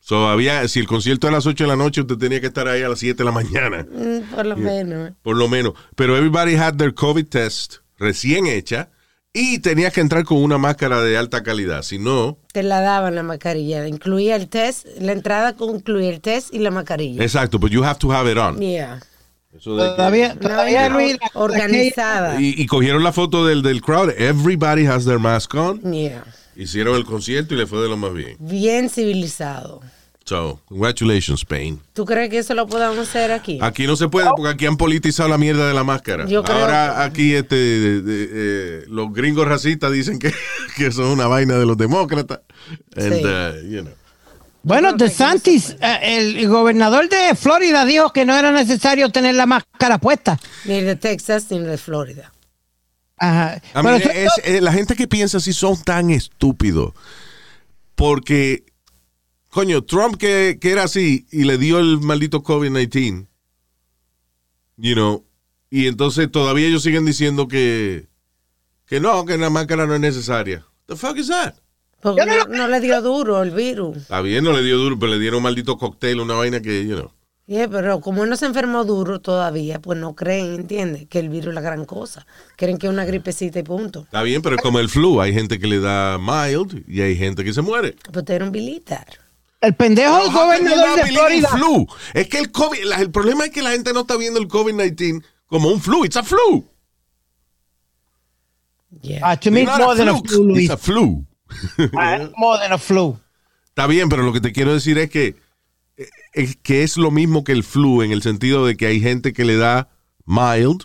So, 0.00 0.28
había, 0.28 0.66
si 0.66 0.80
el 0.80 0.86
concierto 0.86 1.28
era 1.28 1.36
a 1.36 1.38
las 1.38 1.46
8 1.46 1.64
de 1.64 1.68
la 1.68 1.76
noche, 1.76 2.00
usted 2.00 2.16
tenía 2.16 2.40
que 2.40 2.46
estar 2.48 2.66
ahí 2.66 2.82
a 2.82 2.88
las 2.88 2.98
7 2.98 3.18
de 3.18 3.24
la 3.24 3.30
mañana, 3.32 3.86
Mm, 3.88 4.34
Por 4.34 4.46
lo 4.46 4.56
menos. 4.56 5.12
por 5.22 5.36
lo 5.36 5.46
menos. 5.48 5.74
Pero 5.94 6.16
everybody 6.16 6.54
had 6.56 6.74
their 6.76 6.92
COVID 6.94 7.26
test 7.26 7.76
recién 7.98 8.46
hecha 8.46 8.88
y 9.32 9.60
tenías 9.60 9.92
que 9.92 10.00
entrar 10.00 10.24
con 10.24 10.38
una 10.42 10.58
máscara 10.58 11.02
de 11.02 11.16
alta 11.16 11.42
calidad. 11.44 11.82
Si 11.82 11.98
no, 11.98 12.38
Te 12.52 12.62
la 12.64 12.80
daban 12.80 13.14
la 13.14 13.22
mascarilla. 13.22 13.86
Incluía 13.86 14.34
el 14.36 14.48
test, 14.48 14.86
la 14.98 15.12
entrada 15.12 15.54
incluía 15.60 16.08
el 16.10 16.20
test 16.20 16.52
y 16.52 16.58
la 16.58 16.70
mascarilla. 16.72 17.22
exacto, 17.22 17.58
but 17.60 17.70
you 17.70 17.84
have 17.84 17.98
to 18.00 18.10
have 18.10 18.28
it 18.28 18.38
on. 18.38 18.58
Yeah. 18.60 19.00
Eso 19.56 19.76
de 19.76 19.88
Todavía, 19.90 20.38
todavía 20.38 20.88
la- 20.88 21.16
organizada. 21.34 22.40
y, 22.40 22.54
y 22.60 22.66
cogieron 22.66 23.02
la 23.02 23.12
foto 23.12 23.44
del, 23.46 23.62
del 23.62 23.80
crowd. 23.82 24.10
Everybody 24.16 24.86
has 24.86 25.04
their 25.04 25.18
mask 25.18 25.54
on. 25.54 25.80
Yeah. 25.92 26.24
Hicieron 26.56 26.96
el 26.96 27.04
concierto 27.04 27.54
y 27.54 27.58
le 27.58 27.66
fue 27.66 27.80
de 27.82 27.88
lo 27.88 27.96
más 27.96 28.12
bien. 28.12 28.36
Bien 28.38 28.88
civilizado. 28.90 29.80
So, 30.24 30.60
congratulations, 30.68 31.40
Spain. 31.40 31.80
¿Tú 31.92 32.04
crees 32.04 32.30
que 32.30 32.38
eso 32.38 32.54
lo 32.54 32.68
podamos 32.68 32.98
hacer 32.98 33.32
aquí? 33.32 33.58
Aquí 33.60 33.86
no 33.88 33.96
se 33.96 34.08
puede 34.08 34.28
porque 34.36 34.50
aquí 34.52 34.66
han 34.66 34.76
politizado 34.76 35.28
la 35.28 35.38
mierda 35.38 35.66
de 35.66 35.74
la 35.74 35.82
máscara. 35.82 36.26
Yo 36.26 36.44
creo 36.44 36.58
Ahora 36.58 36.94
que- 36.96 37.02
aquí 37.02 37.34
este, 37.34 37.56
de- 37.56 38.02
de- 38.02 38.28
eh, 38.32 38.84
los 38.88 39.12
gringos 39.12 39.48
racistas 39.48 39.90
dicen 39.90 40.20
que, 40.20 40.32
que 40.76 40.92
son 40.92 41.06
una 41.06 41.26
vaina 41.26 41.56
de 41.56 41.66
los 41.66 41.76
demócratas. 41.76 42.40
And, 42.96 43.14
Sí. 43.14 43.24
uh, 43.24 43.68
you 43.68 43.80
know. 43.82 43.92
Bueno, 44.62 44.92
DeSantis, 44.92 45.76
eh, 45.80 45.98
el 46.18 46.48
gobernador 46.48 47.08
de 47.08 47.34
Florida 47.34 47.84
dijo 47.86 48.12
que 48.12 48.24
no 48.26 48.36
era 48.36 48.52
necesario 48.52 49.10
tener 49.10 49.34
la 49.34 49.46
máscara 49.46 49.98
puesta. 49.98 50.38
Ni 50.66 50.74
el 50.74 50.84
de 50.86 50.96
Texas 50.96 51.46
ni 51.50 51.56
el 51.58 51.64
de 51.66 51.78
Florida. 51.78 52.32
Ajá. 53.16 53.60
A 53.74 53.82
Pero 53.82 53.96
mí, 53.98 54.02
eso- 54.04 54.10
es- 54.42 54.44
eh, 54.44 54.60
la 54.60 54.72
gente 54.72 54.96
que 54.96 55.08
piensa 55.08 55.38
así 55.38 55.52
son 55.52 55.82
tan 55.82 56.10
estúpidos. 56.10 56.92
Porque, 57.94 58.64
coño, 59.48 59.82
Trump 59.82 60.16
que, 60.16 60.58
que 60.60 60.70
era 60.72 60.84
así 60.84 61.26
y 61.30 61.44
le 61.44 61.58
dio 61.58 61.78
el 61.78 62.00
maldito 62.00 62.42
COVID-19, 62.42 63.26
you 64.76 64.94
know, 64.94 65.24
y 65.70 65.86
entonces 65.86 66.30
todavía 66.30 66.66
ellos 66.68 66.82
siguen 66.82 67.04
diciendo 67.04 67.46
que, 67.48 68.08
que 68.86 69.00
no, 69.00 69.24
que 69.24 69.36
la 69.38 69.50
máscara 69.50 69.86
no 69.86 69.94
es 69.94 70.00
necesaria. 70.00 70.64
The 70.86 70.96
fuck 70.96 71.16
is 71.18 71.28
that? 71.28 71.54
Porque 72.00 72.20
Yo 72.20 72.26
no 72.26 72.32
no, 72.36 72.44
lo- 72.46 72.56
no 72.56 72.68
le 72.68 72.80
dio 72.80 73.02
duro 73.02 73.42
el 73.42 73.50
virus. 73.50 73.96
Está 73.98 74.20
bien, 74.22 74.42
no 74.44 74.52
le 74.52 74.62
dio 74.62 74.78
duro, 74.78 74.98
pero 74.98 75.12
le 75.12 75.18
dieron 75.18 75.38
un 75.38 75.42
maldito 75.44 75.76
cóctel, 75.78 76.20
una 76.20 76.34
vaina 76.34 76.60
que, 76.60 76.86
you 76.86 76.96
know. 76.96 77.10
Yeah, 77.46 77.68
pero 77.68 78.00
como 78.00 78.22
él 78.22 78.30
no 78.30 78.36
se 78.36 78.46
enfermó 78.46 78.84
duro 78.84 79.20
todavía, 79.20 79.80
pues 79.80 79.98
no 79.98 80.14
creen, 80.14 80.54
¿entiendes? 80.54 81.08
Que 81.08 81.18
el 81.18 81.28
virus 81.28 81.48
es 81.48 81.54
la 81.56 81.60
gran 81.60 81.84
cosa. 81.84 82.24
Creen 82.56 82.78
que 82.78 82.86
es 82.86 82.92
una 82.92 83.04
gripecita 83.04 83.58
y 83.58 83.64
punto. 83.64 84.02
Está 84.02 84.22
bien, 84.22 84.40
pero 84.40 84.54
es 84.54 84.62
como 84.62 84.78
el 84.78 84.88
flu. 84.88 85.20
Hay 85.20 85.34
gente 85.34 85.58
que 85.58 85.66
le 85.66 85.80
da 85.80 86.16
mild 86.18 86.84
y 86.86 87.00
hay 87.00 87.16
gente 87.16 87.42
que 87.42 87.52
se 87.52 87.60
muere. 87.60 87.96
Pues 88.04 88.18
usted 88.18 88.34
era 88.34 88.44
un 88.44 88.52
militar. 88.52 89.04
el 89.60 89.74
pendejo 89.74 90.24
you 90.26 90.32
gobernador 90.32 90.96
de 90.96 91.06
Florida. 91.08 91.48
flu? 91.48 91.86
Es 92.14 92.28
que 92.28 92.38
el 92.38 92.52
COVID, 92.52 92.84
la- 92.84 92.96
el 93.00 93.10
problema 93.10 93.44
es 93.46 93.50
que 93.50 93.62
la 93.62 93.72
gente 93.72 93.92
no 93.92 94.02
está 94.02 94.16
viendo 94.16 94.38
el 94.38 94.46
COVID-19 94.48 95.22
como 95.46 95.70
un 95.70 95.80
flu. 95.80 96.04
It's 96.04 96.16
a 96.16 96.22
flu. 96.22 96.64
Yeah. 99.02 99.20
Ah, 99.22 99.36
to 99.36 99.50
me, 99.50 99.62
It's 99.62 99.76
more 99.78 99.96
than 99.96 100.08
a 100.08 100.18
flu, 100.18 100.44
Luis. 100.44 100.62
It's 100.64 100.70
a 100.72 100.76
flu. 100.76 101.24
More 102.36 102.58
than 102.60 102.72
a 102.72 102.78
flu. 102.78 103.18
Está 103.68 103.86
bien, 103.86 104.08
pero 104.08 104.22
lo 104.22 104.32
que 104.32 104.40
te 104.40 104.52
quiero 104.52 104.74
decir 104.74 104.98
es 104.98 105.10
que 105.10 105.36
eh, 105.96 106.08
es 106.32 106.56
que 106.56 106.82
es 106.82 106.96
lo 106.96 107.10
mismo 107.10 107.44
que 107.44 107.52
el 107.52 107.64
flu 107.64 108.02
en 108.02 108.12
el 108.12 108.22
sentido 108.22 108.66
de 108.66 108.76
que 108.76 108.86
hay 108.86 109.00
gente 109.00 109.32
que 109.32 109.44
le 109.44 109.56
da 109.56 109.88
mild, 110.26 110.84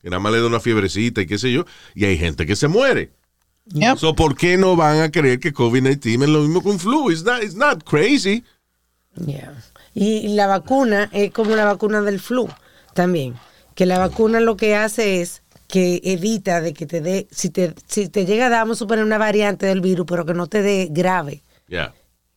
que 0.00 0.10
nada 0.10 0.20
más 0.20 0.32
le 0.32 0.40
da 0.40 0.46
una 0.46 0.60
fiebrecita 0.60 1.20
y 1.20 1.26
qué 1.26 1.38
sé 1.38 1.52
yo, 1.52 1.64
y 1.94 2.04
hay 2.04 2.18
gente 2.18 2.46
que 2.46 2.56
se 2.56 2.68
muere. 2.68 3.12
Yep. 3.66 3.98
So, 3.98 4.14
¿Por 4.14 4.36
qué 4.36 4.56
no 4.56 4.74
van 4.74 5.00
a 5.00 5.10
creer 5.10 5.38
que 5.38 5.54
COVID-19 5.54 6.22
es 6.22 6.28
lo 6.28 6.40
mismo 6.40 6.62
que 6.62 6.68
un 6.68 6.78
flu? 6.78 7.10
It's 7.10 7.22
not, 7.22 7.42
it's 7.42 7.54
not 7.54 7.84
crazy. 7.84 8.42
Yeah. 9.24 9.54
Y 9.94 10.28
la 10.28 10.46
vacuna 10.46 11.08
es 11.12 11.32
como 11.32 11.54
la 11.56 11.64
vacuna 11.64 12.00
del 12.00 12.20
flu 12.20 12.48
también. 12.94 13.34
Que 13.74 13.86
la 13.86 13.98
vacuna 13.98 14.40
lo 14.40 14.56
que 14.56 14.74
hace 14.74 15.20
es 15.20 15.42
que 15.70 16.00
evita 16.04 16.60
de 16.60 16.72
que 16.74 16.86
te 16.86 17.00
dé, 17.00 17.26
si 17.30 17.50
te, 17.50 17.74
si 17.86 18.08
te 18.08 18.26
llega 18.26 18.46
a 18.46 18.50
dar, 18.50 18.60
vamos 18.62 18.78
a 18.78 18.80
suponer 18.80 19.04
una 19.04 19.18
variante 19.18 19.66
del 19.66 19.80
virus, 19.80 20.06
pero 20.08 20.26
que 20.26 20.34
no 20.34 20.46
te 20.48 20.62
dé 20.62 20.88
grave. 20.90 21.42
Yeah. 21.68 21.92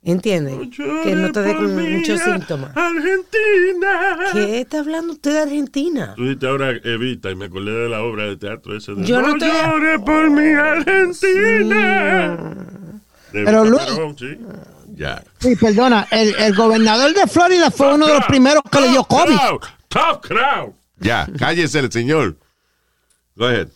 ¿Entiendes? 0.06 0.56
Que 1.04 1.16
no 1.16 1.32
te 1.32 1.42
dé 1.42 1.56
con 1.56 1.76
muchos 1.94 2.20
síntomas. 2.20 2.76
Argentina. 2.76 4.18
¿Qué 4.34 4.60
está 4.60 4.80
hablando 4.80 5.14
usted 5.14 5.32
de 5.32 5.40
Argentina? 5.40 6.14
Tú 6.18 6.24
dijiste 6.24 6.46
ahora 6.48 6.72
Evita 6.84 7.32
y 7.32 7.36
me 7.36 7.46
acordé 7.46 7.72
de 7.72 7.90
la 7.90 8.02
obra 8.04 8.26
de 8.26 8.36
teatro 8.36 8.76
ese 8.76 8.94
de 8.96 9.06
Yo 9.06 9.22
no 9.22 9.30
estoy- 9.36 9.48
llores 9.50 10.02
por 10.02 10.30
mi 10.30 10.50
Argentina. 10.54 12.38
De 13.32 13.44
Pero, 13.46 13.66
Luis- 13.66 13.84
Perón, 13.86 14.18
sí. 14.18 14.38
Ya. 14.96 15.24
Sí, 15.40 15.56
perdona, 15.56 16.08
el, 16.12 16.36
el 16.36 16.54
gobernador 16.56 17.14
de 17.14 17.26
Florida 17.28 17.72
fue 17.72 17.94
uno 17.96 18.06
de 18.06 18.14
los 18.14 18.26
primeros 18.26 18.62
que 18.72 18.80
le 18.82 18.90
dio 18.90 19.04
Top 19.04 19.08
COVID. 19.08 19.36
crowd, 19.38 19.60
Top 19.88 20.22
crowd. 20.28 20.70
Ya, 21.00 21.28
cállese 21.40 21.80
el 21.80 21.92
señor. 21.92 22.36
Go 23.36 23.46
ahead. 23.48 23.68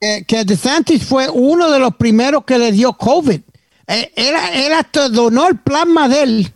Que, 0.00 0.24
que 0.26 0.44
DeSantis 0.44 1.04
fue 1.06 1.28
uno 1.30 1.70
de 1.70 1.78
los 1.78 1.94
primeros 1.96 2.44
que 2.44 2.58
le 2.58 2.72
dio 2.72 2.92
COVID. 2.92 3.40
Eh, 3.88 4.12
Él, 4.16 4.34
él 4.52 4.72
hasta 4.72 5.08
donó 5.08 5.48
el 5.48 5.58
plasma 5.58 6.08
de 6.08 6.22
él. 6.22 6.52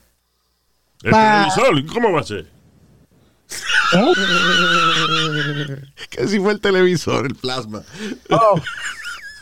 El 1.03 1.11
Pa- 1.11 1.49
televisor, 1.55 1.87
¿cómo 1.95 2.13
va 2.13 2.21
a 2.21 2.25
ser? 2.25 2.51
Que 6.11 6.29
si 6.29 6.39
fue 6.39 6.53
el 6.53 6.61
televisor, 6.61 7.27
el 7.27 7.35
plasma. 7.35 7.83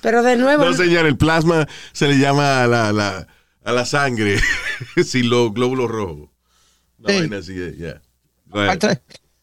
Pero 0.02 0.22
de 0.22 0.36
nuevo, 0.36 0.64
No, 0.64 0.72
señor, 0.74 1.06
el 1.06 1.16
plasma 1.16 1.66
se 1.92 2.08
le 2.08 2.18
llama 2.18 2.62
a 2.62 2.66
la, 2.66 2.92
la- 2.92 3.26
a 3.64 3.72
la 3.72 3.84
sangre 3.84 4.40
sin 5.04 5.28
los 5.28 5.52
glóbulos 5.52 5.90
rojos. 5.90 6.28
Una 6.98 7.12
Sí. 7.12 7.18
vaina 7.20 7.36
así, 7.38 7.52
eh, 7.56 7.74
yeah. 7.76 8.00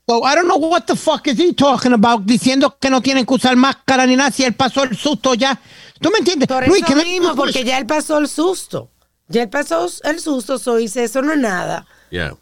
So 0.08 0.24
I 0.24 0.36
don't 0.36 0.48
know 0.48 0.58
what 0.58 0.86
the 0.86 0.96
fuck 0.96 1.28
is 1.28 1.38
he 1.40 1.54
talking 1.54 1.94
about 1.94 2.26
diciendo 2.26 2.78
que 2.80 2.90
no 2.92 3.02
tienen 3.02 3.26
que 3.26 3.34
usar 3.34 3.56
máscara 3.56 4.06
ni 4.06 4.16
nada 4.16 4.30
si 4.32 4.44
él 4.44 4.54
pasó 4.54 4.84
el 4.84 4.96
susto 4.96 5.34
ya. 5.34 5.60
¿Tú 6.00 6.12
me 6.12 6.20
entiendes? 6.20 6.48
por 6.48 6.68
Luis, 6.68 6.84
eso 6.84 6.96
me- 6.96 7.36
porque 7.36 7.64
ya 7.64 7.78
él 7.80 7.88
pasó 7.88 8.20
el 8.20 8.28
susto. 8.28 8.92
Ya 9.28 9.42
él 9.44 9.50
pasó 9.50 9.88
el 10.04 10.20
susto, 10.20 10.60
so 10.60 10.76
dice, 10.76 11.04
eso 11.04 11.24
no 11.24 11.34
es 11.34 11.40
nada. 11.40 11.88
Yeah. 12.12 12.36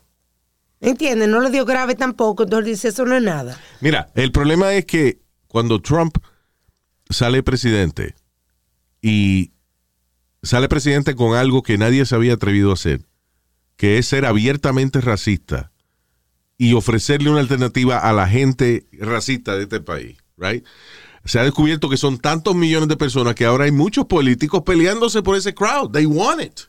¿Entiendes? 0.82 1.30
No 1.30 1.40
le 1.40 1.50
dio 1.50 1.64
grave 1.64 1.96
tampoco, 1.96 2.44
entonces 2.44 2.66
dice, 2.72 2.90
eso 2.90 3.06
no 3.06 3.16
es 3.16 3.24
nada. 3.24 3.58
Mira, 3.80 4.10
el 4.16 4.34
problema 4.34 4.74
es 4.74 4.86
que 4.86 5.22
cuando 5.48 5.82
Trump 5.82 6.18
sale 7.10 7.42
presidente 7.44 8.16
y 9.02 9.54
sale 10.42 10.68
presidente 10.68 11.16
con 11.16 11.38
algo 11.38 11.64
que 11.64 11.78
nadie 11.78 12.06
se 12.06 12.16
había 12.16 12.34
atrevido 12.34 12.72
a 12.72 12.74
hacer, 12.74 13.06
que 13.78 13.98
es 13.98 14.08
ser 14.08 14.26
abiertamente 14.26 15.00
racista 15.00 15.72
y 16.58 16.74
ofrecerle 16.74 17.30
una 17.30 17.40
alternativa 17.40 17.98
a 17.98 18.14
la 18.14 18.28
gente 18.28 18.86
racista 18.94 19.56
de 19.56 19.64
este 19.64 19.80
país, 19.80 20.18
right? 20.38 20.66
Se 21.26 21.40
ha 21.40 21.44
descubierto 21.44 21.90
que 21.90 21.98
son 21.98 22.18
tantos 22.18 22.54
millones 22.56 22.90
de 22.90 22.98
personas 22.98 23.34
que 23.36 23.46
ahora 23.46 23.66
hay 23.66 23.72
muchos 23.72 24.06
políticos 24.06 24.62
peleándose 24.66 25.22
por 25.24 25.36
ese 25.38 25.54
crowd. 25.54 25.92
They 25.92 26.06
want 26.06 26.42
it. 26.42 26.62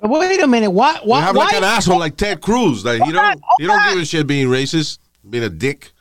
Wait 0.00 0.40
a 0.42 0.46
minute, 0.46 0.68
why, 0.68 0.92
why, 1.04 1.20
have 1.20 1.34
like 1.34 1.52
why- 1.52 1.58
an 1.58 1.64
asshole 1.64 1.98
like 1.98 2.16
Ted 2.16 2.40
Cruz. 2.40 2.84
Like, 2.84 3.02
he 3.02 3.10
don't, 3.10 3.40
he 3.58 3.66
don't 3.66 3.82
give 3.90 4.02
a 4.02 4.04
shit 4.04 4.26
being 4.26 4.48
racist, 4.48 4.98
being 5.28 5.44
a 5.44 5.48
dick. 5.48 5.92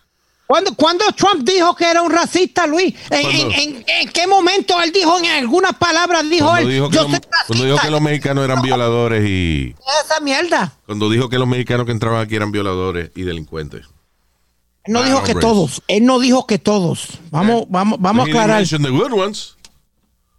¿Cuándo, 0.46 0.76
cuándo 0.76 1.06
Trump 1.16 1.44
dijo 1.44 1.74
que 1.76 1.86
era 1.90 2.02
un 2.02 2.12
racista, 2.12 2.68
Luis? 2.68 2.94
¿En, 3.10 3.22
¿Cuándo? 3.22 3.40
en- 3.40 3.52
en- 3.78 3.86
en 3.88 4.10
qué 4.10 4.28
momento 4.28 4.80
él 4.82 4.92
dijo 4.92 5.18
en 5.18 5.26
algunas 5.26 5.74
palabras, 5.76 6.30
dijo 6.30 6.56
él, 6.58 6.68
dijo, 6.70 6.90
que 6.90 6.96
yo 6.98 7.04
los, 7.04 7.12
soy 7.12 7.22
cuando 7.48 7.66
dijo 7.66 7.78
que 7.80 7.90
los 7.92 8.02
mexicanos 8.02 8.44
eran 8.46 8.62
violadores 8.62 9.28
y 9.28 9.74
Esa 10.06 10.20
mierda. 10.20 10.74
cuando 10.86 11.10
dijo 11.10 11.30
que 11.30 11.40
los 11.40 11.48
mexicanos 11.48 11.86
que 11.86 11.92
entraban 11.94 12.22
aquí 12.22 12.36
eran 12.36 12.52
violadores 12.52 13.12
y 13.16 13.24
delincuentes. 13.24 13.86
Él 14.86 14.94
no 14.94 15.00
Ah, 15.00 15.06
dijo 15.06 15.24
que 15.24 15.34
todos. 15.34 15.82
Él 15.88 16.06
no 16.06 16.20
dijo 16.20 16.46
que 16.46 16.60
todos. 16.60 17.08
Vamos, 17.32 17.64
vamos, 17.70 18.00
vamos 18.02 18.28
a 18.28 18.30
aclarar. 18.30 18.64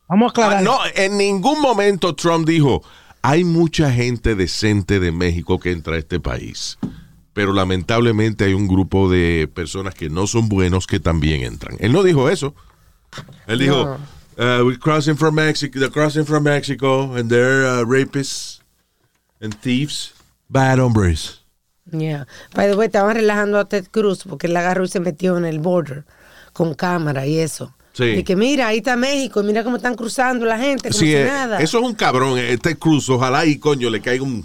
Vamos 0.07 0.27
a 0.29 0.31
aclarar. 0.31 0.59
Ah, 0.59 0.63
no, 0.63 0.79
en 0.95 1.17
ningún 1.17 1.61
momento 1.63 2.15
Trump 2.15 2.47
dijo, 2.47 2.83
hay 3.23 3.43
mucha 3.43 3.91
gente 3.91 4.35
decente 4.35 5.01
de 5.01 5.13
México 5.13 5.59
que 5.59 5.71
entra 5.73 5.97
a 5.97 5.99
este 5.99 6.21
país, 6.21 6.79
pero 7.35 7.53
lamentablemente 7.53 8.45
hay 8.45 8.55
un 8.55 8.67
grupo 8.69 9.11
de 9.11 9.49
personas 9.53 9.95
que 9.95 10.09
no 10.09 10.27
son 10.27 10.49
buenos 10.49 10.87
que 10.87 11.01
también 11.01 11.43
entran. 11.43 11.77
Él 11.81 11.93
no 11.93 12.03
dijo 12.03 12.31
eso. 12.31 12.55
Él 13.47 13.59
dijo, 13.59 13.83
uh, 14.39 14.65
we're 14.65 14.79
crossing 14.79 15.17
from 15.17 15.35
Mexico, 15.35 15.79
they're 15.79 15.93
crossing 15.93 16.25
from 16.25 16.45
Mexico 16.45 17.15
and 17.17 17.29
they're 17.31 17.67
uh, 17.67 17.85
rapists 17.85 18.63
and 19.41 19.55
thieves, 19.61 20.15
bad 20.49 20.79
hombres. 20.79 21.41
Yeah. 21.93 22.25
By 22.55 22.69
the 22.69 22.77
way, 22.77 22.87
estaban 22.87 23.15
relajando 23.15 23.59
a 23.59 23.69
Ted 23.69 23.87
Cruz 23.91 24.25
porque 24.25 24.47
él 24.47 24.57
agarró 24.57 24.85
y 24.85 24.89
se 24.89 25.01
metió 25.01 25.37
en 25.37 25.45
el 25.45 25.59
border 25.59 26.05
con 26.53 26.75
cámara 26.75 27.27
y 27.27 27.39
eso. 27.39 27.75
Sí. 27.93 28.05
Y 28.05 28.25
que 28.25 28.35
mira, 28.35 28.69
ahí 28.69 28.79
está 28.79 28.97
México, 28.97 29.41
y 29.41 29.45
mira 29.47 29.63
cómo 29.63 29.77
están 29.77 29.95
cruzando 29.95 30.45
la 30.45 30.59
gente, 30.59 30.89
como 30.89 30.99
Sí, 30.99 31.07
si 31.07 31.15
eh, 31.15 31.27
nada. 31.27 31.61
eso 31.61 31.79
es 31.79 31.85
un 31.85 31.95
cabrón. 31.95 32.39
Este 32.39 32.77
Cruz, 32.77 33.09
ojalá 33.09 33.45
y 33.47 33.59
coño 33.59 33.91
le 33.91 34.01
caiga 34.01 34.25
un 34.25 34.45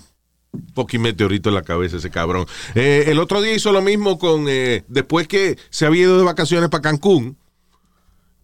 fucking 0.76 1.02
meteorito 1.02 1.50
en 1.50 1.56
la 1.56 1.62
cabeza 1.62 1.98
ese 1.98 2.10
cabrón. 2.10 2.46
Eh, 2.76 3.06
el 3.08 3.20
otro 3.20 3.42
día 3.42 3.54
hizo 3.54 3.72
lo 3.72 3.82
mismo 3.82 4.18
con, 4.18 4.46
eh, 4.48 4.84
después 4.88 5.28
que 5.28 5.58
se 5.70 5.86
había 5.86 6.04
ido 6.04 6.18
de 6.18 6.24
vacaciones 6.24 6.70
para 6.70 6.82
Cancún, 6.82 7.38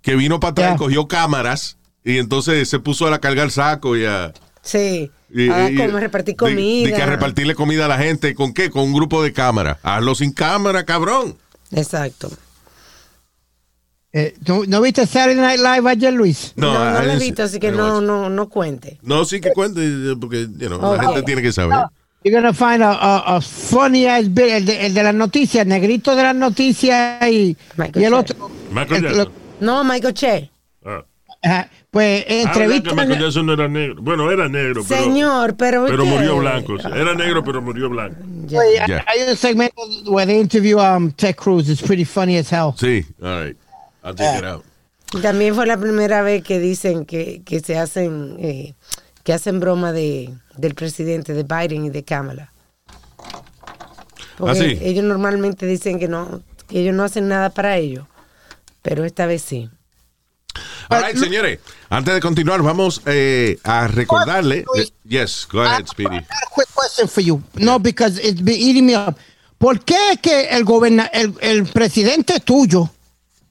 que 0.02 0.16
vino 0.16 0.40
para 0.40 0.52
atrás, 0.52 0.72
Ya. 0.74 0.78
cogió 0.78 1.08
cámaras 1.08 1.78
y 2.04 2.18
entonces 2.20 2.70
se 2.70 2.80
puso 2.80 3.08
a 3.08 3.20
cargar 3.20 3.50
saco 3.52 3.98
y 3.98 4.06
a... 4.06 4.34
Sí. 4.62 5.12
y- 5.34 5.50
a 5.50 5.70
y- 5.70 5.76
como 5.76 6.00
repartir 6.00 6.36
comida. 6.36 6.90
De, 6.90 6.96
que 6.96 7.02
a 7.02 7.06
repartirle 7.08 7.56
comida 7.56 7.86
a 7.86 7.88
la 7.88 7.98
gente. 7.98 8.34
¿Con 8.36 8.54
qué? 8.54 8.70
Con 8.70 8.84
un 8.84 8.94
grupo 8.94 9.22
de 9.24 9.34
cámaras. 9.34 9.78
Hazlo 9.84 10.14
sin 10.16 10.32
cámara, 10.32 10.84
cabrón. 10.86 11.38
Exacto. 11.72 12.32
Eh, 14.18 14.34
¿tú- 14.46 14.64
¿No 14.66 14.80
viste 14.80 15.06
Saturday 15.06 15.36
Night 15.36 15.60
Live 15.60 15.90
ayer, 15.90 16.14
Luis? 16.14 16.54
No, 16.56 16.74
no, 16.74 17.04
I 17.04 17.06
lo 17.06 17.12
he 17.12 17.20
visto, 17.20 17.44
así 17.44 17.60
que 17.60 17.70
no, 17.70 18.00
no, 18.00 18.30
no 18.30 18.48
cuente. 18.48 18.98
No, 19.02 19.26
sí 19.26 19.42
que 19.42 19.52
cuente, 19.52 19.82
eh, 19.84 20.16
porque 20.18 20.48
you 20.58 20.68
know, 20.70 20.80
Ok. 20.82 20.98
la 20.98 21.04
gente 21.08 21.24
tiene 21.24 21.42
que 21.42 21.52
saber. 21.52 21.78
You're 22.24 22.40
gonna 22.42 22.54
find 22.54 22.82
a, 22.82 22.94
a, 22.94 23.36
a 23.36 23.42
funny 23.42 24.06
ass 24.08 24.34
bit, 24.34 24.46
el 24.46 24.66
de, 24.66 24.86
el 24.86 24.94
de 24.94 25.04
las 25.04 25.14
noticias, 25.14 25.68
negrito 25.68 26.16
de 26.16 26.24
las 26.24 26.36
noticias 26.36 27.22
y, 27.30 27.58
y 27.94 28.04
el 28.06 28.14
otro. 28.14 28.50
Michael 28.72 29.06
el- 29.06 29.16
Jackson. 29.16 29.34
No, 29.60 29.84
Michael 29.84 30.14
Che. 30.14 30.50
Ah. 30.86 31.04
Ajá, 31.44 31.70
pues 31.92 32.24
Ah, 32.24 32.26
¿verdad 32.30 32.42
entrevista. 32.54 32.90
que 32.92 32.96
Michael 32.96 33.20
Jackson 33.20 33.46
no 33.46 33.54
era 33.54 33.68
negro. 33.68 33.96
Bueno, 34.02 34.32
era 34.32 34.48
negro, 34.48 34.82
pero, 34.88 35.04
Señor, 35.04 35.56
pero. 35.58 35.86
pero 35.88 36.06
murió 36.06 36.38
blanco. 36.38 36.78
Era 36.80 37.14
negro, 37.14 37.44
pero 37.44 37.62
murió 37.62 37.90
blanco. 37.90 38.16
Ya. 38.48 38.60
Oye, 38.62 38.82
Ya. 38.88 39.06
Hay 39.08 39.30
un 39.30 39.36
segmento 39.36 39.76
where 40.08 40.26
they 40.26 40.40
interview 40.42 40.80
um, 40.80 41.12
Ted 41.12 41.36
Cruz. 41.36 41.68
It's 41.70 41.82
pretty 41.82 42.06
funny 42.06 42.38
as 42.38 42.50
hell. 42.52 42.74
Sí, 42.78 43.06
all 43.22 43.44
right. 43.44 43.58
I'll 44.06 44.16
take 44.16 44.38
it 44.38 44.46
out. 44.46 44.64
También 45.22 45.56
fue 45.56 45.66
la 45.66 45.78
primera 45.78 46.22
vez 46.22 46.44
que 46.44 46.60
dicen 46.60 47.06
que, 47.06 47.42
que 47.44 47.60
se 47.60 47.78
hacen 47.78 48.38
eh, 48.40 48.74
que 49.24 49.34
hacen 49.34 49.60
broma 49.60 49.92
de, 49.92 50.34
del 50.58 50.76
presidente 50.76 51.34
de 51.34 51.44
Biden 51.44 51.86
y 51.86 51.90
de 51.90 52.04
Kamala. 52.04 52.52
Porque 54.38 54.60
¿Ah, 54.60 54.62
sí? 54.62 54.78
ellos 54.82 55.04
normalmente 55.04 55.66
dicen 55.66 56.00
que 56.00 56.08
no 56.08 56.42
que 56.68 56.82
ellos 56.82 56.94
no 56.94 57.04
hacen 57.04 57.28
nada 57.28 57.50
para 57.50 57.78
ellos, 57.78 58.06
pero 58.82 59.06
esta 59.06 59.26
vez 59.26 59.42
sí. 59.42 59.70
All 60.90 61.04
right, 61.04 61.18
señores. 61.18 61.60
Antes 61.90 62.14
de 62.14 62.22
continuar, 62.22 62.62
vamos 62.62 63.02
eh, 63.08 63.58
a 63.64 63.88
recordarle. 63.88 64.66
eh, 64.76 64.88
yes, 65.08 65.48
go 65.52 65.62
ahead, 65.62 65.88
Speedy. 65.88 66.18
I 66.18 66.20
got 66.20 66.28
a 66.28 66.54
quick 66.54 66.68
question 66.76 67.08
for 67.08 67.22
you. 67.24 67.42
No, 67.56 67.80
because 67.80 68.20
it's 68.20 68.42
been 68.42 68.60
eating 68.60 68.86
me 68.86 68.96
up. 68.96 69.16
¿Por 69.58 69.80
qué 69.80 69.96
es 70.12 70.20
que 70.20 70.50
el, 70.50 70.64
goberna 70.64 71.06
el, 71.06 71.34
el 71.42 71.66
presidente 71.66 72.40
tuyo, 72.40 72.90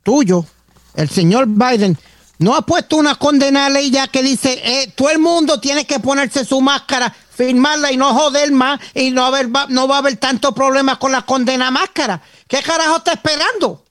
tuyo, 0.04 0.46
el 0.94 1.08
señor 1.10 1.46
Biden, 1.48 1.98
no 2.38 2.54
ha 2.54 2.62
puesto 2.62 2.96
una 2.96 3.16
condena 3.16 3.68
ley 3.68 3.90
ya 3.90 4.06
que 4.06 4.22
dice 4.22 4.60
eh, 4.62 4.92
todo 4.96 5.10
el 5.10 5.18
mundo 5.18 5.58
tiene 5.58 5.84
que 5.86 5.98
ponerse 5.98 6.44
su 6.44 6.60
máscara, 6.60 7.12
firmarla 7.30 7.90
y 7.90 7.96
no 7.96 8.14
joder 8.14 8.52
más 8.52 8.78
y 8.94 9.10
no, 9.10 9.24
haber, 9.24 9.54
va- 9.54 9.66
no 9.68 9.88
va 9.88 9.96
a 9.96 9.98
haber 9.98 10.16
tanto 10.18 10.52
problema 10.54 10.98
con 10.98 11.10
la 11.10 11.22
condena 11.22 11.70
máscara? 11.72 12.20
¿Qué 12.46 12.62
carajo 12.62 12.98
está 12.98 13.12
esperando? 13.14 13.84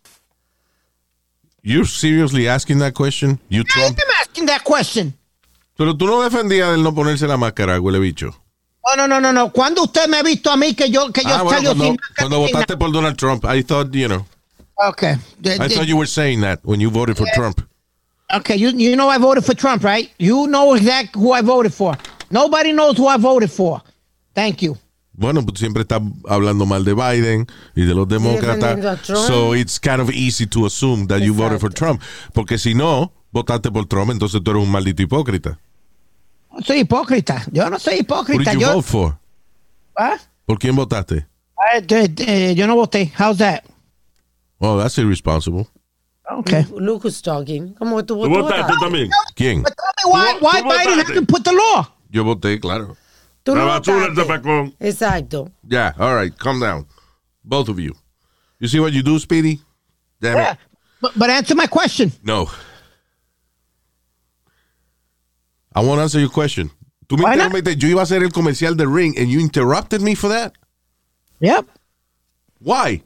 You 1.63 1.85
seriously 1.85 2.47
asking 2.47 2.79
that 2.79 2.93
question? 2.93 3.39
You 3.49 3.63
Trump? 3.63 3.97
I'm 3.97 4.09
asking 4.21 4.45
that 4.47 4.63
question. 4.63 5.17
Pero 5.77 5.95
tú 5.97 6.05
no 6.05 6.21
defendías 6.21 6.71
del 6.71 6.83
no 6.83 6.93
ponerse 6.93 7.25
la 7.27 7.37
máscara, 7.37 7.79
huele 7.79 7.99
bicho. 7.99 8.37
No, 8.85 8.95
no, 8.97 9.07
no, 9.07 9.21
no, 9.21 9.31
no. 9.31 9.51
¿Cuándo 9.51 9.83
usted 9.83 10.07
me 10.09 10.17
ha 10.17 10.23
visto 10.23 10.51
a 10.51 10.57
mí 10.57 10.73
que 10.75 10.89
yo, 10.91 11.11
que 11.13 11.23
yo 11.23 11.29
Ah, 11.29 11.41
bueno, 11.41 11.61
cuando, 11.69 11.83
sin 11.85 11.93
máscara 11.95 12.15
cuando 12.17 12.39
votaste 12.39 12.77
por 12.77 12.91
Donald 12.91 13.15
Trump, 13.17 13.45
I 13.45 13.63
thought, 13.63 13.93
you 13.93 14.07
know? 14.07 14.25
Okay. 14.77 15.15
De- 15.41 15.55
I 15.55 15.67
de- 15.67 15.75
thought 15.75 15.87
you 15.87 15.97
were 15.97 16.07
saying 16.07 16.41
that 16.41 16.59
when 16.63 16.79
you 16.79 16.89
voted 16.89 17.17
for 17.17 17.27
Trump. 17.33 17.61
Okay, 18.33 18.55
you 18.55 18.69
you 18.69 18.95
know 18.95 19.09
I 19.09 19.17
voted 19.19 19.45
for 19.45 19.55
Trump, 19.55 19.83
right? 19.83 20.09
You 20.17 20.47
know 20.47 20.73
exactly 20.75 21.21
who 21.21 21.33
I 21.33 21.41
voted 21.41 21.73
for. 21.73 21.95
Nobody 22.31 22.71
knows 22.71 22.97
who 22.97 23.07
I 23.07 23.17
voted 23.17 23.51
for. 23.51 23.81
Thank 24.33 24.61
you. 24.63 24.77
Bueno, 25.15 25.45
pues 25.45 25.59
siempre 25.59 25.83
está 25.83 26.01
hablando 26.27 26.65
mal 26.65 26.83
de 26.83 26.95
Biden 26.95 27.45
y 27.75 27.85
de 27.85 27.93
los 27.93 28.07
demócratas. 28.07 29.05
So 29.05 29.53
it's 29.53 29.79
kind 29.79 29.99
of 30.01 30.09
easy 30.09 30.47
to 30.47 30.65
assume 30.65 31.05
that 31.07 31.21
you 31.21 31.33
voted 31.35 31.59
for 31.59 31.69
Exacto. 31.69 31.75
Trump. 31.99 32.01
Porque 32.33 32.57
si 32.57 32.73
no, 32.73 33.11
votaste 33.31 33.71
por 33.71 33.85
Trump, 33.85 34.09
entonces 34.09 34.41
tú 34.43 34.49
eres 34.51 34.63
un 34.63 34.71
maldito 34.71 35.03
hipócrita. 35.03 35.59
No 36.51 36.61
soy 36.61 36.79
hipócrita. 36.79 37.43
Yo 37.51 37.69
no 37.69 37.77
soy 37.77 38.05
Who 38.07 38.39
did 38.39 38.53
you 38.53 38.59
Yo, 38.61 38.73
vote 38.73 38.87
for? 38.87 39.19
¿Ah? 39.95 40.17
¿Por 40.45 40.57
quién 40.57 40.75
votaste? 40.75 41.27
Ah, 41.57 41.77
eh, 41.77 42.09
eh, 42.17 42.55
yo 42.55 42.65
no 42.65 42.75
voté. 42.75 43.11
How's 43.15 43.37
that? 43.37 43.63
Oh, 44.65 44.77
that's 44.77 44.97
irresponsible. 44.97 45.67
Okay. 46.31 46.65
Luke 46.71 47.05
is 47.05 47.21
talking. 47.21 47.73
¿Cómo 47.75 47.97
que 47.97 48.03
tú, 48.03 48.15
¿Tú 48.15 48.23
tú 48.23 48.29
votaste 48.29 48.61
votaste? 48.63 48.79
también? 48.79 49.09
¿Quién? 49.35 49.61
But 49.63 49.73
tell 49.75 50.09
me 50.09 50.13
why, 50.13 50.33
¿Tú- 50.39 50.45
why 50.45 50.61
tú 50.61 50.69
Biden 50.69 50.85
votaste? 50.97 51.11
hasn't 51.11 51.27
put 51.27 51.43
the 51.43 51.51
law? 51.51 51.85
Yo 52.09 52.23
voté, 52.23 52.59
claro. 52.61 52.95
Tú 53.43 53.53
La 53.55 53.61
no 53.61 53.67
basura, 53.67 54.05
el 54.05 54.13
votaste. 54.13 54.31
zapacón. 54.41 54.75
Exacto. 54.79 55.51
Yeah, 55.67 55.93
all 55.99 56.15
right, 56.15 56.33
calm 56.37 56.59
down. 56.61 56.87
Both 57.43 57.67
of 57.67 57.77
you. 57.77 57.93
You 58.59 58.69
see 58.69 58.79
what 58.79 58.93
you 58.93 59.03
do, 59.03 59.19
Speedy? 59.19 59.59
Damn 60.21 60.37
Yeah. 60.37 60.51
it. 60.53 60.59
But, 61.01 61.11
but 61.17 61.29
answer 61.29 61.55
my 61.55 61.67
question. 61.67 62.13
No. 62.23 62.47
I 65.75 65.81
won't 65.81 65.99
answer 65.99 66.19
your 66.19 66.29
question. 66.29 66.71
Tú 67.09 67.17
me 67.17 67.23
Why 67.23 67.35
not? 67.35 67.51
interrumpiste. 67.51 67.77
Yo 67.81 67.89
iba 67.89 67.99
a 68.01 68.03
hacer 68.05 68.23
el 68.23 68.31
comercial 68.31 68.75
de 68.77 68.87
Ring 68.87 69.17
and 69.17 69.29
you 69.29 69.41
interrupted 69.41 70.01
me 70.01 70.15
for 70.15 70.29
that? 70.29 70.53
Yep. 71.41 71.65
Why? 72.59 73.03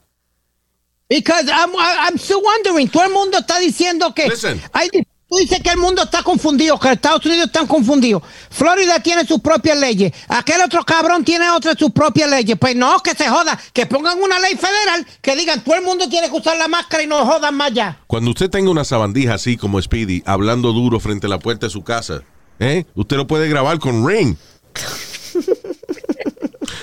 Because 1.10 1.50
I'm, 1.50 1.72
I'm 1.76 2.18
still 2.18 2.42
wondering. 2.44 2.90
Todo 2.90 3.06
el 3.06 3.14
mundo 3.14 3.38
está 3.38 3.60
diciendo 3.60 4.14
que. 4.14 4.28
Listen. 4.28 4.62
Hay, 4.74 4.90
tú 4.90 5.38
dices 5.38 5.62
que 5.62 5.70
el 5.70 5.78
mundo 5.78 6.04
está 6.04 6.22
confundido, 6.22 6.78
que 6.80 6.92
Estados 6.92 7.26
Unidos 7.26 7.48
están 7.48 7.66
confundidos. 7.66 8.24
Florida 8.50 9.00
tiene 9.00 9.26
sus 9.26 9.40
propias 9.40 9.80
leyes. 9.80 10.12
Aquel 10.28 10.62
otro 10.62 10.84
cabrón 10.84 11.24
tiene 11.24 11.50
otras 11.50 11.78
sus 11.78 11.92
propias 11.92 12.30
leyes. 12.30 12.58
Pues 12.60 12.76
no, 12.76 13.00
que 13.00 13.12
se 13.12 13.30
joda. 13.30 13.58
Que 13.72 13.86
pongan 13.86 14.22
una 14.22 14.38
ley 14.40 14.58
federal 14.58 15.06
que 15.22 15.36
digan 15.36 15.64
todo 15.64 15.76
el 15.76 15.84
mundo 15.84 16.10
tiene 16.10 16.30
que 16.30 16.36
usar 16.36 16.58
la 16.58 16.68
máscara 16.68 17.04
y 17.04 17.08
no 17.08 17.26
jodan 17.26 17.56
más 17.56 17.74
ya. 17.74 18.00
Cuando 18.08 18.32
usted 18.32 18.50
tenga 18.50 18.70
una 18.70 18.84
sabandija 18.84 19.36
así 19.36 19.56
como 19.56 19.82
Speedy, 19.82 20.24
hablando 20.26 20.74
duro 20.74 21.00
frente 21.00 21.28
a 21.28 21.30
la 21.30 21.40
puerta 21.40 21.68
de 21.68 21.70
su 21.70 21.84
casa, 21.84 22.22
¿eh? 22.60 22.86
usted 22.96 23.16
lo 23.16 23.28
puede 23.28 23.48
grabar 23.48 23.80
con 23.80 24.06
Ring. 24.06 24.36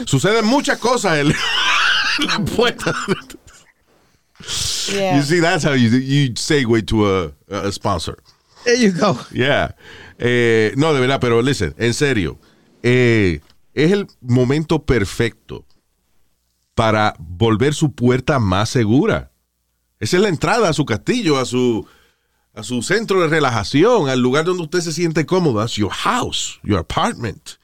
Suceden 0.06 0.46
muchas 0.46 0.78
cosas 0.78 1.18
en 1.18 1.28
la 1.28 2.38
puerta. 2.56 2.94
Yeah. 4.92 5.16
You 5.16 5.22
see, 5.22 5.40
that's 5.40 5.64
how 5.64 5.72
you, 5.74 5.88
you 5.90 6.34
segue 6.34 6.86
to 6.88 7.06
a, 7.06 7.32
a 7.48 7.72
sponsor. 7.72 8.18
There 8.64 8.76
you 8.76 8.92
go. 8.92 9.18
Yeah. 9.32 9.74
Eh, 10.18 10.72
no, 10.76 10.92
de 10.94 11.00
verdad, 11.00 11.20
pero 11.20 11.40
listen, 11.42 11.74
en 11.78 11.94
serio. 11.94 12.38
eh, 12.82 13.40
es 13.72 13.90
el 13.92 14.06
momento 14.20 14.84
perfecto 14.84 15.64
para 16.74 17.14
volver 17.18 17.74
su 17.74 17.92
puerta 17.92 18.38
más 18.38 18.68
segura. 18.68 19.32
Esa 19.98 20.16
es 20.18 20.22
la 20.22 20.28
entrada 20.28 20.68
a 20.68 20.72
su 20.72 20.84
castillo, 20.84 21.38
a 21.38 21.44
su, 21.44 21.86
a 22.52 22.62
su 22.62 22.82
centro 22.82 23.20
de 23.22 23.28
relajación, 23.28 24.08
al 24.08 24.20
lugar 24.20 24.44
donde 24.44 24.62
usted 24.64 24.80
se 24.80 24.92
siente 24.92 25.24
cómodo. 25.24 25.60
That's 25.60 25.76
your 25.76 25.90
house, 25.92 26.60
your 26.62 26.78
apartment. 26.78 27.58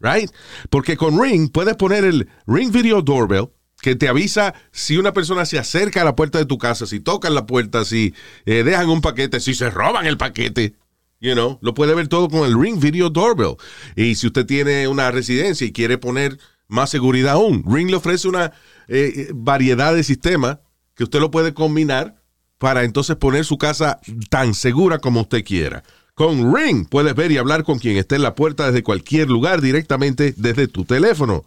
Right? 0.00 0.30
Porque 0.70 0.96
con 0.96 1.20
Ring 1.20 1.50
puedes 1.50 1.76
poner 1.76 2.04
el 2.04 2.28
Ring 2.46 2.72
Video 2.72 3.00
Doorbell 3.00 3.50
que 3.84 3.96
te 3.96 4.08
avisa 4.08 4.54
si 4.72 4.96
una 4.96 5.12
persona 5.12 5.44
se 5.44 5.58
acerca 5.58 6.00
a 6.00 6.04
la 6.06 6.16
puerta 6.16 6.38
de 6.38 6.46
tu 6.46 6.56
casa, 6.56 6.86
si 6.86 7.00
tocan 7.00 7.34
la 7.34 7.44
puerta, 7.44 7.84
si 7.84 8.14
eh, 8.46 8.62
dejan 8.62 8.88
un 8.88 9.02
paquete, 9.02 9.40
si 9.40 9.52
se 9.52 9.68
roban 9.68 10.06
el 10.06 10.16
paquete. 10.16 10.74
You 11.20 11.34
know, 11.34 11.58
lo 11.60 11.74
puede 11.74 11.94
ver 11.94 12.08
todo 12.08 12.30
con 12.30 12.48
el 12.48 12.58
Ring 12.58 12.80
Video 12.80 13.10
Doorbell. 13.10 13.56
Y 13.94 14.14
si 14.14 14.28
usted 14.28 14.46
tiene 14.46 14.88
una 14.88 15.10
residencia 15.10 15.66
y 15.66 15.72
quiere 15.72 15.98
poner 15.98 16.38
más 16.66 16.88
seguridad 16.88 17.34
aún, 17.34 17.62
Ring 17.66 17.90
le 17.90 17.96
ofrece 17.96 18.26
una 18.26 18.52
eh, 18.88 19.28
variedad 19.34 19.94
de 19.94 20.02
sistemas 20.02 20.60
que 20.94 21.04
usted 21.04 21.20
lo 21.20 21.30
puede 21.30 21.52
combinar 21.52 22.14
para 22.56 22.84
entonces 22.84 23.16
poner 23.16 23.44
su 23.44 23.58
casa 23.58 24.00
tan 24.30 24.54
segura 24.54 24.98
como 24.98 25.20
usted 25.20 25.44
quiera. 25.44 25.82
Con 26.14 26.54
Ring 26.56 26.88
puedes 26.88 27.14
ver 27.14 27.30
y 27.32 27.36
hablar 27.36 27.64
con 27.64 27.78
quien 27.78 27.98
esté 27.98 28.16
en 28.16 28.22
la 28.22 28.34
puerta 28.34 28.64
desde 28.64 28.82
cualquier 28.82 29.28
lugar 29.28 29.60
directamente 29.60 30.32
desde 30.38 30.68
tu 30.68 30.86
teléfono. 30.86 31.44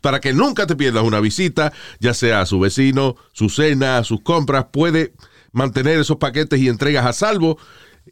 Para 0.00 0.20
que 0.20 0.32
nunca 0.32 0.66
te 0.66 0.76
pierdas 0.76 1.04
una 1.04 1.20
visita, 1.20 1.72
ya 1.98 2.14
sea 2.14 2.40
a 2.40 2.46
su 2.46 2.60
vecino, 2.60 3.16
su 3.32 3.48
cena, 3.48 4.02
sus 4.04 4.20
compras, 4.22 4.66
puede 4.72 5.14
mantener 5.52 5.98
esos 5.98 6.16
paquetes 6.18 6.60
y 6.60 6.68
entregas 6.68 7.06
a 7.06 7.12
salvo. 7.12 7.58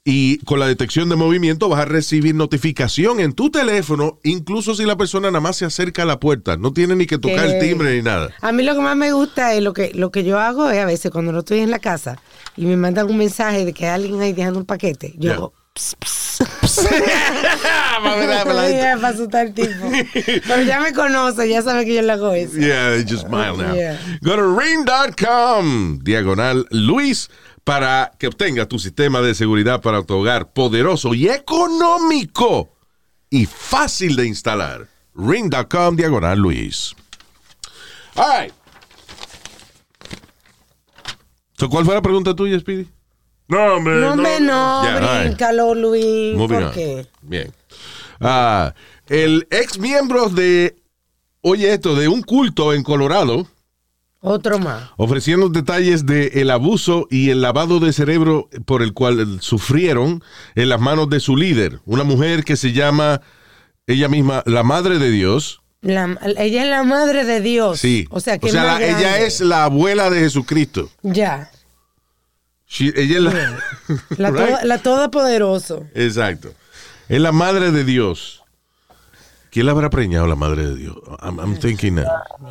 Y 0.04 0.38
con 0.44 0.60
la 0.60 0.66
detección 0.66 1.08
de 1.08 1.16
movimiento 1.16 1.68
vas 1.68 1.80
a 1.80 1.84
recibir 1.84 2.34
notificación 2.34 3.20
en 3.20 3.32
tu 3.32 3.50
teléfono, 3.50 4.20
incluso 4.22 4.74
si 4.74 4.84
la 4.84 4.96
persona 4.96 5.30
nada 5.30 5.40
más 5.40 5.56
se 5.56 5.64
acerca 5.64 6.02
a 6.02 6.06
la 6.06 6.20
puerta. 6.20 6.56
No 6.56 6.72
tiene 6.72 6.94
ni 6.94 7.06
que 7.06 7.18
tocar 7.18 7.46
el 7.46 7.58
timbre 7.58 7.96
ni 7.96 8.02
nada. 8.02 8.30
A 8.40 8.52
mí 8.52 8.62
lo 8.62 8.74
que 8.74 8.80
más 8.80 8.96
me 8.96 9.12
gusta 9.12 9.54
es 9.54 9.62
lo 9.62 9.72
que, 9.72 9.90
lo 9.94 10.10
que 10.10 10.24
yo 10.24 10.38
hago 10.38 10.70
es 10.70 10.78
a 10.78 10.86
veces 10.86 11.10
cuando 11.10 11.32
no 11.32 11.40
estoy 11.40 11.60
en 11.60 11.70
la 11.70 11.78
casa 11.78 12.20
y 12.56 12.66
me 12.66 12.76
mandan 12.76 13.10
un 13.10 13.16
mensaje 13.16 13.64
de 13.64 13.72
que 13.72 13.86
hay 13.86 13.94
alguien 13.94 14.20
ahí 14.20 14.32
dejando 14.32 14.60
un 14.60 14.66
paquete, 14.66 15.14
yo 15.16 15.28
Yeah. 15.28 15.67
Yeah, 18.68 18.96
para 18.96 19.08
asustar 19.08 19.46
al 19.46 19.54
tipo. 19.54 19.90
Pero 20.46 20.62
ya 20.62 20.80
me 20.80 20.92
conoce, 20.92 21.48
ya 21.48 21.62
sabe 21.62 21.84
que 21.84 21.94
yo 21.94 22.02
le 22.02 22.12
hago 22.12 22.32
eso. 22.32 22.58
Yeah, 22.58 22.90
they 22.90 23.04
just 23.04 23.26
smile 23.26 23.56
now. 23.56 23.74
Yeah. 23.74 23.98
Go 24.22 24.36
to 24.36 24.56
ring.com, 24.56 26.00
diagonal 26.02 26.66
Luis, 26.70 27.30
para 27.64 28.12
que 28.18 28.28
obtenga 28.28 28.66
tu 28.66 28.78
sistema 28.78 29.20
de 29.20 29.34
seguridad 29.34 29.80
para 29.80 30.02
tu 30.02 30.14
hogar 30.14 30.52
poderoso 30.52 31.14
y 31.14 31.28
económico 31.28 32.70
y 33.30 33.46
fácil 33.46 34.16
de 34.16 34.26
instalar. 34.26 34.88
Ring.com, 35.14 35.96
diagonal 35.96 36.38
Luis. 36.38 36.94
All 38.16 38.42
right. 38.42 38.52
So, 41.58 41.68
¿Cuál 41.68 41.84
fue 41.84 41.94
la 41.94 42.02
pregunta 42.02 42.34
tuya, 42.34 42.58
Speedy? 42.58 42.86
No, 43.48 43.76
hombre. 43.76 43.94
No, 43.96 44.12
hombre, 44.12 44.40
no, 44.40 44.82
right. 45.00 45.20
bríncalo, 45.26 45.74
Luis. 45.74 46.34
Moving 46.36 46.58
¿Por 46.70 46.78
on. 46.78 47.06
Bien. 47.22 47.52
Ah, 48.20 48.74
el 49.08 49.46
ex 49.50 49.78
miembro 49.78 50.28
de, 50.28 50.76
oye 51.40 51.72
esto, 51.72 51.94
de 51.94 52.08
un 52.08 52.22
culto 52.22 52.74
en 52.74 52.82
Colorado, 52.82 53.46
Otro 54.20 54.58
más. 54.58 54.90
ofreciendo 54.96 55.48
detalles 55.48 56.04
del 56.04 56.30
el 56.36 56.50
abuso 56.50 57.06
y 57.10 57.30
el 57.30 57.40
lavado 57.40 57.78
de 57.80 57.92
cerebro 57.92 58.48
por 58.66 58.82
el 58.82 58.92
cual 58.92 59.38
sufrieron 59.40 60.22
en 60.54 60.68
las 60.68 60.80
manos 60.80 61.08
de 61.08 61.20
su 61.20 61.36
líder, 61.36 61.80
una 61.86 62.04
mujer 62.04 62.44
que 62.44 62.56
se 62.56 62.72
llama 62.72 63.22
ella 63.86 64.08
misma 64.08 64.42
la 64.44 64.62
Madre 64.64 64.98
de 64.98 65.10
Dios. 65.10 65.62
La- 65.80 66.18
ella 66.38 66.64
es 66.64 66.68
la 66.68 66.82
madre 66.82 67.24
de 67.24 67.40
Dios. 67.40 67.78
Sí. 67.78 68.08
O 68.10 68.18
sea, 68.18 68.38
que 68.38 68.50
la- 68.52 68.64
más 68.64 68.80
ella 68.82 69.20
es 69.20 69.40
la 69.40 69.62
abuela 69.64 70.10
de 70.10 70.18
Jesucristo. 70.20 70.90
Ya. 71.02 71.50
She- 72.68 72.92
ella 72.96 73.16
es 73.16 73.22
la, 73.22 73.32
La, 74.18 74.30
Right? 74.30 74.36
toda, 74.46 74.64
la 74.64 74.78
todopoderoso. 74.78 75.86
Exacto. 75.94 76.52
Es 77.08 77.20
la 77.20 77.32
Madre 77.32 77.72
de 77.72 77.84
Dios. 77.84 78.42
¿Quién 79.50 79.64
la 79.64 79.72
habrá 79.72 79.88
preñado 79.88 80.26
la 80.26 80.34
Madre 80.34 80.68
de 80.68 80.74
Dios? 80.76 80.96
I'm, 81.22 81.38
I'm 81.40 81.56
thinking 81.58 81.94
now. 81.94 82.04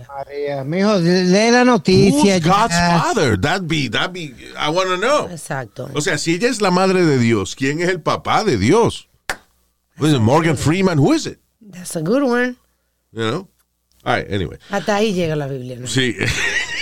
María, 0.08 0.64
mijo, 0.64 0.98
lee 0.98 1.52
la 1.52 1.64
noticia. 1.64 2.38
Who's 2.38 2.44
God's 2.44 2.74
ya. 2.74 3.00
father? 3.04 3.40
That'd 3.40 3.68
be, 3.68 3.88
that'd 3.88 4.12
be, 4.14 4.34
I 4.58 4.70
want 4.70 4.90
to 4.90 4.98
know. 4.98 5.30
Exacto. 5.30 5.88
O 5.94 6.02
sea, 6.02 6.18
si 6.18 6.34
ella 6.34 6.50
es 6.50 6.60
la 6.60 6.72
madre 6.72 7.06
de 7.06 7.20
Dios, 7.20 7.56
¿quién 7.56 7.82
es 7.82 7.90
el 7.90 8.02
papá 8.02 8.44
de 8.44 8.58
Dios? 8.58 9.08
Who 10.00 10.08
is 10.08 10.14
it? 10.14 10.20
Morgan 10.20 10.58
Freeman, 10.58 10.98
who 10.98 11.14
is 11.14 11.28
it? 11.28 11.40
That's 11.62 11.96
a 11.96 12.02
good 12.02 12.24
one. 12.24 12.58
You 13.12 13.22
know? 13.30 13.48
All 14.04 14.16
right, 14.16 14.26
anyway. 14.32 14.58
Hasta 14.72 14.96
ahí 14.96 15.14
llega 15.14 15.36
la 15.36 15.46
Biblia. 15.48 15.78
¿no? 15.78 15.86
Sí, 15.88 16.16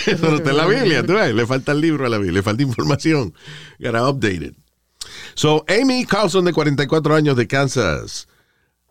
pero 0.22 0.38
está 0.38 0.52
en 0.52 0.58
la 0.58 0.68
Biblia, 0.68 1.06
tú 1.06 1.14
ves, 1.14 1.34
le 1.34 1.46
falta 1.46 1.72
el 1.72 1.82
libro 1.82 2.06
a 2.06 2.10
la 2.10 2.18
Biblia, 2.18 2.34
le 2.34 2.44
falta 2.44 2.64
información. 2.64 3.34
Gotta 3.80 4.10
update. 4.10 4.54
So, 5.34 5.66
Amy 5.68 6.06
Carlson, 6.06 6.46
de 6.46 6.54
44 6.54 7.16
años 7.16 7.36
de 7.36 7.48
Kansas, 7.48 8.28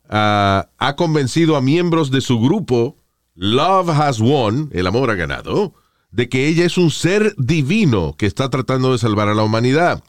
ah, 0.09 0.69
ha 0.79 0.97
convencido 0.97 1.57
a 1.57 1.63
miembros 1.63 2.11
de 2.11 2.21
su 2.21 2.41
grupo 2.41 2.97
Love 3.35 3.91
Has 3.91 4.21
Won, 4.21 4.71
el 4.73 4.87
amor 4.87 5.11
ha 5.11 5.15
ganado, 5.15 5.75
de 6.11 6.29
que 6.29 6.47
ella 6.47 6.65
es 6.65 6.79
un 6.79 6.91
ser 6.91 7.35
divino 7.37 8.15
que 8.17 8.27
está 8.27 8.49
tratando 8.49 8.93
de 8.93 8.99
salvar 8.99 9.29
a 9.29 9.35
la 9.35 9.43
humanidad. 9.43 10.03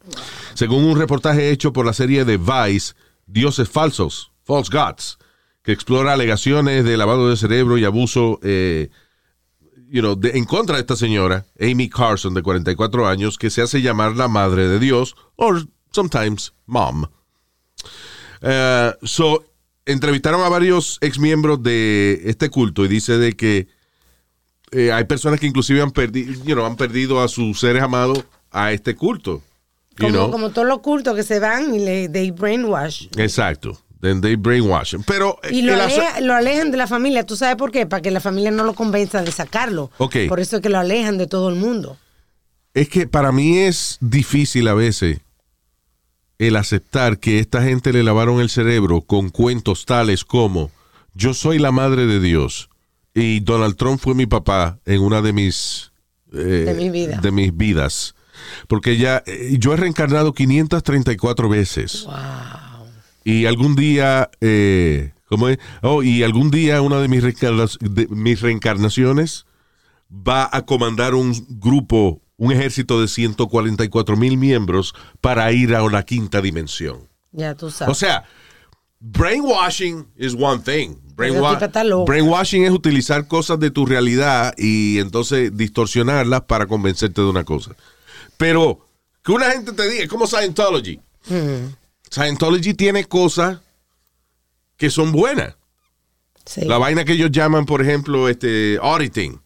Según 0.54 0.84
un 0.84 0.98
reportaje 0.98 1.50
hecho 1.50 1.74
por 1.74 1.86
la 1.86 1.94
serie 1.94 2.26
de 2.26 2.38
Vice, 2.38 2.94
Dioses 3.26 3.70
Falsos, 3.70 4.32
False 4.44 4.70
Gods, 4.72 5.18
que 5.64 5.72
explora 5.72 6.14
alegaciones 6.14 6.86
de 6.86 6.98
lavado 6.98 7.28
de 7.28 7.38
cerebro 7.38 7.80
y 7.80 7.86
abuso 7.86 8.40
eh, 8.44 8.92
you 9.90 10.02
know, 10.02 10.16
de- 10.16 10.32
en 10.38 10.46
contra 10.46 10.76
de 10.76 10.82
esta 10.82 10.96
señora, 10.96 11.46
Amy 11.60 11.90
Carson, 11.90 12.34
de 12.34 12.42
44 12.42 13.08
años, 13.08 13.38
que 13.38 13.50
se 13.50 13.62
hace 13.62 13.82
llamar 13.82 14.16
la 14.16 14.28
madre 14.28 14.68
de 14.68 14.80
Dios, 14.80 15.16
or 15.36 15.68
sometimes 15.92 16.54
mom. 16.66 17.06
Eh, 18.42 18.94
so, 19.04 19.44
entrevistaron 19.86 20.42
a 20.42 20.50
varios 20.50 20.98
exmiembros 21.02 21.62
de 21.64 22.22
este 22.26 22.50
culto 22.50 22.84
y 22.86 22.88
dice 22.88 23.18
de 23.18 23.34
que 23.34 23.68
eh, 24.72 24.92
hay 24.92 25.04
personas 25.06 25.40
que 25.40 25.48
inclusive 25.48 25.82
han, 25.82 25.92
perdi 25.92 26.26
you 26.44 26.54
know, 26.56 26.66
han 26.66 26.76
perdido 26.76 27.22
a 27.22 27.28
sus 27.28 27.60
seres 27.60 27.82
amados 27.84 28.24
a 28.52 28.72
este 28.72 28.96
culto. 28.96 29.42
You 29.98 30.08
Como, 30.08 30.10
know? 30.12 30.32
como 30.32 30.50
todos 30.50 30.68
los 30.68 30.80
cultos 30.80 31.16
que 31.16 31.24
se 31.24 31.40
van 31.40 31.74
y 31.74 31.80
le 31.80 32.10
they 32.10 32.32
brainwash. 32.32 33.08
Exacto. 33.18 33.80
Then 34.06 34.22
they 34.22 34.36
brainwash 34.36 34.94
him. 34.94 35.02
Pero 35.04 35.40
eh, 35.42 35.50
Y 35.52 35.62
lo, 35.64 35.74
aleja- 35.74 36.18
alejan 36.38 36.70
de 36.70 36.78
la 36.78 36.86
familia. 36.86 37.26
¿Tú 37.26 37.36
sabes 37.36 37.56
por 37.56 37.72
qué? 37.72 37.88
Para 37.88 38.04
que 38.04 38.12
la 38.12 38.20
familia 38.20 38.52
no 38.52 38.64
lo 38.64 38.74
convenza 38.76 39.24
de 39.24 39.32
sacarlo. 39.32 39.90
Por 39.98 40.40
eso 40.40 40.58
es 40.58 40.62
que 40.62 40.70
lo 40.70 40.78
alejan 40.78 41.18
de 41.18 41.26
todo 41.26 41.50
el 41.50 41.56
mundo. 41.56 41.98
Es 42.76 42.88
que 42.88 43.08
para 43.08 43.32
mí 43.32 43.58
es 43.58 43.98
difícil 44.02 44.68
a 44.68 44.76
veces 44.76 45.22
el 46.38 46.56
aceptar 46.56 47.18
que 47.18 47.40
esta 47.40 47.64
gente 47.64 47.94
le 47.94 48.04
lavaron 48.04 48.42
el 48.42 48.50
cerebro 48.52 49.02
con 49.02 49.30
cuentos 49.30 49.86
tales 49.86 50.24
como 50.24 50.70
yo 51.16 51.34
soy 51.34 51.58
la 51.58 51.72
madre 51.72 52.06
de 52.06 52.20
Dios 52.20 52.70
y 53.16 53.40
Donald 53.40 53.76
Trump 53.78 54.00
fue 54.00 54.14
mi 54.14 54.28
papá 54.28 54.78
en 54.86 55.02
una 55.02 55.22
de 55.24 55.34
mis 55.34 55.94
eh, 56.32 56.38
De 56.68 56.74
mi 56.76 56.90
vida. 56.92 57.18
de 57.22 57.32
mis 57.32 57.56
vidas. 57.58 58.14
Porque 58.68 58.98
ya 58.98 59.24
eh, 59.26 59.56
yo 59.58 59.74
he 59.74 59.78
reencarnado 59.78 60.34
534 60.34 61.50
veces. 61.50 62.06
Y 63.26 63.46
algún 63.48 63.76
día, 63.76 64.30
eh, 64.40 65.12
¿cómo 65.28 65.50
es? 65.50 65.58
Oh, 65.82 66.02
y 66.04 66.24
algún 66.24 66.50
día 66.52 66.82
una 66.82 67.00
de 67.02 67.08
mis, 67.10 67.24
de 67.24 68.08
mis 68.12 68.40
reencarnaciones 68.42 69.46
va 70.10 70.48
a 70.52 70.62
comandar 70.66 71.16
un 71.16 71.34
grupo, 71.60 72.22
un 72.38 72.52
ejército 72.52 73.02
de 73.02 73.08
144 73.08 74.16
mil 74.16 74.38
miembros 74.38 74.94
para 75.22 75.52
ir 75.52 75.76
a 75.76 75.82
una 75.84 76.04
quinta 76.04 76.40
dimensión. 76.40 77.10
Ya 77.32 77.56
tú 77.56 77.72
sabes. 77.72 77.92
O 77.92 77.96
sea, 77.96 78.24
brainwashing 79.00 80.06
is 80.18 80.36
one 80.40 80.60
thing. 80.64 80.96
Brainwa- 81.16 81.54
brainwashing 82.06 82.66
es 82.66 82.72
utilizar 82.72 83.28
cosas 83.28 83.58
de 83.60 83.72
tu 83.72 83.86
realidad 83.86 84.54
y 84.58 85.00
entonces 85.00 85.56
distorsionarlas 85.56 86.42
para 86.42 86.66
convencerte 86.68 87.22
de 87.22 87.28
una 87.28 87.44
cosa. 87.46 87.72
Pero 88.38 88.86
que 89.24 89.32
una 89.32 89.50
gente 89.52 89.72
te 89.72 89.90
diga, 89.90 90.04
es 90.04 90.10
como 90.10 90.28
Scientology. 90.28 91.00
Mm, 91.30 91.68
Scientology 92.12 92.74
tiene 92.74 93.06
cosas 93.06 93.60
que 94.78 94.90
son 94.90 95.12
buenas. 95.12 95.56
sí. 96.46 96.62
La 96.66 96.78
vaina 96.78 97.06
que 97.06 97.14
ellos 97.14 97.32
llaman, 97.32 97.66
por 97.66 97.82
ejemplo, 97.82 98.30
este 98.30 98.78
auditing, 98.82 99.42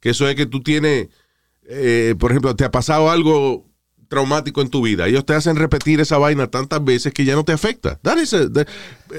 que 0.00 0.10
eso 0.10 0.28
es 0.28 0.34
que 0.34 0.46
tú 0.46 0.62
tienes, 0.62 1.08
eh, 1.68 2.14
por 2.18 2.30
ejemplo, 2.30 2.54
te 2.56 2.64
ha 2.64 2.70
pasado 2.70 3.10
algo 3.10 3.66
traumático 4.08 4.62
en 4.62 4.70
tu 4.70 4.80
vida. 4.80 5.06
Ellos 5.06 5.26
te 5.26 5.34
hacen 5.34 5.56
repetir 5.56 6.00
esa 6.00 6.16
vaina 6.16 6.46
tantas 6.46 6.82
veces 6.82 7.12
que 7.12 7.26
ya 7.26 7.34
no 7.34 7.44
te 7.44 7.52
afecta. 7.52 7.98
That 8.02 8.16
is 8.16 8.32
a- 8.32 8.50
that- 8.50 8.66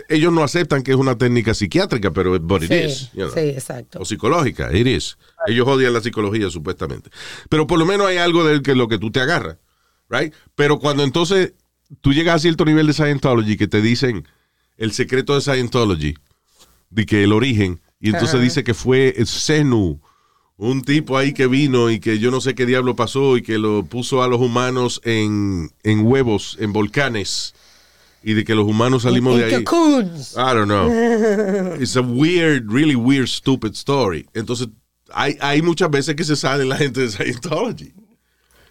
ellos 0.09 0.33
no 0.33 0.41
aceptan 0.43 0.81
que 0.81 0.89
es 0.91 0.97
una 0.97 1.15
técnica 1.15 1.53
psiquiátrica, 1.53 2.09
pero 2.09 2.39
but 2.39 2.63
it 2.63 2.69
Sí, 2.71 2.75
is, 2.85 3.11
you 3.13 3.25
know. 3.25 3.29
sí, 3.31 3.41
exacto. 3.49 3.99
O 3.99 4.05
psicológica, 4.05 4.75
it 4.75 4.87
is. 4.87 5.17
Ellos 5.45 5.67
odian 5.67 5.93
la 5.93 6.01
psicología 6.01 6.49
supuestamente. 6.49 7.11
Pero 7.49 7.67
por 7.67 7.77
lo 7.77 7.85
menos 7.85 8.07
hay 8.07 8.17
algo 8.17 8.43
de 8.43 8.63
que 8.63 8.73
lo 8.73 8.87
que 8.87 8.97
tú 8.97 9.11
te 9.11 9.19
agarras, 9.19 9.57
right? 10.09 10.33
Pero 10.55 10.79
cuando 10.79 11.03
entonces 11.03 11.53
tú 12.01 12.13
llegas 12.13 12.35
a 12.35 12.39
cierto 12.39 12.65
nivel 12.65 12.87
de 12.87 12.93
Scientology 12.93 13.57
que 13.57 13.67
te 13.67 13.81
dicen 13.81 14.27
el 14.77 14.91
secreto 14.91 15.35
de 15.35 15.41
Scientology, 15.41 16.15
de 16.89 17.05
que 17.05 17.23
el 17.23 17.33
origen, 17.33 17.81
y 17.99 18.07
entonces 18.07 18.35
Ajá. 18.35 18.43
dice 18.43 18.63
que 18.63 18.73
fue 18.73 19.13
Zenu, 19.25 19.99
un 20.57 20.81
tipo 20.81 21.17
ahí 21.17 21.33
que 21.33 21.47
vino 21.47 21.89
y 21.89 21.99
que 21.99 22.19
yo 22.19 22.31
no 22.31 22.41
sé 22.41 22.55
qué 22.55 22.65
diablo 22.65 22.95
pasó 22.95 23.37
y 23.37 23.41
que 23.41 23.57
lo 23.57 23.83
puso 23.85 24.23
a 24.23 24.27
los 24.27 24.39
humanos 24.41 25.01
en, 25.03 25.71
en 25.83 26.05
huevos, 26.05 26.57
en 26.59 26.73
volcanes, 26.73 27.53
y 28.23 28.33
de 28.33 28.43
que 28.43 28.55
los 28.55 28.65
humanos 28.67 29.03
salimos 29.03 29.37
de 29.37 29.45
ahí. 29.45 29.63
cocoons. 29.63 30.33
I 30.33 30.53
don't 30.53 30.65
know. 30.65 30.89
It's 31.81 31.95
a 31.95 32.01
weird, 32.01 32.69
really 32.71 32.95
weird, 32.95 33.27
stupid 33.27 33.71
story. 33.75 34.27
Entonces, 34.33 34.67
hay, 35.13 35.37
hay 35.39 35.61
muchas 35.61 35.89
veces 35.89 36.15
que 36.15 36.25
se 36.25 36.35
sale 36.35 36.65
la 36.65 36.75
gente 36.75 36.99
de 37.01 37.09
Scientology. 37.09 37.93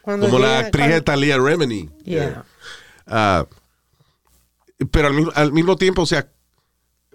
Cuando 0.02 0.26
Como 0.26 0.38
la 0.40 0.58
actriz 0.60 0.82
cuando- 0.84 0.96
esta 0.96 1.16
Leah 1.16 1.38
Remini. 1.38 1.88
Yeah. 2.04 2.44
Ah, 3.08 3.46
pero 4.90 5.08
al, 5.08 5.14
mismo- 5.14 5.32
al 5.34 5.52
mismo 5.52 5.76
tiempo, 5.76 6.02
o 6.02 6.06
sea, 6.06 6.28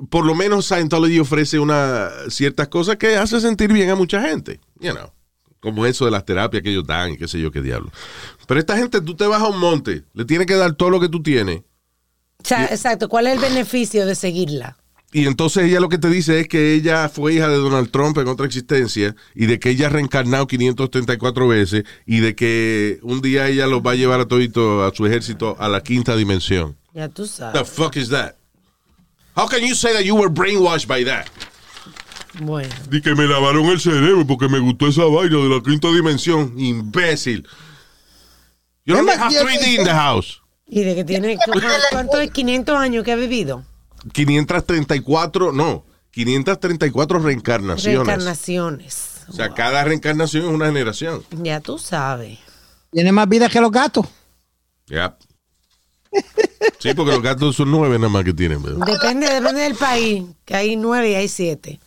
por 0.09 0.25
lo 0.25 0.35
menos 0.35 0.65
Scientology 0.65 1.19
ofrece 1.19 1.59
una 1.59 2.09
ciertas 2.29 2.67
cosas 2.67 2.97
que 2.97 3.15
hace 3.15 3.39
sentir 3.39 3.71
bien 3.71 3.89
a 3.89 3.95
mucha 3.95 4.21
gente. 4.21 4.59
You 4.79 4.91
know, 4.91 5.11
como 5.59 5.85
eso 5.85 6.05
de 6.05 6.11
las 6.11 6.25
terapias 6.25 6.61
que 6.63 6.71
ellos 6.71 6.85
dan 6.85 7.11
y 7.11 7.17
qué 7.17 7.27
sé 7.27 7.39
yo 7.39 7.51
qué 7.51 7.61
diablo. 7.61 7.91
Pero 8.47 8.59
esta 8.59 8.75
gente, 8.75 8.99
tú 9.01 9.15
te 9.15 9.25
vas 9.27 9.41
a 9.41 9.47
un 9.47 9.59
monte, 9.59 10.03
le 10.13 10.25
tienes 10.25 10.47
que 10.47 10.55
dar 10.55 10.73
todo 10.73 10.89
lo 10.89 10.99
que 10.99 11.07
tú 11.09 11.21
tienes. 11.23 11.59
O 11.59 12.45
sea, 12.45 12.65
exacto. 12.65 13.07
¿Cuál 13.07 13.27
es 13.27 13.33
el 13.35 13.39
beneficio 13.39 14.05
de 14.05 14.15
seguirla? 14.15 14.77
Y 15.15 15.27
entonces 15.27 15.65
ella 15.65 15.79
lo 15.79 15.89
que 15.89 15.99
te 15.99 16.09
dice 16.09 16.39
es 16.39 16.47
que 16.47 16.73
ella 16.73 17.07
fue 17.07 17.35
hija 17.35 17.47
de 17.47 17.57
Donald 17.57 17.91
Trump 17.91 18.17
en 18.17 18.27
otra 18.27 18.47
existencia 18.47 19.15
y 19.35 19.45
de 19.45 19.59
que 19.59 19.69
ella 19.69 19.85
ha 19.85 19.89
reencarnado 19.89 20.47
534 20.47 21.47
veces 21.47 21.83
y 22.07 22.19
de 22.19 22.35
que 22.35 22.99
un 23.03 23.21
día 23.21 23.47
ella 23.47 23.67
los 23.67 23.81
va 23.81 23.91
a 23.91 23.95
llevar 23.95 24.19
a 24.21 24.25
todito 24.27 24.83
a 24.83 24.91
su 24.93 25.05
ejército 25.05 25.55
a 25.59 25.69
la 25.69 25.81
quinta 25.83 26.15
dimensión. 26.15 26.75
Ya 26.93 27.09
tú 27.09 27.23
The 27.23 27.29
sabes. 27.29 27.69
fuck 27.69 27.95
is 27.95 28.09
that? 28.09 28.33
How 29.35 29.47
can 29.47 29.61
you 29.61 29.75
say 29.75 29.93
that 29.93 30.03
you 30.03 30.15
were 30.15 30.29
brainwashed 30.29 30.87
by 30.87 31.03
that? 31.05 31.27
Bueno. 32.41 32.69
Di 32.89 32.99
que 33.01 33.13
me 33.13 33.25
lavaron 33.27 33.65
el 33.67 33.79
cerebro 33.79 34.25
porque 34.25 34.47
me 34.49 34.57
gustó 34.59 34.87
esa 34.87 35.03
vaina 35.05 35.37
de 35.37 35.49
la 35.49 35.61
quinta 35.61 35.89
dimensión. 35.89 36.53
Imbécil. 36.57 37.47
You 38.85 38.95
don't 38.95 39.07
Es 39.09 39.17
have 39.19 39.31
más, 39.31 39.43
3D 39.43 39.77
in 39.79 39.83
the 39.83 39.91
house. 39.91 40.41
Y 40.67 40.81
de 40.83 40.95
que 40.95 41.03
tiene. 41.03 41.35
¿cu- 41.37 41.51
¿Cuánto 41.91 42.19
es 42.19 42.31
500 42.31 42.75
años 42.75 43.03
que 43.03 43.11
ha 43.11 43.15
vivido? 43.15 43.63
534, 44.11 45.51
no, 45.51 45.85
534 46.11 47.19
reencarnaciones. 47.19 48.05
Reencarnaciones. 48.07 49.09
O 49.29 49.33
sea, 49.33 49.49
cada 49.53 49.83
reencarnación 49.83 50.45
es 50.45 50.51
una 50.51 50.65
generación. 50.67 51.23
Ya 51.31 51.59
tú 51.61 51.77
sabes. 51.77 52.39
Tiene 52.91 53.11
más 53.11 53.27
vida 53.29 53.49
que 53.49 53.61
los 53.61 53.71
gatos. 53.71 54.05
Ya. 54.87 55.17
Sí, 56.79 56.93
porque 56.93 57.11
los 57.13 57.21
gatos 57.21 57.55
son 57.55 57.71
nueve 57.71 57.97
nada 57.97 58.09
más 58.09 58.23
que 58.23 58.33
tienen. 58.33 58.61
¿verdad? 58.61 58.85
Depende, 58.85 59.27
depende 59.33 59.61
del 59.61 59.75
país, 59.75 60.23
que 60.45 60.55
hay 60.55 60.75
nueve 60.75 61.11
y 61.11 61.15
hay 61.15 61.27
siete. 61.27 61.79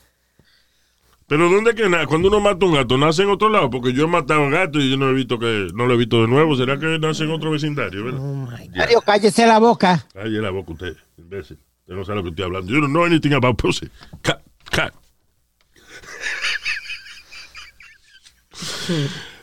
Pero 1.29 1.51
¿dónde 1.51 1.75
que 1.75 1.89
na- 1.89 2.07
cuando 2.07 2.29
uno 2.29 2.41
mata 2.41 2.65
un 2.67 2.75
gato, 2.75 2.97
nace 2.97 3.23
en 3.23 3.31
otro 3.31 3.49
lado? 3.49 3.69
Porque 3.69 3.93
yo 3.93 4.05
he 4.05 4.07
matado 4.07 4.49
gato 4.49 4.79
y 4.81 4.91
yo 4.91 4.97
no 4.97 5.11
he 5.11 5.13
visto 5.13 5.39
que 5.39 5.69
no 5.75 5.87
lo 5.87 5.95
he 5.95 5.97
visto 5.97 6.23
de 6.23 6.29
nuevo. 6.29 6.57
¿Será 6.57 6.79
que 6.79 6.99
nace 6.99 7.25
en 7.25 7.33
otro 7.33 7.51
vecindario? 7.51 8.05
¿verdad? 8.05 8.21
Oh 8.21 8.35
my 8.35 8.69
God. 8.69 8.77
Mario, 8.77 9.01
cállese 9.03 9.47
la 9.47 9.59
boca. 9.59 10.07
Calle 10.13 10.41
la 10.41 10.51
boca 10.51 10.73
usted, 10.73 10.97
imbécil. 11.19 11.59
Usted 11.87 11.95
no 11.95 12.05
sabe 12.05 12.17
lo 12.17 12.23
que 12.25 12.31
estoy 12.31 12.45
hablando. 12.47 12.73
You 12.73 12.81
don't 12.81 12.91
know 12.93 13.05
anything 13.05 13.33
about 13.33 13.57
pussy. 13.63 13.89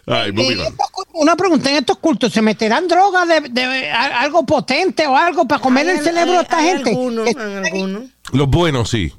Moving 0.06 0.52
En 0.52 0.60
on. 0.60 0.66
estos 0.68 0.92
cultos- 0.92 1.14
Una 1.14 1.36
pregunta, 1.38 1.70
¿en 1.70 1.78
estos 1.78 1.98
cultos 2.00 2.34
se 2.34 2.42
meterán 2.42 2.88
drogas 2.88 3.28
de, 3.28 3.42
de- 3.50 3.90
a- 3.92 4.20
algo 4.22 4.46
potente 4.46 5.08
o 5.08 5.16
algo 5.16 5.48
para 5.48 5.62
comer 5.62 5.88
el 5.88 5.98
Hay- 6.00 6.04
cerebro 6.04 6.40
a 6.40 6.42
esta 6.42 6.58
hay 6.58 6.68
gente? 6.68 6.90
Algunos, 6.90 7.26
Que- 7.34 7.40
hay 7.42 7.56
algunos. 7.56 8.04
Los 8.34 8.48
buenos 8.50 8.90
sí. 8.90 9.14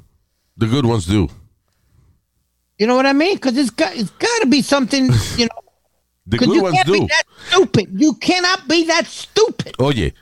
The 0.59 0.67
good 0.67 0.85
ones 0.85 1.07
do. 1.07 1.27
You 2.77 2.85
know 2.85 2.95
what 2.97 3.05
I 3.09 3.13
mean? 3.13 3.35
Because 3.35 3.57
it's 3.59 3.71
got, 3.71 3.95
it's 3.95 4.11
got 4.11 4.41
to 4.41 4.47
be 4.47 4.61
something, 4.61 5.05
you 5.37 5.47
know. 5.47 5.63
The 6.27 6.37
'cause 6.37 6.47
good 6.47 6.55
you 6.57 6.63
ones 6.63 6.75
can't 6.75 6.87
do. 6.87 6.93
be 6.93 7.07
that 7.07 7.25
stupid. 7.49 7.89
You 7.99 8.13
cannot 8.19 8.67
be 8.67 8.83
that 8.85 9.05
stupid. 9.07 9.73
Oye, 9.79 10.13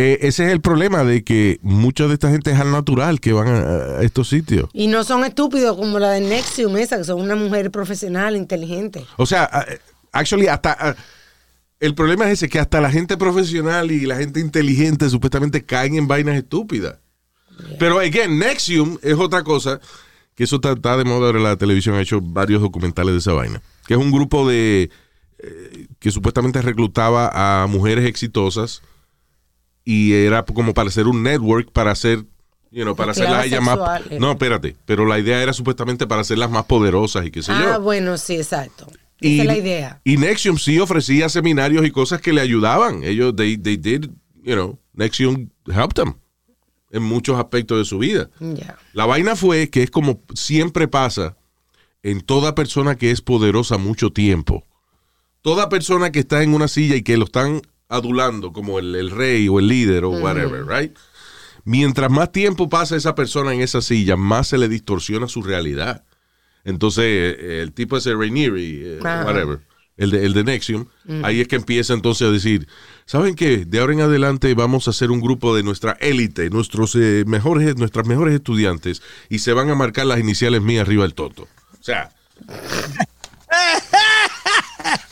eh, 0.00 0.28
ese 0.28 0.46
es 0.46 0.52
el 0.52 0.60
problema 0.60 1.02
de 1.02 1.24
que 1.24 1.58
mucha 1.60 2.06
de 2.06 2.14
esta 2.14 2.30
gente 2.30 2.52
es 2.52 2.60
al 2.60 2.70
natural 2.70 3.18
que 3.18 3.32
van 3.32 3.48
a, 3.48 3.98
a 3.98 4.02
estos 4.04 4.28
sitios. 4.28 4.70
Y 4.72 4.86
no 4.86 5.02
son 5.02 5.24
estúpidos 5.24 5.76
como 5.76 5.98
la 5.98 6.12
de 6.12 6.20
Nexium, 6.20 6.76
esa, 6.76 6.98
que 6.98 7.02
son 7.02 7.20
una 7.20 7.34
mujer 7.34 7.72
profesional, 7.72 8.36
inteligente. 8.36 9.04
O 9.16 9.26
sea, 9.26 9.66
actually, 10.12 10.46
hasta. 10.46 10.94
el 11.80 11.96
problema 11.96 12.26
es 12.26 12.34
ese, 12.34 12.48
que 12.48 12.60
hasta 12.60 12.80
la 12.80 12.92
gente 12.92 13.16
profesional 13.16 13.90
y 13.90 14.06
la 14.06 14.18
gente 14.18 14.38
inteligente 14.38 15.10
supuestamente 15.10 15.64
caen 15.64 15.96
en 15.96 16.06
vainas 16.06 16.36
estúpidas. 16.36 16.98
Pero, 17.80 17.98
again, 17.98 18.38
Nexium 18.38 18.98
es 19.02 19.14
otra 19.14 19.42
cosa, 19.42 19.80
que 20.36 20.44
eso 20.44 20.56
está, 20.56 20.74
está 20.74 20.96
de 20.96 21.06
moda 21.06 21.26
ahora 21.26 21.38
en 21.38 21.44
la 21.44 21.56
televisión, 21.56 21.96
ha 21.96 22.02
hecho 22.02 22.20
varios 22.22 22.62
documentales 22.62 23.14
de 23.14 23.18
esa 23.18 23.32
vaina, 23.32 23.60
que 23.88 23.94
es 23.94 24.00
un 24.00 24.12
grupo 24.12 24.48
de, 24.48 24.90
eh, 25.40 25.88
que 25.98 26.12
supuestamente 26.12 26.62
reclutaba 26.62 27.32
a 27.34 27.66
mujeres 27.66 28.06
exitosas 28.06 28.80
y 29.90 30.12
era 30.12 30.44
como 30.44 30.74
para 30.74 30.90
hacer 30.90 31.06
un 31.06 31.22
network, 31.22 31.72
para 31.72 31.92
hacer, 31.92 32.26
you 32.70 32.82
know, 32.82 32.94
para 32.94 33.12
hacerlas 33.12 33.44
a 33.44 33.46
ellas 33.46 33.62
más... 33.62 33.78
sexuales. 33.78 34.20
No, 34.20 34.32
espérate, 34.32 34.76
pero 34.84 35.06
la 35.06 35.18
idea 35.18 35.42
era 35.42 35.54
supuestamente 35.54 36.06
para 36.06 36.20
hacerlas 36.20 36.50
más 36.50 36.66
poderosas 36.66 37.24
y 37.24 37.30
qué 37.30 37.42
sé 37.42 37.52
yo. 37.52 37.72
Ah, 37.72 37.78
bueno, 37.78 38.18
sí, 38.18 38.36
exacto. 38.36 38.86
Esa 39.18 39.42
es 39.42 39.46
la 39.46 39.56
idea. 39.56 40.02
Y 40.04 40.18
Nexium 40.18 40.58
sí 40.58 40.78
ofrecía 40.78 41.30
seminarios 41.30 41.86
y 41.86 41.90
cosas 41.90 42.20
que 42.20 42.34
le 42.34 42.42
ayudaban. 42.42 43.02
Ellos, 43.02 43.34
they, 43.34 43.56
they 43.56 43.78
did, 43.78 44.10
you 44.42 44.52
know, 44.52 44.78
Nexium 44.92 45.48
helped 45.66 45.94
them 45.94 46.16
en 46.90 47.02
muchos 47.02 47.38
aspectos 47.38 47.78
de 47.78 47.86
su 47.86 47.96
vida. 47.96 48.28
Ya. 48.40 48.76
La 48.92 49.06
vaina 49.06 49.36
fue 49.36 49.70
que 49.70 49.82
es 49.82 49.90
como 49.90 50.20
siempre 50.34 50.86
pasa 50.86 51.38
en 52.02 52.20
toda 52.20 52.54
persona 52.54 52.96
que 52.96 53.10
es 53.10 53.22
poderosa 53.22 53.78
mucho 53.78 54.10
tiempo. 54.10 54.66
Toda 55.40 55.70
persona 55.70 56.12
que 56.12 56.18
está 56.18 56.42
en 56.42 56.52
una 56.52 56.68
silla 56.68 56.94
y 56.94 57.02
que 57.02 57.16
lo 57.16 57.24
están 57.24 57.62
adulando 57.88 58.52
como 58.52 58.78
el, 58.78 58.94
el 58.94 59.10
rey 59.10 59.48
o 59.48 59.58
el 59.58 59.68
líder 59.68 60.04
o 60.04 60.10
whatever, 60.10 60.66
right? 60.66 60.96
Mientras 61.64 62.10
más 62.10 62.32
tiempo 62.32 62.68
pasa 62.68 62.96
esa 62.96 63.14
persona 63.14 63.52
en 63.52 63.60
esa 63.60 63.82
silla, 63.82 64.16
más 64.16 64.48
se 64.48 64.58
le 64.58 64.68
distorsiona 64.68 65.28
su 65.28 65.42
realidad. 65.42 66.04
Entonces, 66.64 67.04
eh, 67.04 67.60
el 67.62 67.72
tipo 67.72 67.96
ese 67.96 68.14
Rainieri, 68.14 68.80
eh, 68.82 68.98
Ajá. 69.02 69.24
whatever, 69.24 69.60
el 69.96 70.10
de, 70.10 70.24
el 70.26 70.32
de 70.32 70.44
Nexium, 70.44 70.86
ahí 71.22 71.40
es 71.40 71.48
que 71.48 71.56
empieza 71.56 71.92
entonces 71.92 72.28
a 72.28 72.30
decir, 72.30 72.68
¿saben 73.04 73.34
qué? 73.34 73.64
De 73.64 73.80
ahora 73.80 73.92
en 73.94 74.00
adelante 74.00 74.54
vamos 74.54 74.86
a 74.86 74.90
hacer 74.90 75.10
un 75.10 75.20
grupo 75.20 75.56
de 75.56 75.62
nuestra 75.62 75.96
élite, 76.00 76.50
nuestros 76.50 76.94
eh, 76.94 77.24
mejores, 77.26 77.76
nuestras 77.76 78.06
mejores 78.06 78.34
estudiantes, 78.34 79.02
y 79.28 79.40
se 79.40 79.52
van 79.52 79.70
a 79.70 79.74
marcar 79.74 80.06
las 80.06 80.20
iniciales 80.20 80.62
mías 80.62 80.82
arriba 80.82 81.02
del 81.02 81.14
toto. 81.14 81.48
O 81.80 81.82
sea. 81.82 82.12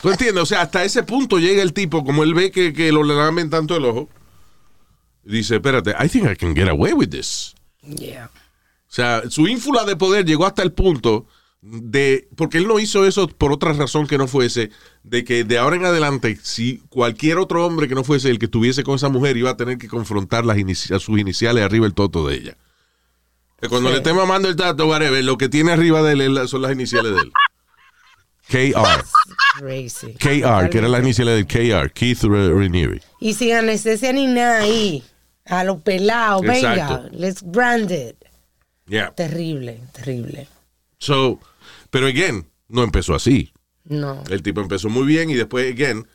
¿Tú 0.03 0.11
entiendes? 0.11 0.43
O 0.43 0.47
sea, 0.47 0.63
hasta 0.63 0.85
ese 0.85 1.03
punto 1.03 1.39
llega 1.39 1.63
el 1.63 1.73
tipo, 1.73 2.05
como 2.05 2.23
él 2.23 2.35
ve 2.35 2.51
que, 2.51 2.73
que 2.73 2.93
lo 2.93 3.03
le 3.03 3.15
lamen 3.15 3.51
tanto 3.51 3.77
el 3.77 3.85
ojo, 3.85 4.09
dice, 5.25 5.57
espérate, 5.57 5.95
I 5.99 6.09
think 6.09 6.31
I 6.31 6.37
can 6.37 6.55
get 6.55 6.69
away 6.69 6.93
with 6.93 7.09
this. 7.09 7.55
Yeah. 7.83 8.31
O 8.89 8.93
sea, 8.97 9.23
su 9.29 9.47
ínfula 9.47 9.85
de 9.85 9.97
poder 9.97 10.25
llegó 10.25 10.47
hasta 10.47 10.63
el 10.63 10.73
punto 10.73 11.27
de, 11.61 12.29
porque 12.37 12.59
él 12.59 12.69
no 12.69 12.79
hizo 12.79 13.07
eso 13.07 13.27
por 13.27 13.53
otra 13.53 13.73
razón 13.73 14.07
que 14.07 14.19
no 14.19 14.29
fuese, 14.29 14.71
de 15.03 15.25
que 15.25 15.45
de 15.45 15.59
ahora 15.59 15.77
en 15.77 15.85
adelante, 15.85 16.39
si 16.43 16.79
cualquier 16.89 17.39
otro 17.39 17.67
hombre 17.67 17.89
que 17.89 17.95
no 17.95 18.05
fuese 18.05 18.31
el 18.31 18.39
que 18.39 18.47
estuviese 18.47 18.85
con 18.85 18.95
esa 18.95 19.09
mujer 19.09 19.37
iba 19.37 19.51
a 19.51 19.57
tener 19.57 19.79
que 19.79 19.89
confrontar 19.89 20.45
las 20.45 20.57
sus 21.03 21.19
iniciales 21.19 21.65
arriba 21.65 21.87
el 21.87 21.95
toto 21.95 22.27
de 22.27 22.37
ella. 22.37 22.57
Que 23.61 23.69
cuando 23.69 23.91
le 23.91 23.97
esté 23.97 24.13
mamando 24.13 24.49
el 24.49 24.57
tato, 24.57 24.87
whatever, 24.87 25.25
lo 25.25 25.39
que 25.39 25.49
tiene 25.49 25.73
arriba 25.73 26.03
de 26.03 26.13
él 26.13 26.49
son 26.49 26.63
las 26.63 26.73
iniciales 26.73 27.15
de 27.15 27.21
él. 27.23 27.33
KR. 28.49 29.05
Crazy. 29.59 30.13
KR, 30.15 30.69
que 30.71 30.79
era 30.79 30.89
las 30.89 31.03
iniciales 31.03 31.35
del 31.35 31.47
KR, 31.47 31.91
Keith 31.93 32.23
Ra- 32.25 32.51
Raniere. 32.51 33.01
Y 33.21 33.35
sin 33.35 33.53
anestesia 33.55 34.13
ni 34.13 34.27
nada 34.27 34.61
ahí. 34.61 35.03
A 35.45 35.65
lo 35.65 35.79
pelado, 35.81 36.41
venga. 36.43 37.09
Let's 37.13 37.43
brand 37.43 37.91
it. 37.91 38.17
Yeah. 38.89 39.13
Terrible, 39.15 39.81
terrible. 39.93 40.47
So, 40.99 41.41
pero 41.91 42.07
again, 42.07 42.47
no 42.69 42.83
empezó 42.83 43.15
así. 43.15 43.53
No. 43.85 44.23
El 44.31 44.43
tipo 44.43 44.61
empezó 44.61 44.89
muy 44.89 45.07
bien 45.07 45.31
y 45.31 45.35
después, 45.35 45.73
again, 45.73 46.07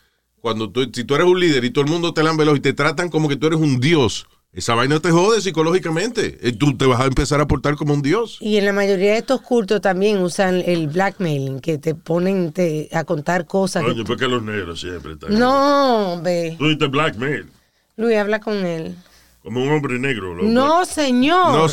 cuando 0.41 0.69
tú, 0.71 0.89
si 0.93 1.03
tú 1.03 1.15
eres 1.15 1.27
un 1.27 1.39
líder 1.39 1.63
y 1.65 1.71
todo 1.71 1.84
el 1.86 1.91
mundo 1.91 2.13
te 2.13 2.23
lambe 2.23 2.43
ojo 2.45 2.55
y 2.55 2.59
te 2.61 2.73
tratan 2.73 3.09
como 3.09 3.29
que 3.29 3.36
tú 3.36 3.47
eres 3.47 3.59
un 3.59 3.79
dios, 3.79 4.27
esa 4.53 4.75
vaina 4.75 4.99
te 4.99 5.11
jode 5.11 5.39
psicológicamente. 5.41 6.37
Eh, 6.41 6.51
Tú 6.51 6.75
te 6.77 6.85
vas 6.85 6.99
a 6.99 7.05
empezar 7.05 7.39
a 7.39 7.47
portar 7.47 7.75
como 7.75 7.93
un 7.93 8.01
dios. 8.01 8.37
Y 8.41 8.57
en 8.57 8.65
la 8.65 8.73
mayoría 8.73 9.13
de 9.13 9.19
estos 9.19 9.41
cultos 9.41 9.79
también 9.81 10.17
usan 10.17 10.61
el 10.65 10.87
blackmailing, 10.87 11.59
que 11.61 11.77
te 11.77 11.95
ponen 11.95 12.51
te- 12.51 12.89
a 12.91 13.03
contar 13.05 13.45
cosas. 13.45 13.83
que 13.83 13.91
Coño, 13.91 14.03
porque 14.03 14.27
los 14.27 14.43
negros 14.43 14.81
siempre 14.81 15.13
están. 15.13 15.37
No, 15.39 16.19
ve. 16.21 16.55
Tú 16.59 16.67
dices 16.67 16.89
blackmail, 16.91 17.49
Luis, 17.95 18.17
habla 18.17 18.39
con 18.39 18.65
él. 18.65 18.95
como 19.41 19.63
un 19.63 19.69
hombre 19.71 19.97
negro. 19.99 20.35
los 20.35 20.45
No, 20.45 20.83
señor. 20.85 21.51
No 21.53 21.67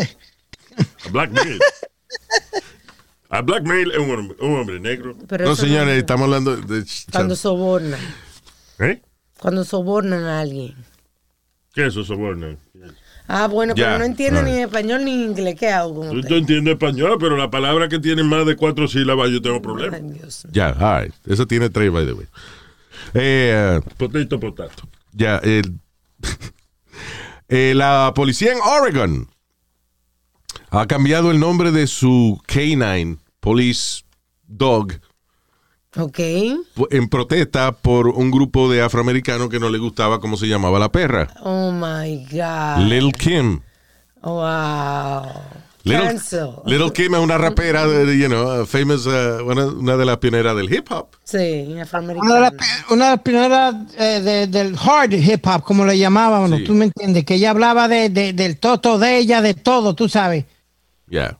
Blackmail. 1.12 1.58
A 3.28 3.42
blackmail 3.42 3.90
es 3.92 3.98
un 3.98 4.10
hombre, 4.10 4.36
un 4.40 4.56
hombre 4.56 4.80
negro. 4.80 5.16
Pero 5.28 5.44
No, 5.46 5.56
señores, 5.56 5.98
estamos 5.98 6.24
hablando 6.24 6.56
de... 6.56 6.84
Cuando 7.12 7.36
sobornan. 7.36 8.00
¿Eh? 8.80 9.00
Cuando 9.44 9.62
sobornan 9.62 10.24
a 10.24 10.40
alguien. 10.40 10.74
¿Qué 11.74 11.82
es 11.82 11.88
eso, 11.88 12.02
soborno? 12.02 12.56
Ah, 13.28 13.46
bueno, 13.46 13.74
pero 13.74 13.98
no 13.98 14.04
entiende 14.06 14.40
right. 14.40 14.50
ni 14.50 14.58
español 14.62 15.04
ni 15.04 15.22
inglés. 15.22 15.54
¿Qué 15.60 15.68
hago 15.68 15.96
con 15.96 16.16
usted? 16.16 16.28
tú 16.28 16.34
entiendes 16.36 16.72
español, 16.72 17.18
pero 17.20 17.36
la 17.36 17.50
palabra 17.50 17.86
que 17.90 17.98
tiene 17.98 18.22
más 18.22 18.46
de 18.46 18.56
cuatro 18.56 18.88
sílabas 18.88 19.28
yo 19.30 19.42
tengo 19.42 19.60
problemas. 19.60 20.46
Ya, 20.50 20.70
all 20.70 21.02
right. 21.04 21.14
Eso 21.26 21.46
tiene 21.46 21.68
tres, 21.68 21.92
by 21.92 22.06
the 22.06 22.14
way. 22.14 22.26
Eh, 23.12 23.80
Potato, 23.98 24.40
potato. 24.40 24.88
ya, 25.12 25.36
el- 25.44 25.78
eh, 27.50 27.74
la 27.76 28.12
policía 28.14 28.50
en 28.50 28.60
Oregon 28.62 29.28
ha 30.70 30.86
cambiado 30.86 31.30
el 31.30 31.38
nombre 31.38 31.70
de 31.70 31.86
su 31.86 32.40
K9 32.48 33.18
Police 33.40 34.04
Dog 34.46 34.94
Ok. 35.96 36.18
en 36.18 37.08
protesta 37.08 37.72
por 37.72 38.08
un 38.08 38.30
grupo 38.30 38.70
de 38.70 38.82
afroamericanos 38.82 39.48
que 39.48 39.60
no 39.60 39.70
le 39.70 39.78
gustaba 39.78 40.20
cómo 40.20 40.36
se 40.36 40.46
llamaba 40.46 40.78
la 40.78 40.90
perra. 40.90 41.28
Oh 41.42 41.70
my 41.72 42.26
God. 42.30 42.86
Little 42.88 43.12
Kim. 43.12 43.60
Wow. 44.22 45.22
Little, 45.84 46.06
Cancel. 46.06 46.48
Little 46.64 46.90
Kim 46.92 47.14
es 47.14 47.20
una 47.20 47.36
rapera, 47.36 47.86
de, 47.86 48.16
you 48.18 48.26
know, 48.28 48.64
famous, 48.64 49.04
uh, 49.06 49.44
una, 49.44 49.66
una 49.66 49.96
de 49.98 50.04
las 50.06 50.16
pioneras 50.16 50.56
del 50.56 50.72
hip 50.72 50.90
hop. 50.90 51.08
Sí, 51.24 51.64
Una 51.66 51.74
de 51.76 51.80
afroamericano. 51.82 52.40
las, 52.40 52.52
una 52.88 53.04
de 53.04 53.10
las 53.10 53.20
primeras 53.20 53.74
eh, 53.98 54.20
de- 54.22 54.46
del 54.46 54.76
hard 54.82 55.12
hip 55.12 55.46
hop, 55.46 55.62
como 55.62 55.84
le 55.84 55.98
llamábamos, 55.98 56.50
Sí. 56.58 56.64
tú 56.64 56.72
me 56.72 56.86
entiendes, 56.86 57.26
que 57.26 57.34
ella 57.34 57.50
hablaba 57.50 57.86
de, 57.86 58.08
de- 58.08 58.32
del 58.32 58.56
toto 58.58 58.98
de 58.98 59.18
ella, 59.18 59.42
de 59.42 59.52
todo, 59.52 59.94
tú 59.94 60.08
sabes. 60.08 60.46
Ya. 61.06 61.38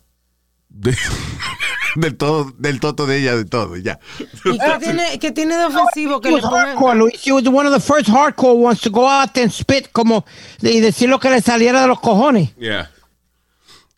De- 0.69 0.91
del 1.95 2.15
todo, 2.17 2.51
del 2.57 2.79
toto 2.79 3.05
de 3.05 3.19
ella, 3.19 3.35
de 3.35 3.45
todo, 3.45 3.75
ya. 3.77 3.99
¿Y 4.19 4.57
qué 4.59 4.77
tiene, 4.79 5.19
qué 5.19 5.31
tiene 5.31 5.57
de 5.57 5.65
ofensivo 5.65 6.21
que 6.21 6.29
She 6.29 6.35
le 6.35 6.41
pongan? 6.41 6.67
hardcore, 6.67 6.97
Luis. 6.97 7.13
She 7.21 7.31
was 7.31 7.43
one 7.47 7.67
of 7.67 7.73
the 7.73 7.79
first 7.79 8.07
hardcore 8.09 8.53
ones 8.57 8.81
to 8.81 8.89
go 8.91 9.09
out 9.09 9.37
and 9.37 9.51
spit 9.51 9.89
como 9.91 10.25
y 10.61 10.79
decir 10.79 11.09
lo 11.09 11.19
que 11.19 11.29
le 11.29 11.41
saliera 11.41 11.81
de 11.81 11.87
los 11.87 11.99
cojones. 11.99 12.55
Yeah. 12.57 12.91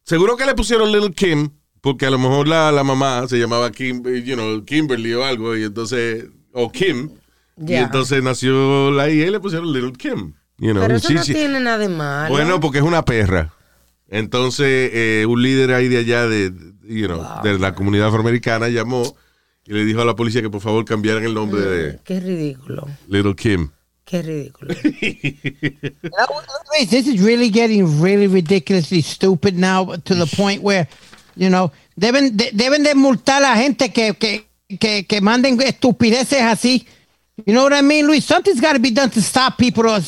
Seguro 0.03 0.37
que 0.37 0.45
le 0.45 0.53
pusieron 0.55 0.91
Little 0.91 1.11
Kim, 1.13 1.49
porque 1.81 2.05
a 2.05 2.09
lo 2.09 2.17
mejor 2.19 2.47
la, 2.47 2.71
la 2.71 2.83
mamá 2.83 3.27
se 3.27 3.37
llamaba 3.37 3.71
Kim, 3.71 4.03
you 4.23 4.35
know, 4.35 4.63
Kimberly 4.63 5.13
o 5.13 5.25
algo, 5.25 5.55
y 5.57 5.63
entonces, 5.63 6.25
o 6.53 6.71
Kim, 6.71 7.09
y 7.57 7.71
Ya. 7.71 7.81
entonces 7.81 8.21
nació 8.23 8.91
la 8.91 9.09
hija 9.09 9.27
y 9.27 9.31
le 9.31 9.39
pusieron 9.39 9.71
Little 9.73 9.93
Kim. 9.93 10.33
You 10.59 10.71
know, 10.71 10.81
Pero 10.81 10.95
eso 10.97 11.11
no 11.13 11.23
sí. 11.23 11.33
tiene 11.33 11.59
nada 11.59 11.77
de 11.77 11.89
malo. 11.89 12.29
Bueno, 12.33 12.59
porque 12.59 12.77
es 12.79 12.83
una 12.83 13.03
perra. 13.03 13.53
Entonces, 14.09 14.91
eh, 14.93 15.25
un 15.27 15.41
líder 15.41 15.73
ahí 15.73 15.87
de 15.87 15.97
allá, 15.97 16.27
de, 16.27 16.53
you 16.83 17.07
know, 17.07 17.23
de 17.43 17.59
la 17.59 17.75
comunidad 17.75 18.07
afroamericana, 18.07 18.69
llamó 18.69 19.15
y 19.65 19.73
le 19.73 19.83
dijo 19.83 20.01
a 20.01 20.05
la 20.05 20.15
policía 20.15 20.41
que 20.41 20.49
por 20.49 20.61
favor 20.61 20.85
cambiaran 20.85 21.25
el 21.25 21.33
nombre 21.33 21.61
de 21.61 21.99
Qué 22.05 22.19
ridículo. 22.19 22.87
Little 23.07 23.35
Kim. 23.35 23.69
Qué 24.05 24.21
ridículo. 24.21 24.73
Luis, 26.71 26.89
this 26.89 27.07
is 27.07 27.21
really 27.21 27.49
getting 27.49 28.01
really 28.01 28.27
ridiculously 28.27 29.01
stupid 29.01 29.55
now 29.55 29.95
to 30.05 30.15
the 30.15 30.25
point 30.37 30.61
where, 30.63 30.87
you 31.35 31.49
know, 31.49 31.73
deben 31.97 32.37
de, 32.37 32.51
deben 32.53 32.83
de 32.83 32.95
multar 32.95 33.43
a 33.43 33.49
la 33.49 33.57
gente 33.57 33.91
que, 33.91 34.13
que, 34.13 34.47
que, 34.79 35.05
que 35.05 35.19
manden 35.19 35.59
estupideces 35.61 36.41
así. 36.41 36.85
You 37.45 37.53
know 37.53 37.63
what 37.63 37.73
I 37.73 37.81
mean, 37.81 38.07
Luis? 38.07 38.23
Something's 38.23 38.61
got 38.61 38.73
to 38.73 38.79
be 38.79 38.91
done 38.91 39.09
to 39.09 39.21
stop 39.21 39.57
people, 39.57 39.85
uh, 39.89 39.99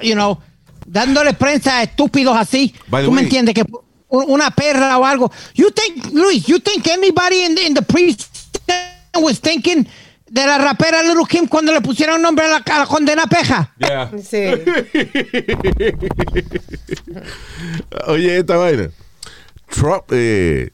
you 0.00 0.14
know, 0.14 0.40
dándole 0.86 1.34
prensa 1.34 1.78
a 1.78 1.82
estúpidos 1.82 2.36
así. 2.36 2.74
By 2.88 3.02
the 3.02 3.06
¿Tú 3.06 3.12
me 3.12 3.16
way- 3.18 3.24
entiendes? 3.24 3.54
Que 3.54 3.64
un- 4.08 4.24
una 4.30 4.50
perra 4.50 4.98
o 4.98 5.04
algo. 5.04 5.30
You 5.54 5.70
think, 5.70 6.12
Luis, 6.12 6.46
you 6.46 6.58
think 6.60 6.86
anybody 6.88 7.44
in, 7.44 7.58
in 7.58 7.74
the 7.74 7.82
precinct 7.82 8.58
was 9.14 9.40
thinking 9.40 9.86
de 10.28 10.44
la 10.46 10.58
rapera 10.58 11.02
Little 11.02 11.24
Kim 11.28 11.46
cuando 11.46 11.72
le 11.72 11.80
pusieron 11.80 12.20
nombre 12.20 12.46
a 12.46 12.48
la, 12.48 12.56
a 12.56 12.78
la 12.80 12.86
condena 12.86 13.26
peja? 13.26 13.72
Yeah. 13.78 14.10
Sí. 14.22 14.38
Oye, 18.08 18.38
esta 18.38 18.56
vaina. 18.56 18.90
Trump, 19.68 20.04
eh, 20.12 20.70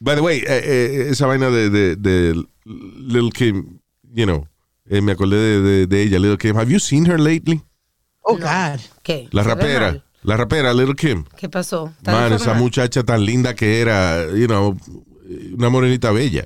by 0.00 0.14
the 0.14 0.20
way, 0.22 0.38
eh, 0.38 0.62
eh, 0.64 1.06
esa 1.10 1.26
vaina 1.26 1.50
de, 1.50 1.70
de, 1.70 1.96
de 1.96 2.44
Little 2.64 3.30
Kim, 3.32 3.80
you 4.14 4.24
know, 4.24 4.46
eh, 4.88 5.00
me 5.00 5.12
acordé 5.12 5.36
de, 5.36 5.60
de, 5.62 5.86
de 5.86 6.02
ella, 6.02 6.18
Little 6.18 6.38
Kim. 6.38 6.56
Have 6.56 6.70
you 6.70 6.78
seen 6.78 7.06
her 7.06 7.18
lately? 7.18 7.60
Oh, 8.22 8.36
God. 8.36 8.80
¿Qué? 9.02 9.28
La 9.32 9.42
¿Se 9.42 9.48
ve 9.48 9.54
rapera, 9.54 10.04
la 10.22 10.36
rapera 10.36 10.72
Little 10.72 10.94
Kim. 10.94 11.24
¿Qué 11.36 11.48
pasó? 11.48 11.92
¿Está 11.98 12.12
Man, 12.12 12.32
esa 12.32 12.54
muchacha 12.54 13.02
tan 13.02 13.24
linda 13.24 13.54
que 13.54 13.80
era, 13.80 14.26
you 14.34 14.46
know, 14.46 14.76
una 15.56 15.68
morenita 15.68 16.10
bella. 16.12 16.44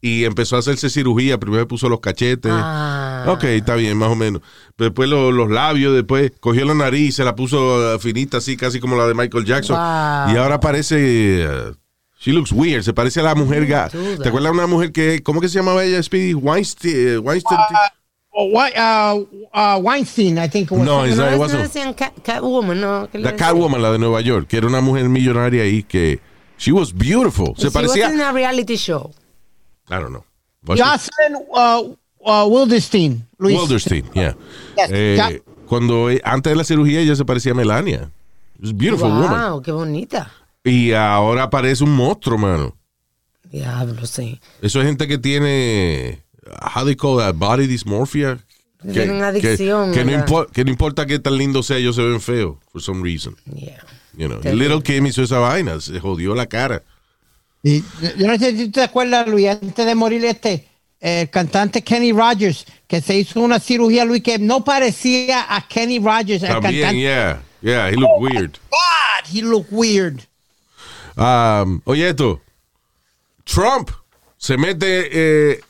Y 0.00 0.24
empezó 0.24 0.56
a 0.56 0.58
hacerse 0.58 0.90
cirugía, 0.90 1.38
primero 1.40 1.66
puso 1.66 1.88
los 1.88 2.00
cachetes. 2.00 2.52
Ah. 2.54 3.24
Ok, 3.28 3.44
está 3.44 3.74
bien, 3.74 3.96
más 3.96 4.10
o 4.10 4.14
menos. 4.14 4.42
Después 4.76 5.08
lo- 5.08 5.32
los 5.32 5.50
labios, 5.50 5.94
después 5.94 6.30
cogió 6.40 6.66
la 6.66 6.74
nariz, 6.74 7.14
se 7.16 7.24
la 7.24 7.34
puso 7.34 7.94
uh, 7.94 7.98
finita 7.98 8.36
así, 8.36 8.54
casi 8.56 8.80
como 8.80 8.96
la 8.96 9.06
de 9.06 9.14
Michael 9.14 9.46
Jackson. 9.46 9.76
Wow. 9.76 10.34
Y 10.34 10.38
ahora 10.38 10.60
parece... 10.60 11.46
uh, 11.48 11.74
she 12.20 12.32
looks 12.32 12.52
weird, 12.52 12.82
se 12.82 12.92
parece 12.92 13.20
a 13.20 13.22
la 13.22 13.34
mujer... 13.34 13.66
ga-. 13.66 13.88
¿Te 13.90 14.28
acuerdas 14.28 14.52
de 14.52 14.58
una 14.58 14.66
mujer 14.66 14.92
que... 14.92 15.22
¿Cómo 15.22 15.40
que 15.40 15.48
se 15.48 15.58
llamaba 15.58 15.82
ella, 15.84 16.02
Speedy? 16.02 16.34
Weinstein. 16.34 17.20
Weinstein 17.20 17.58
Oh, 17.60 17.72
Wei- 17.72 17.90
uh, 18.36 19.24
uh, 19.52 19.78
Weinstein, 19.80 20.38
I 20.38 20.48
think 20.48 20.70
was. 20.70 20.80
no, 20.80 21.02
not- 21.04 21.08
it 21.08 21.16
no 21.16 21.38
wasn't. 21.38 21.62
decían 21.62 21.94
Cat- 21.94 22.14
Catwoman, 22.22 22.80
¿no? 22.80 23.08
¿Qué 23.10 23.18
le 23.18 23.24
La? 23.24 23.36
Catwoman, 23.36 23.80
la 23.80 23.92
de 23.92 23.98
Nueva 23.98 24.20
York, 24.20 24.48
que 24.48 24.56
era 24.56 24.66
una 24.66 24.80
mujer 24.80 25.08
millonaria 25.08 25.62
ahí 25.62 25.82
que... 25.82 26.20
She 26.58 26.72
was 26.72 26.92
beautiful. 26.92 27.54
Se 27.56 27.68
She 27.68 27.70
parecía... 27.72 28.06
was 28.06 28.14
in 28.14 28.20
a 28.20 28.32
reality 28.32 28.76
show. 28.76 29.12
I 29.90 29.94
don't 29.98 30.10
know. 30.10 30.24
Was? 30.66 30.78
Jocelyn 30.80 31.36
uh, 31.52 31.94
uh, 32.24 32.46
Wilderstein, 32.48 33.26
Luis. 33.38 33.56
Wilderstein, 33.58 34.04
yeah. 34.14 34.34
Yes, 34.76 34.90
Eh. 34.92 35.42
Cuando 35.66 36.10
eh, 36.10 36.20
antes 36.24 36.50
de 36.52 36.56
la 36.56 36.64
cirugía 36.64 37.00
ella 37.00 37.16
se 37.16 37.24
parecía 37.24 37.52
a 37.52 37.54
Melania. 37.54 38.10
It 38.56 38.62
was 38.62 38.70
a 38.70 38.74
beautiful 38.74 39.08
woman. 39.10 39.50
Wow, 39.52 39.62
qué 39.62 39.72
bonita. 39.72 40.30
Y 40.62 40.92
ahora 40.92 41.50
parece 41.50 41.82
un 41.84 41.94
monstruo, 41.94 42.38
mano. 42.38 42.74
Diablo, 43.50 44.06
sí. 44.06 44.40
Eso 44.62 44.80
es 44.80 44.86
gente 44.86 45.06
que 45.08 45.18
tiene 45.18 46.23
how 46.62 46.84
they 46.84 46.94
call 46.94 47.16
that 47.18 47.34
body 47.36 47.66
dysmorphia. 47.66 48.38
Que 48.82 48.92
tienen 48.92 49.22
adicción, 49.22 49.92
Que, 49.92 50.04
no 50.64 50.70
importa 50.70 51.06
qué 51.06 51.18
tan 51.18 51.38
lindo 51.38 51.62
sea, 51.62 51.78
ellos 51.78 51.96
se 51.96 52.02
ven 52.02 52.20
feos 52.20 52.56
for 52.70 52.82
some 52.82 53.02
reason. 53.02 53.34
Yeah. 53.46 53.82
You 54.16 54.28
know. 54.28 54.40
Terrible. 54.40 54.62
Little 54.62 54.82
Kim 54.82 55.06
hizo 55.06 55.22
esa 55.22 55.38
vaina, 55.38 55.80
se 55.80 55.98
jodió 56.00 56.34
la 56.34 56.46
cara. 56.46 56.82
Y 57.62 57.82
yo 58.18 58.26
no 58.26 58.36
sé 58.38 58.54
si 58.54 58.66
tú 58.66 58.72
te 58.72 58.82
acuerdas, 58.82 59.26
Luis, 59.26 59.48
antes 59.48 59.86
de 59.86 59.94
morir 59.94 60.22
este, 60.26 60.68
el 61.00 61.30
cantante 61.30 61.82
Kenny 61.82 62.12
Rogers, 62.12 62.66
que 62.86 63.00
se 63.00 63.16
hizo 63.18 63.40
una 63.40 63.58
cirugía, 63.58 64.04
Luis, 64.04 64.22
que 64.22 64.38
no 64.38 64.62
parecía 64.64 65.46
a 65.48 65.66
Kenny 65.66 65.98
Rogers, 65.98 66.42
el 66.42 66.48
También, 66.50 66.82
cantante. 66.82 67.00
yeah. 67.00 67.42
Yeah, 67.62 67.88
he 67.88 67.96
looked 67.96 68.20
weird. 68.20 68.58
God, 68.70 69.26
he 69.26 69.40
looked 69.40 69.72
weird. 69.72 70.26
Um, 71.16 71.80
oye, 71.86 72.10
esto. 72.10 72.42
Trump 73.44 73.90
se 74.36 74.58
mete 74.58 75.08
eh, 75.10 75.60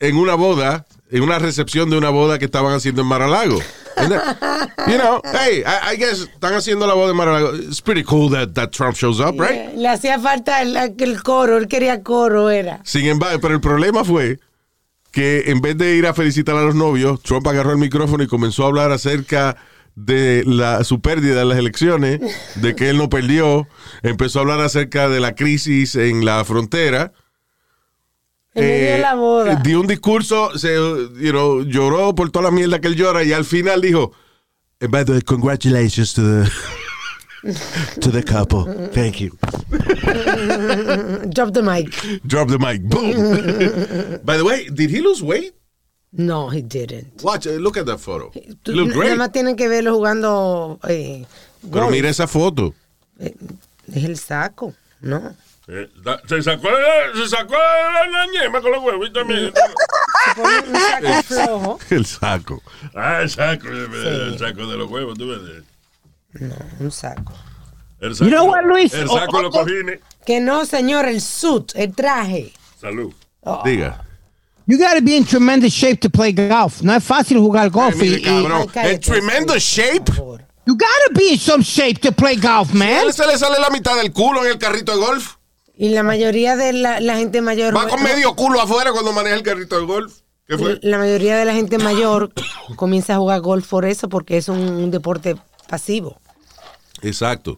en 0.00 0.16
una 0.16 0.34
boda, 0.34 0.86
en 1.10 1.22
una 1.22 1.38
recepción 1.38 1.90
de 1.90 1.98
una 1.98 2.10
boda 2.10 2.38
que 2.38 2.44
estaban 2.44 2.74
haciendo 2.74 3.02
en 3.02 3.08
Maralago. 3.08 3.58
You 4.86 4.96
know, 4.96 5.20
hey, 5.24 5.64
I, 5.66 5.94
I 5.94 5.96
guess 5.96 6.20
están 6.20 6.54
haciendo 6.54 6.86
la 6.86 6.94
voz 6.94 7.08
de 7.08 7.14
Mar-a-Lago. 7.14 7.56
It's 7.56 7.82
pretty 7.82 8.04
cool 8.04 8.30
that, 8.30 8.54
that 8.54 8.70
Trump 8.70 8.94
shows 8.94 9.18
up, 9.18 9.40
right? 9.40 9.74
Le 9.74 9.88
hacía 9.88 10.20
falta 10.20 10.62
el, 10.62 10.76
el 10.76 11.22
coro, 11.22 11.58
él 11.58 11.66
quería 11.66 12.02
coro, 12.04 12.48
era. 12.48 12.80
Sin 12.84 13.06
embargo, 13.06 13.40
pero 13.40 13.54
el 13.54 13.60
problema 13.60 14.04
fue 14.04 14.38
que 15.10 15.44
en 15.46 15.60
vez 15.60 15.76
de 15.76 15.96
ir 15.96 16.06
a 16.06 16.14
felicitar 16.14 16.54
a 16.56 16.62
los 16.62 16.76
novios, 16.76 17.20
Trump 17.22 17.46
agarró 17.48 17.72
el 17.72 17.78
micrófono 17.78 18.22
y 18.22 18.28
comenzó 18.28 18.64
a 18.64 18.66
hablar 18.68 18.92
acerca 18.92 19.56
de 19.96 20.44
la, 20.46 20.84
su 20.84 21.00
pérdida 21.00 21.42
en 21.42 21.48
las 21.48 21.58
elecciones, 21.58 22.20
de 22.54 22.76
que 22.76 22.90
él 22.90 22.98
no 22.98 23.08
perdió. 23.10 23.66
Empezó 24.04 24.38
a 24.38 24.42
hablar 24.42 24.60
acerca 24.60 25.08
de 25.08 25.18
la 25.18 25.34
crisis 25.34 25.96
en 25.96 26.24
la 26.24 26.44
frontera. 26.44 27.12
Medio 28.60 28.92
de 28.92 28.98
la 28.98 29.14
boda. 29.14 29.52
Eh, 29.52 29.58
Dio 29.62 29.80
un 29.80 29.86
discurso, 29.86 30.56
se, 30.58 30.74
you 30.74 31.30
know, 31.30 31.62
lloró 31.62 32.14
por 32.14 32.30
toda 32.30 32.44
la 32.46 32.50
mierda 32.50 32.80
que 32.80 32.88
él 32.88 32.96
llora 32.96 33.22
y 33.24 33.32
al 33.32 33.44
final 33.44 33.80
dijo, 33.80 34.12
"And 34.80 34.90
by 34.90 35.04
the 35.04 35.12
way, 35.12 35.20
congratulations 35.22 36.12
to 36.14 36.22
the, 36.22 36.50
to 38.00 38.10
the 38.10 38.22
couple. 38.22 38.64
Thank 38.92 39.16
you. 39.20 39.30
Drop 41.30 41.52
the 41.52 41.62
mic. 41.62 41.90
Drop 42.26 42.48
the 42.48 42.58
mic. 42.58 42.82
Boom. 42.88 44.20
by 44.24 44.36
the 44.36 44.44
way, 44.44 44.68
did 44.70 44.90
he 44.90 45.00
lose 45.00 45.22
weight? 45.22 45.54
No, 46.12 46.48
he 46.48 46.62
didn't. 46.62 47.22
Watch, 47.22 47.46
uh, 47.46 47.50
look 47.60 47.76
at 47.76 47.84
that 47.86 47.98
photo. 48.00 48.30
Tú- 48.64 48.72
Look 48.74 48.88
Nada 48.88 48.98
great. 49.00 49.18
más 49.18 49.30
tienen 49.32 49.56
que 49.56 49.68
verlo 49.68 49.94
jugando. 49.94 50.78
Eh, 50.88 51.26
Pero 51.70 51.90
mira 51.90 52.08
esa 52.08 52.26
foto. 52.26 52.72
Es 53.18 54.04
el 54.04 54.16
saco, 54.16 54.74
¿no? 55.00 55.34
Eh, 55.70 55.86
da- 56.02 56.20
se 56.26 56.42
sacó, 56.42 56.70
la- 56.70 57.12
se 57.22 57.28
sacó 57.28 57.52
la, 57.54 58.06
la 58.10 58.26
ñema 58.26 58.60
con 58.62 58.72
los 58.72 58.82
huevos 58.82 59.08
y 59.08 59.12
también. 59.12 59.52
Se 60.24 60.34
pone 60.40 60.58
un 60.60 60.74
saco 60.74 61.22
flojo. 61.24 61.78
El 61.90 62.06
saco. 62.06 62.62
ah, 62.94 63.20
el 63.22 63.28
saco, 63.30 63.68
el 63.68 64.38
saco 64.38 64.66
de 64.66 64.76
los 64.78 64.90
huevos, 64.90 65.18
tú 65.18 65.28
ves. 65.28 65.62
No, 66.40 66.54
un 66.80 66.90
saco. 66.90 67.34
El 68.00 68.14
saco, 68.14 68.30
You 68.30 68.34
know 68.36 68.46
what, 68.46 68.64
Luis? 68.64 68.94
El 68.94 69.08
saco 69.08 69.36
de 69.38 69.42
los 69.42 69.54
Oh, 69.54 69.58
oh, 69.60 69.64
cojines. 69.64 70.00
Que 70.24 70.40
no, 70.40 70.64
señor, 70.64 71.06
el 71.06 71.20
suit, 71.20 71.72
el 71.74 71.94
traje. 71.94 72.52
Salud. 72.80 73.12
Diga. 73.64 74.04
You 74.66 74.76
gotta 74.78 75.00
be 75.00 75.16
in 75.16 75.24
tremendous 75.24 75.72
shape 75.72 75.96
to 76.00 76.10
play 76.10 76.32
golf. 76.32 76.82
No 76.82 76.94
es 76.94 77.02
fácil 77.02 77.38
jugar 77.38 77.70
golf. 77.70 77.94
Ay, 77.94 78.00
mire, 78.00 78.16
y- 78.16 78.20
y- 78.20 78.22
cabrón. 78.22 78.66
Cállate, 78.68 78.94
En 78.94 79.00
tremendous 79.00 79.62
shape. 79.62 80.12
You 80.66 80.74
gotta 80.76 81.12
be 81.14 81.32
in 81.32 81.38
some 81.38 81.62
shape 81.62 81.98
to 82.00 82.12
play 82.12 82.36
golf, 82.36 82.72
man. 82.74 83.10
se 83.12 83.26
le 83.26 83.38
sale 83.38 83.58
la 83.58 83.70
mitad 83.70 83.96
del 83.96 84.12
culo 84.12 84.44
en 84.44 84.50
el 84.52 84.58
carrito 84.58 84.92
de 84.92 84.98
golf. 84.98 85.36
Y 85.80 85.90
la 85.90 86.02
mayoría 86.02 86.56
de 86.56 86.72
la, 86.72 86.98
la 87.00 87.16
gente 87.16 87.40
mayor. 87.40 87.74
Va 87.76 87.86
con 87.86 88.02
medio 88.02 88.34
culo 88.34 88.60
afuera 88.60 88.90
cuando 88.90 89.12
maneja 89.12 89.36
el 89.36 89.44
carrito 89.44 89.78
de 89.78 89.86
golf. 89.86 90.12
¿Qué 90.46 90.58
fue? 90.58 90.78
La 90.82 90.98
mayoría 90.98 91.36
de 91.36 91.44
la 91.44 91.54
gente 91.54 91.78
mayor 91.78 92.32
comienza 92.76 93.14
a 93.14 93.18
jugar 93.18 93.40
golf 93.40 93.68
por 93.68 93.84
eso, 93.84 94.08
porque 94.08 94.36
es 94.38 94.48
un, 94.48 94.58
un 94.58 94.90
deporte 94.90 95.36
pasivo. 95.68 96.20
Exacto. 97.02 97.56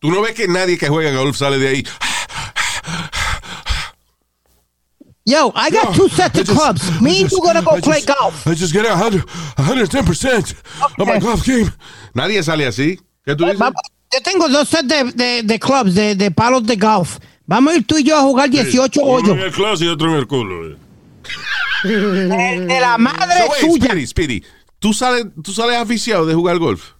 Tú 0.00 0.10
no 0.10 0.20
ves 0.20 0.34
que 0.34 0.48
nadie 0.48 0.76
que 0.76 0.88
juega 0.88 1.16
golf 1.16 1.36
sale 1.36 1.58
de 1.58 1.68
ahí. 1.68 1.84
Yo, 5.24 5.52
I 5.54 5.70
got 5.70 5.94
two 5.94 6.08
sets 6.08 6.38
of 6.40 6.48
clubs. 6.48 7.00
Me 7.00 7.20
and 7.20 7.30
you 7.30 7.38
gonna 7.40 7.62
go 7.62 7.76
I 7.76 7.80
play 7.80 8.00
just- 8.02 8.08
golf. 8.18 8.46
I 8.46 8.54
just 8.54 8.72
get 8.72 8.84
a 8.86 8.96
hundred, 8.96 9.24
110% 9.56 10.54
of 10.98 11.06
my 11.06 11.16
Okay. 11.16 11.20
golf 11.20 11.44
game. 11.46 11.70
Nadie 12.14 12.42
sale 12.42 12.66
así. 12.66 12.98
¿Qué 13.24 13.36
tú 13.36 13.44
dices? 13.44 13.60
Va- 13.60 13.72
Yo 14.12 14.20
tengo 14.22 14.48
dos 14.48 14.68
sets 14.68 14.88
de, 14.88 15.04
de, 15.14 15.42
de 15.44 15.58
clubs, 15.60 15.94
de, 15.94 16.14
de 16.16 16.30
palos 16.30 16.64
de 16.66 16.76
golf. 16.76 17.18
Vamos 17.46 17.72
a 17.72 17.76
ir 17.76 17.86
tú 17.86 17.96
y 17.98 18.02
yo 18.04 18.16
a 18.16 18.20
jugar 18.22 18.50
18 18.50 19.00
Uno 19.02 19.12
hoyos. 19.12 19.28
en 19.30 19.38
el 19.40 19.52
closet 19.52 19.86
y 19.86 19.88
otro 19.88 20.10
en 20.10 20.16
el 20.16 20.26
culo. 20.26 20.68
eh. 20.72 20.76
De, 21.84 21.96
de 22.66 22.80
la 22.80 22.98
madre 22.98 23.38
So, 23.46 23.50
wait, 23.52 23.60
tuya. 23.60 23.86
Speedy, 23.86 24.06
Speedy, 24.06 24.44
¿tú 24.78 24.92
sales, 24.92 25.26
¿tú 25.42 25.52
sales 25.52 25.76
aficiado 25.76 26.26
de 26.26 26.34
jugar 26.34 26.58
golf? 26.58 26.90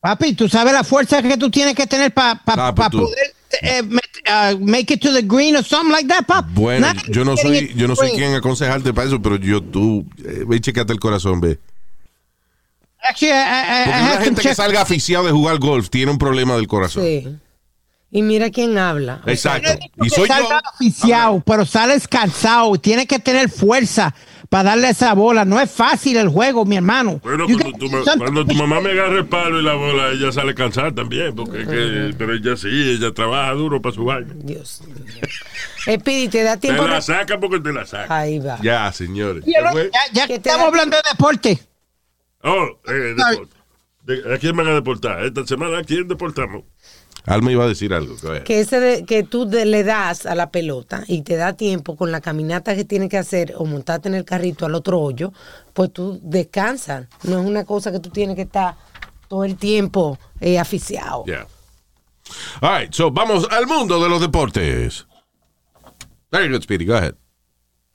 Papi, 0.00 0.34
tú 0.34 0.48
sabes 0.48 0.72
la 0.72 0.84
fuerza 0.84 1.22
que 1.22 1.36
tú 1.36 1.50
tienes 1.50 1.74
que 1.74 1.86
tener 1.86 2.12
para 2.12 2.40
Ah, 2.46 2.72
tú- 2.90 2.98
poder 2.98 3.34
eh, 3.62 3.82
uh, 3.82 4.58
make 4.60 4.92
it 4.92 5.00
to 5.00 5.12
the 5.12 5.22
green 5.22 5.56
or 5.56 5.64
something 5.64 5.92
like 5.92 6.06
that, 6.08 6.26
pap. 6.26 6.44
Bueno, 6.50 6.88
yo 7.08 7.24
no 7.24 7.36
soy, 7.36 7.72
yo 7.76 7.88
no 7.88 7.96
soy 7.96 8.10
quien 8.10 8.34
aconsejarte 8.34 8.92
para 8.92 9.06
eso, 9.08 9.22
pero 9.22 9.36
yo, 9.36 9.62
tú, 9.62 10.04
eh, 10.24 10.44
ve 10.46 10.56
y 10.56 10.60
checate 10.60 10.92
el 10.92 11.00
corazón, 11.00 11.40
ve. 11.40 11.58
Actually, 13.08 13.32
I, 13.32 13.36
I- 13.36 13.84
Porque 13.84 14.00
una 14.02 14.20
gente 14.24 14.42
que 14.42 14.54
salga 14.54 14.82
aficiado 14.82 15.24
de 15.26 15.32
jugar 15.32 15.58
golf 15.58 15.88
tiene 15.90 16.10
un 16.12 16.18
problema 16.18 16.56
del 16.56 16.66
corazón. 16.66 17.02
Sí. 17.04 17.26
Y 18.10 18.22
mira 18.22 18.50
quién 18.50 18.78
habla. 18.78 19.20
Exacto. 19.26 19.68
Y 20.02 20.08
soy 20.08 20.28
yo. 20.28 20.34
salga 20.34 20.62
oficiado, 20.74 21.42
pero 21.44 21.66
sales 21.66 22.06
cansado. 22.08 22.72
Tienes 22.76 23.06
que 23.06 23.18
tener 23.18 23.50
fuerza 23.50 24.14
para 24.48 24.70
darle 24.70 24.90
esa 24.90 25.12
bola. 25.12 25.44
No 25.44 25.60
es 25.60 25.70
fácil 25.70 26.16
el 26.16 26.28
juego, 26.28 26.64
mi 26.64 26.76
hermano. 26.76 27.20
Bueno, 27.22 27.46
You 27.48 27.58
cuando 27.58 27.78
tu, 27.78 27.90
ma- 27.90 28.04
some- 28.04 28.18
cuando 28.18 28.46
tu 28.46 28.54
mamá 28.54 28.80
me 28.80 28.92
agarre 28.92 29.18
el 29.18 29.26
palo 29.26 29.60
y 29.60 29.64
la 29.64 29.74
bola, 29.74 30.10
ella 30.12 30.30
sale 30.32 30.54
cansada 30.54 30.94
también. 30.94 31.34
Porque 31.34 31.66
que, 31.66 32.14
pero 32.16 32.32
ella 32.34 32.56
sí, 32.56 32.68
ella 32.68 33.12
trabaja 33.12 33.50
duro 33.52 33.82
para 33.82 33.94
su 33.94 34.04
vaina. 34.04 34.32
Dios 34.36 34.82
mío. 34.86 35.20
Speedy, 35.98 36.28
te 36.28 36.42
da 36.44 36.54
Te 36.54 36.60
tiempo. 36.68 36.86
la 36.86 36.96
de- 36.96 37.02
saca 37.02 37.38
porque 37.38 37.58
te 37.60 37.72
la 37.72 37.84
saca. 37.86 38.16
Ahí 38.18 38.38
va. 38.38 38.58
Ya, 38.62 38.90
señores. 38.92 39.44
Ya, 39.44 39.60
ya 40.12 40.26
Que 40.26 40.38
te 40.38 40.48
estamos 40.48 40.68
hablando 40.68 40.96
de 40.96 41.02
deporte. 41.10 41.58
Oh, 42.42 42.66
eh, 42.88 43.14
deporte. 43.16 43.56
De- 44.02 44.34
¿A 44.34 44.38
quién 44.38 44.56
van 44.56 44.68
a 44.68 44.74
deportar? 44.74 45.24
Esta 45.24 45.46
semana, 45.46 45.78
¿a 45.78 45.84
quién 45.84 46.06
deportamos? 46.06 46.64
Alma 47.24 47.50
iba 47.50 47.64
a 47.64 47.68
decir 47.68 47.92
algo. 47.92 48.14
que 48.44 48.60
ese 48.60 48.78
de- 48.78 49.04
que 49.04 49.24
tú 49.24 49.46
de- 49.46 49.64
le 49.66 49.82
das 49.82 50.26
a 50.26 50.36
la 50.36 50.50
pelota 50.52 51.02
y 51.08 51.22
te 51.22 51.34
da 51.34 51.54
tiempo 51.54 51.96
con 51.96 52.12
la 52.12 52.20
caminata 52.20 52.76
que 52.76 52.84
tienes 52.84 53.08
que 53.08 53.18
hacer 53.18 53.54
o 53.56 53.64
montarte 53.64 54.08
en 54.08 54.14
el 54.14 54.24
carrito 54.24 54.64
al 54.64 54.76
otro 54.76 55.00
hoyo, 55.00 55.32
pues 55.72 55.92
tú 55.92 56.20
descansas. 56.22 57.08
No 57.24 57.40
es 57.40 57.46
una 57.46 57.64
cosa 57.64 57.90
que 57.90 57.98
tú 57.98 58.10
tienes 58.10 58.36
que 58.36 58.42
estar 58.42 58.76
todo 59.26 59.42
el 59.44 59.56
tiempo 59.56 60.18
eh, 60.40 60.58
aficiado. 60.60 61.24
Yeah. 61.24 61.48
All 62.60 62.80
right, 62.82 62.92
so 62.94 63.10
vamos 63.10 63.48
al 63.50 63.66
mundo 63.66 64.00
de 64.00 64.08
los 64.08 64.20
deportes. 64.20 65.06
Very 66.30 66.48
good, 66.52 66.62
Speedy. 66.62 66.84
Go 66.84 66.94
ahead. 66.96 67.14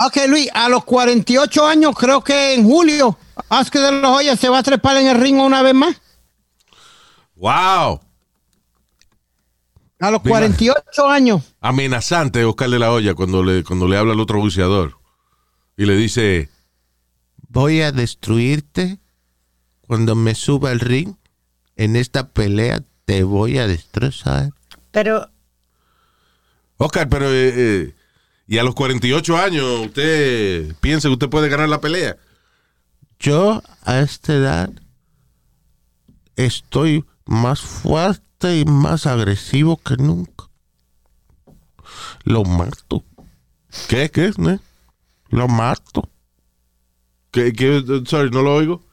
Ok, 0.06 0.18
Luis, 0.28 0.50
a 0.54 0.68
los 0.68 0.84
48 0.84 1.68
años, 1.68 1.96
creo 1.96 2.24
que 2.24 2.56
en 2.56 2.64
julio, 2.64 3.18
Oscar 3.50 3.82
de 3.84 4.02
los 4.02 4.18
Hoyos 4.18 4.40
se 4.40 4.50
va 4.50 4.60
a 4.60 4.64
trepar 4.64 4.98
en 4.98 5.08
el 5.08 5.20
ring 5.20 5.40
una 5.40 5.62
vez 5.62 5.76
más. 5.76 6.02
Wow. 7.36 8.00
A 10.00 10.10
los 10.10 10.24
Venga. 10.24 10.40
48 10.40 11.08
años. 11.08 11.44
Amenazante 11.60 12.44
Oscar 12.46 12.70
de 12.70 12.80
la 12.80 12.92
Hoya 12.92 13.14
cuando 13.14 13.44
le, 13.44 13.64
cuando 13.64 13.88
le 13.88 13.98
habla 13.98 14.14
al 14.14 14.20
otro 14.20 14.40
buceador. 14.40 14.98
Y 15.78 15.86
le 15.86 15.96
dice, 15.96 16.50
voy 17.50 17.82
a 17.82 17.92
destruirte 17.92 19.00
cuando 19.82 20.16
me 20.16 20.34
suba 20.34 20.72
al 20.72 20.80
ring. 20.80 21.16
En 21.76 21.96
esta 21.96 22.30
pelea 22.30 22.84
te 23.06 23.24
voy 23.24 23.60
a 23.60 23.68
destrozar. 23.68 24.52
Pero 24.92 25.30
Oscar, 26.78 27.08
pero... 27.08 27.32
eh, 27.32 27.54
eh, 27.56 27.96
y 28.52 28.58
a 28.58 28.64
los 28.64 28.76
48 28.76 29.38
años, 29.38 29.80
¿usted 29.80 30.76
piensa 30.82 31.08
que 31.08 31.14
usted 31.14 31.30
puede 31.30 31.48
ganar 31.48 31.70
la 31.70 31.80
pelea? 31.80 32.18
Yo 33.18 33.64
a 33.84 34.00
esta 34.00 34.34
edad 34.34 34.70
estoy 36.36 37.06
más 37.26 37.62
fuerte 37.62 38.60
y 38.60 38.66
más 38.66 39.08
agresivo 39.08 39.78
que 39.78 39.96
nunca. 39.96 40.50
Lo 42.26 42.44
mato. 42.44 43.06
¿Qué? 43.88 44.12
¿Qué? 44.12 44.34
¿Eh? 44.38 44.60
Lo 45.30 45.48
mato. 45.48 46.10
¿Qué? 47.32 47.54
¿Qué? 47.54 47.82
Sorry, 48.06 48.32
no 48.32 48.42
lo 48.42 48.54
oigo. 48.54 48.84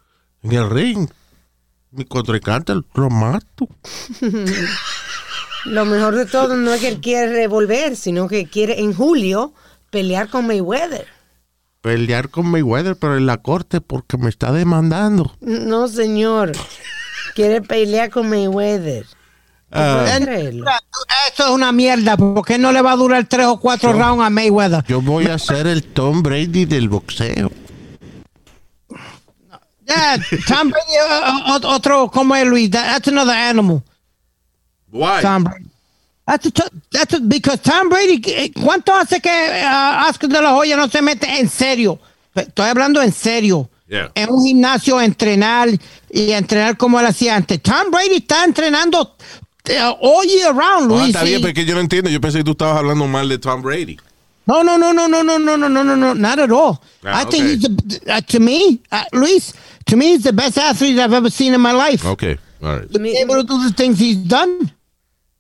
En 0.44 0.52
el 0.52 0.70
ring. 0.70 1.10
Mi 1.90 2.04
contrincante 2.04 2.74
lo 2.94 3.10
mato. 3.10 3.68
lo 5.66 5.84
mejor 5.84 6.14
de 6.14 6.26
todo 6.26 6.56
no 6.56 6.72
es 6.74 6.80
que 6.80 6.88
él 6.88 7.00
quiere 7.00 7.32
revolver, 7.32 7.96
sino 7.96 8.28
que 8.28 8.46
quiere 8.46 8.80
en 8.80 8.94
julio 8.94 9.52
pelear 9.90 10.28
con 10.28 10.46
Mayweather. 10.46 11.06
Pelear 11.80 12.28
con 12.28 12.46
Mayweather, 12.46 12.96
pero 12.96 13.16
en 13.16 13.26
la 13.26 13.36
corte 13.38 13.80
porque 13.80 14.16
me 14.18 14.28
está 14.28 14.52
demandando. 14.52 15.34
No, 15.40 15.88
señor. 15.88 16.52
Quiere 17.34 17.62
pelear 17.62 18.10
con 18.10 18.28
Mayweather. 18.28 19.06
Ah. 19.70 20.06
Eso 21.32 21.44
es 21.44 21.50
una 21.50 21.72
mierda, 21.72 22.16
porque 22.16 22.58
no 22.58 22.72
le 22.72 22.80
va 22.82 22.92
a 22.92 22.96
durar 22.96 23.26
tres 23.28 23.46
o 23.46 23.60
cuatro 23.60 23.92
rounds 23.92 24.24
a 24.24 24.30
Mayweather. 24.30 24.82
yo 24.88 25.00
voy 25.02 25.26
a 25.26 25.38
ser 25.38 25.66
el 25.66 25.84
Tom 25.84 26.22
Brady 26.22 26.64
del 26.64 26.88
boxeo. 26.88 27.50
Yeah, 29.86 30.18
Tom 30.46 30.70
Brady, 30.70 31.62
uh, 31.62 31.66
otro, 31.66 32.10
como 32.10 32.34
es 32.36 32.46
Luis? 32.46 32.70
That- 32.70 32.86
That's 32.92 33.08
another 33.08 33.34
animal. 33.34 33.82
Why? 34.90 35.20
Tom 35.22 35.44
Brady. 35.44 35.64
That's 36.26 36.46
a 36.46 36.50
t- 36.50 36.62
that's 36.92 37.14
a- 37.14 37.20
because 37.20 37.58
Tom 37.62 37.88
Brady, 37.88 38.20
eh, 38.26 38.52
¿cuánto 38.52 38.92
hace 38.94 39.20
que 39.20 39.30
uh, 39.30 40.08
Oscar 40.08 40.28
de 40.28 40.42
la 40.42 40.54
Hoya 40.54 40.76
no 40.76 40.88
se 40.88 41.00
mete 41.00 41.26
en 41.40 41.48
serio? 41.48 41.98
Estoy 42.34 42.66
hablando 42.68 43.00
en 43.02 43.12
serio. 43.12 43.68
Yeah. 43.88 44.10
En 44.14 44.28
un 44.30 44.44
gimnasio 44.44 44.98
a 44.98 45.04
entrenar 45.06 45.70
y 46.10 46.32
a 46.32 46.38
entrenar 46.38 46.76
como 46.76 47.00
él 47.00 47.06
hacía 47.06 47.34
antes. 47.36 47.62
Tom 47.62 47.90
Brady 47.90 48.16
está 48.16 48.44
entrenando 48.44 49.16
eh, 49.64 49.78
all 49.80 50.26
year 50.26 50.52
round, 50.54 50.92
Ah, 50.92 50.96
Luis. 50.96 51.06
está 51.14 51.22
bien, 51.24 51.38
y- 51.38 51.42
pero 51.42 51.48
es 51.48 51.54
que 51.54 51.64
yo 51.64 51.74
no 51.74 51.80
entiendo. 51.80 52.10
Yo 52.10 52.20
pensé 52.20 52.38
que 52.38 52.44
tú 52.44 52.50
estabas 52.52 52.76
hablando 52.78 53.06
mal 53.06 53.26
de 53.28 53.38
Tom 53.38 53.62
Brady. 53.62 53.98
No, 54.46 54.62
no, 54.62 54.76
no, 54.78 54.92
no, 54.92 55.08
no, 55.08 55.22
no, 55.22 55.38
no, 55.38 55.56
no, 55.56 55.68
no, 55.68 55.84
no, 55.84 55.96
no, 55.96 56.14
not 56.14 56.38
at 56.38 56.50
all. 56.50 56.78
Ah, 57.04 57.20
I 57.22 57.24
think 57.24 57.44
okay. 57.44 57.54
he's 57.54 57.62
the, 57.62 58.12
uh, 58.12 58.20
to 58.22 58.40
me, 58.40 58.80
uh, 58.92 59.04
Luis, 59.12 59.52
to 59.86 59.96
me, 59.96 60.12
he's 60.14 60.22
the 60.24 60.32
best 60.32 60.56
athlete 60.58 60.98
I've 60.98 61.12
ever 61.14 61.30
seen 61.30 61.52
in 61.54 61.60
my 61.60 61.72
life. 61.72 62.04
Ok, 62.06 62.38
all 62.62 62.76
right. 62.78 62.92
To 62.92 62.98
be 62.98 63.16
able 63.18 63.36
to 63.36 63.42
do 63.44 63.58
the 63.62 63.72
things 63.74 63.98
he's 63.98 64.16
done. 64.16 64.70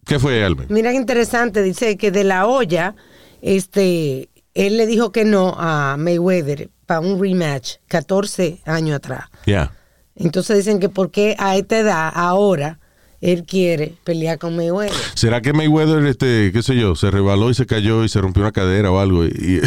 ¿Qué 0.08 0.18
fue, 0.18 0.42
Almen? 0.42 0.66
Mira 0.70 0.90
qué 0.90 0.96
interesante, 0.96 1.62
dice 1.62 1.98
que 1.98 2.10
de 2.10 2.24
la 2.24 2.46
olla, 2.46 2.94
este, 3.42 4.30
él 4.54 4.78
le 4.78 4.86
dijo 4.86 5.12
que 5.12 5.26
no 5.26 5.54
a 5.58 5.98
Mayweather 5.98 6.70
para 6.86 7.00
un 7.00 7.20
rematch 7.20 7.76
14 7.88 8.62
años 8.64 8.96
atrás. 8.96 9.26
Yeah. 9.44 9.70
Entonces 10.16 10.56
dicen 10.56 10.80
que 10.80 10.88
por 10.88 11.10
qué 11.10 11.36
a 11.38 11.56
esta 11.56 11.78
edad, 11.78 12.10
ahora, 12.14 12.77
él 13.20 13.44
quiere 13.44 13.94
pelear 14.04 14.38
con 14.38 14.54
Mayweather. 14.56 14.92
¿Será 15.14 15.40
que 15.40 15.52
Mayweather, 15.52 16.04
este, 16.06 16.50
qué 16.52 16.62
sé 16.62 16.76
yo, 16.76 16.94
se 16.94 17.10
rebaló 17.10 17.50
y 17.50 17.54
se 17.54 17.66
cayó 17.66 18.04
y 18.04 18.08
se 18.08 18.20
rompió 18.20 18.42
una 18.42 18.52
cadera 18.52 18.90
o 18.90 18.98
algo? 19.00 19.24
Y, 19.26 19.60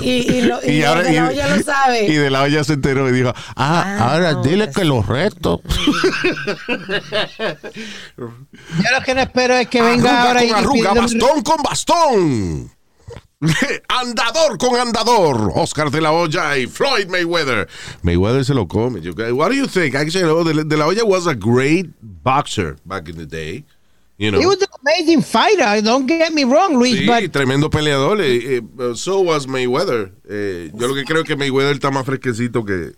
Y, 0.00 0.10
y, 0.10 0.42
lo, 0.42 0.58
y, 0.62 0.76
de 0.78 0.82
la 0.82 0.92
olla 1.28 1.56
lo 1.56 1.62
sabe. 1.62 2.06
y 2.06 2.14
de 2.14 2.30
la 2.30 2.42
olla 2.42 2.62
se 2.64 2.74
enteró 2.74 3.08
y 3.08 3.12
dijo, 3.12 3.30
ah, 3.56 3.96
Ah, 3.98 4.12
ahora 4.12 4.32
no, 4.32 4.42
dile 4.42 4.66
pues- 4.66 4.76
que 4.76 4.84
los 4.84 5.06
reto. 5.06 5.60
Yo 8.16 8.26
lo 8.98 9.04
que 9.04 9.14
no 9.14 9.20
espero 9.20 9.54
es 9.54 9.68
que 9.68 9.82
venga 9.82 10.22
Arruga 10.22 10.28
ahora 10.28 10.44
y 10.44 10.48
con 10.48 10.58
arruga, 10.58 10.92
pídeme- 10.92 11.00
bastón 11.00 11.42
con 11.42 11.62
bastón. 11.62 12.70
andador 13.88 14.56
con 14.58 14.76
andador. 14.78 15.52
Oscar 15.54 15.90
de 15.90 16.00
la 16.00 16.12
Hoya 16.12 16.56
y 16.58 16.66
Floyd 16.66 17.08
Mayweather. 17.08 17.68
Mayweather 18.02 18.44
se 18.44 18.54
lo 18.54 18.66
come. 18.66 19.00
What 19.32 19.48
do 19.50 19.54
you 19.54 19.66
think? 19.66 19.94
Actually, 19.94 20.24
no, 20.24 20.44
de, 20.44 20.64
de 20.64 20.76
la 20.76 20.86
Hoya 20.86 21.04
was 21.04 21.26
a 21.26 21.34
great 21.34 21.86
boxer 22.00 22.76
back 22.84 23.08
in 23.08 23.16
the 23.16 23.26
day. 23.26 23.64
You 24.18 24.30
know. 24.30 24.38
He 24.38 24.46
was 24.46 24.62
an 24.62 24.68
amazing 24.82 25.22
fighter. 25.22 25.82
Don't 25.82 26.06
get 26.06 26.32
me 26.32 26.44
wrong, 26.44 26.76
Luis, 26.78 27.00
Sí, 27.00 27.06
but 27.06 27.32
tremendo 27.32 27.68
peleador. 27.70 28.20
eh, 28.20 28.60
eh, 28.78 28.94
so 28.94 29.20
was 29.20 29.46
Mayweather. 29.48 30.12
Eh, 30.28 30.70
yo 30.74 30.86
lo 30.86 30.94
que 30.94 31.04
creo 31.04 31.22
es 31.22 31.26
que 31.26 31.34
Mayweather 31.34 31.74
está 31.74 31.90
más 31.90 32.04
fresquecito 32.06 32.64
que, 32.64 32.92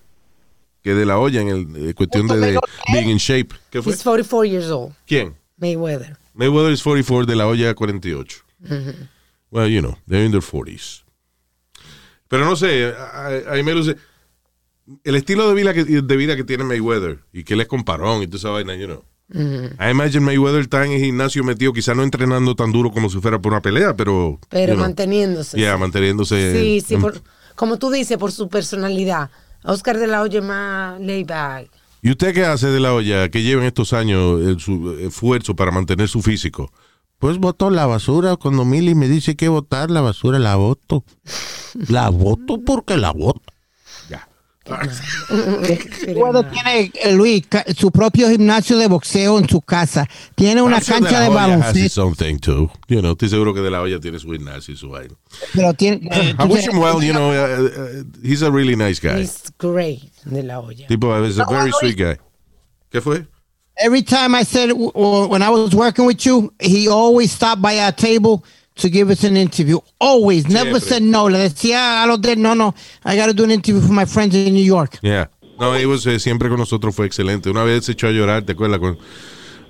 que 0.83 0.93
de 0.95 1.07
la 1.07 1.19
olla 1.19 1.41
en 1.41 1.49
el, 1.49 1.89
eh, 1.89 1.95
cuestión 1.95 2.27
de, 2.27 2.39
de 2.39 2.59
being 2.93 3.09
in 3.09 3.17
shape. 3.17 3.55
¿Qué 3.71 3.81
fue? 3.81 3.93
He's 3.95 4.03
44 4.03 4.45
years 4.45 4.67
old, 4.71 4.93
¿Quién? 5.07 5.35
Mayweather. 5.57 6.19
Mayweather 6.35 6.73
is 6.73 6.83
44, 6.83 7.25
de 7.25 7.37
la 7.37 7.47
olla 7.47 7.75
48. 7.75 8.43
Well, 9.55 9.69
you 9.71 9.81
know, 9.81 9.97
they're 10.09 10.25
in 10.25 10.33
their 10.33 10.43
40s. 10.43 11.05
Pero 12.29 12.45
no 12.45 12.57
sé, 12.57 12.87
a, 12.93 13.29
a 13.53 13.55
mí 13.55 13.63
me 13.63 13.73
luce. 13.73 13.97
El 15.05 15.15
estilo 15.15 15.49
de 15.49 15.55
vida, 15.55 15.73
que, 15.73 15.85
de 15.85 16.17
vida 16.17 16.35
que 16.37 16.43
tiene 16.45 16.65
Mayweather 16.65 17.21
y 17.33 17.45
que 17.45 17.55
él 17.55 17.61
es 17.61 17.69
comparón 17.69 18.23
y 18.23 18.27
toda 18.27 18.39
esa 18.39 18.49
vaina, 18.51 18.75
you 18.75 18.87
know. 18.87 19.05
I 19.33 19.91
imagine 19.91 20.21
Mayweather 20.21 20.61
está 20.63 20.85
en 20.85 20.93
el 20.93 21.01
gimnasio 21.01 21.43
metido, 21.45 21.73
quizás 21.73 21.97
no 21.97 22.03
entrenando 22.03 22.55
tan 22.57 22.73
duro 22.73 22.91
como 22.91 23.09
si 23.09 23.21
fuera 23.21 23.39
por 23.39 23.53
una 23.53 23.63
pelea, 23.63 23.95
pero. 23.97 24.39
Pero 24.51 24.73
you 24.73 24.77
know, 24.77 24.85
manteniéndose. 24.85 25.57
Yeah, 25.57 25.79
manteniéndose. 25.79 26.53
Sí, 26.61 26.81
sí, 26.87 26.95
en- 26.95 27.01
por- 27.01 27.23
como 27.55 27.79
tú 27.79 27.91
dices, 27.91 28.19
por 28.19 28.33
su 28.33 28.49
personalidad. 28.49 29.31
Oscar 29.63 29.99
de 29.99 30.09
la 30.09 30.21
Hoya 30.21 30.43
más 30.43 31.01
laid 31.01 31.27
back. 31.27 31.71
¿Y 32.03 32.11
usted 32.11 32.35
qué 32.35 32.45
hace 32.45 32.67
de 32.67 32.81
la 32.81 32.93
olla 32.93 33.31
que 33.31 33.43
lleva 33.43 33.63
en 33.63 33.69
estos 33.69 33.95
años 33.95 34.41
eh, 34.43 34.57
su 34.59 34.95
esfuerzo 35.01 35.55
para 35.57 35.71
mantener 35.71 36.09
su 36.09 36.21
físico? 36.21 36.71
Pues 37.19 37.39
voto 37.39 37.71
la 37.71 37.87
basura. 37.87 38.37
Cuando 38.37 38.65
Milly 38.65 38.95
me 38.95 39.09
dice 39.09 39.37
que 39.37 39.49
votar 39.49 39.91
la 39.91 40.01
basura, 40.01 40.39
la 40.39 40.57
voto. 40.57 41.05
La 41.89 42.09
voto 42.11 42.61
porque 42.65 42.97
la 42.97 43.13
voto. 43.13 43.43
Ya. 44.09 44.29
Mayweather 46.07 46.51
tiene, 46.51 46.93
eh, 46.95 47.13
Luis, 47.13 47.43
su 47.77 47.91
propio 47.91 48.31
gimnasio 48.31 48.79
de 48.79 48.87
boxeo 48.89 49.39
en 49.39 49.49
su 49.49 49.61
casa. 49.61 50.09
Tiene 50.35 50.63
una 50.63 50.81
cancha 50.81 51.19
De 51.21 51.25
de 51.25 51.35
baloncesto. 51.35 52.13
You 52.89 53.01
know, 53.01 53.13
estoy 53.13 53.29
seguro 53.29 53.53
que 53.55 53.61
de 53.61 53.71
la 53.71 53.81
olla 53.83 54.01
tiene 54.01 54.19
su 54.19 54.31
gimnasio 54.31 54.75
y 54.75 54.77
su 54.77 54.89
vaina. 54.89 55.15
Pero 55.55 55.75
tiene, 55.75 56.09
eh, 56.11 56.35
I 56.39 56.45
wish 56.45 56.67
him 56.67 56.79
well, 56.79 57.03
you 57.03 57.13
know, 57.13 57.31
uh, 57.31 57.65
uh, 57.65 58.05
he's 58.23 58.43
a 58.43 58.51
really 58.51 58.77
nice 58.77 59.01
guy. 59.01 59.21
He's 59.21 59.53
great 59.59 60.03
de 60.25 60.43
la 60.43 60.61
olla. 60.61 60.87
Tipo, 60.87 61.25
is 61.25 61.39
a 61.39 61.45
very 61.45 61.71
sweet 61.73 61.97
guy. 61.97 62.17
¿Qué 62.91 63.01
fue? 63.01 63.27
Every 63.77 64.03
time 64.03 64.35
I 64.35 64.45
said 64.45 64.71
when 64.73 65.43
I 65.43 65.51
was 65.51 65.75
working 65.75 66.07
with 66.07 66.25
you, 66.25 66.53
he 66.61 66.89
always 66.89 67.33
stopped 67.33 67.61
by 67.61 67.79
our 67.81 67.93
table 67.93 68.45
to 68.77 68.89
give 68.89 69.11
us 69.11 69.25
an 69.25 69.37
interview. 69.37 69.79
Always, 70.01 70.49
never 70.49 70.79
Siempre. 70.79 70.81
said 70.81 71.03
no. 71.03 71.29
Le 71.29 71.39
decía 71.39 72.03
a 72.03 72.07
los 72.07 72.21
de 72.21 72.37
no, 72.37 72.55
no, 72.55 72.75
I 73.05 73.17
got 73.17 73.27
to 73.27 73.33
do 73.35 73.45
an 73.45 73.51
interview 73.51 73.81
for 73.81 73.93
my 73.93 74.05
friends 74.05 74.35
in 74.35 74.53
New 74.55 74.63
York. 74.65 74.99
Yeah. 75.03 75.27
No, 75.59 75.73
he 75.75 75.87
was, 75.87 76.07
eh, 76.07 76.19
siempre 76.19 76.49
con 76.49 76.59
nosotros 76.59 76.95
fue 76.95 77.07
excelente. 77.07 77.49
Una 77.51 77.63
vez 77.65 77.85
se 77.85 77.93
echó 77.93 78.09
a 78.09 78.11
llorar, 78.11 78.43
¿te 78.45 78.53
acuerdas? 78.53 78.79
Con, 78.81 78.95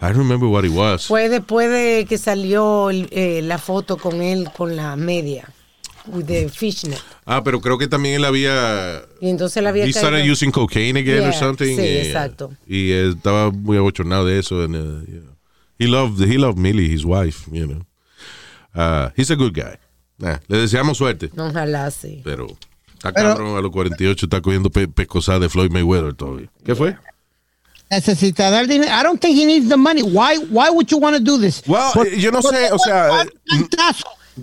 I 0.01 0.07
don't 0.09 0.17
remember 0.19 0.49
what 0.49 0.65
it 0.65 0.73
was. 0.73 1.07
Fue 1.07 1.29
después 1.29 1.71
de 1.71 2.05
que 2.09 2.19
salió 2.19 2.91
el- 2.91 3.09
eh, 3.11 3.41
la 3.43 3.59
foto 3.59 3.97
con 3.97 4.21
él 4.23 4.51
con 4.57 4.77
la 4.77 4.97
media. 4.97 5.49
With 6.07 6.27
the 6.27 6.49
fishnet. 6.51 7.01
Ah, 7.25 7.43
pero 7.43 7.61
creo 7.61 7.79
que 7.79 7.89
también 7.89 8.17
él 8.17 8.25
había 8.27 9.03
Y 9.21 9.31
entonces 9.31 9.57
él 9.57 9.67
había 9.67 9.85
He 9.87 9.93
started 9.93 10.19
caído- 10.21 10.33
using 10.33 10.51
cocaine 10.51 10.97
again 10.99 11.21
or 11.25 11.31
Yeah, 11.31 11.39
something. 11.39 11.77
sí, 11.77 11.83
y, 11.83 11.97
exacto. 12.07 12.53
Y 12.67 12.91
eh, 12.93 13.09
estaba 13.17 13.51
muy 13.51 13.77
abochornado 13.79 14.27
de 14.27 14.39
eso. 14.39 14.63
and, 14.65 14.75
uh, 14.77 15.11
you 15.11 15.21
know. 15.21 15.35
He 15.79 15.87
loved, 15.89 16.21
he 16.21 16.37
loved 16.39 16.59
Millie, 16.59 16.89
his 16.95 17.05
wife, 17.05 17.49
you 17.51 17.67
know. 17.67 17.87
Uh, 18.75 19.11
he's 19.17 19.31
a 19.31 19.35
good 19.37 19.55
guy. 19.55 19.79
Nah, 20.19 20.39
le 20.47 20.59
deseamos 20.59 20.99
suerte, 20.99 21.31
Ojalá 21.37 21.91
sí. 21.91 22.21
pero 22.23 22.47
está 22.95 23.13
cabrón 23.13 23.57
a 23.57 23.61
los 23.61 23.73
48, 23.73 24.27
está 24.27 24.41
cogiendo 24.41 24.71
pe 24.71 24.87
pescosada 24.87 25.41
de 25.41 25.49
Floyd 25.49 25.71
Mayweather 25.73 26.15
todavía. 26.15 26.49
¿Qué 26.65 26.75
fue? 26.75 26.97
Necesita 27.91 28.51
dar 28.51 28.67
dinero. 28.67 28.91
I 28.93 29.03
don't 29.03 29.21
think 29.21 29.37
he 29.37 29.45
needs 29.45 29.69
the 29.69 29.77
money. 29.77 30.03
Why, 30.03 30.39
why 30.51 30.71
would 30.71 30.89
you 30.91 30.99
want 30.99 31.17
to 31.17 31.23
do 31.23 31.39
this? 31.39 31.63
Well, 31.67 31.91
Por- 31.93 32.07
eh, 32.07 32.19
yo 32.21 32.31
no 32.31 32.41
porque 32.41 32.57
sé, 32.59 32.73
o 32.73 32.79
sea, 32.79 33.25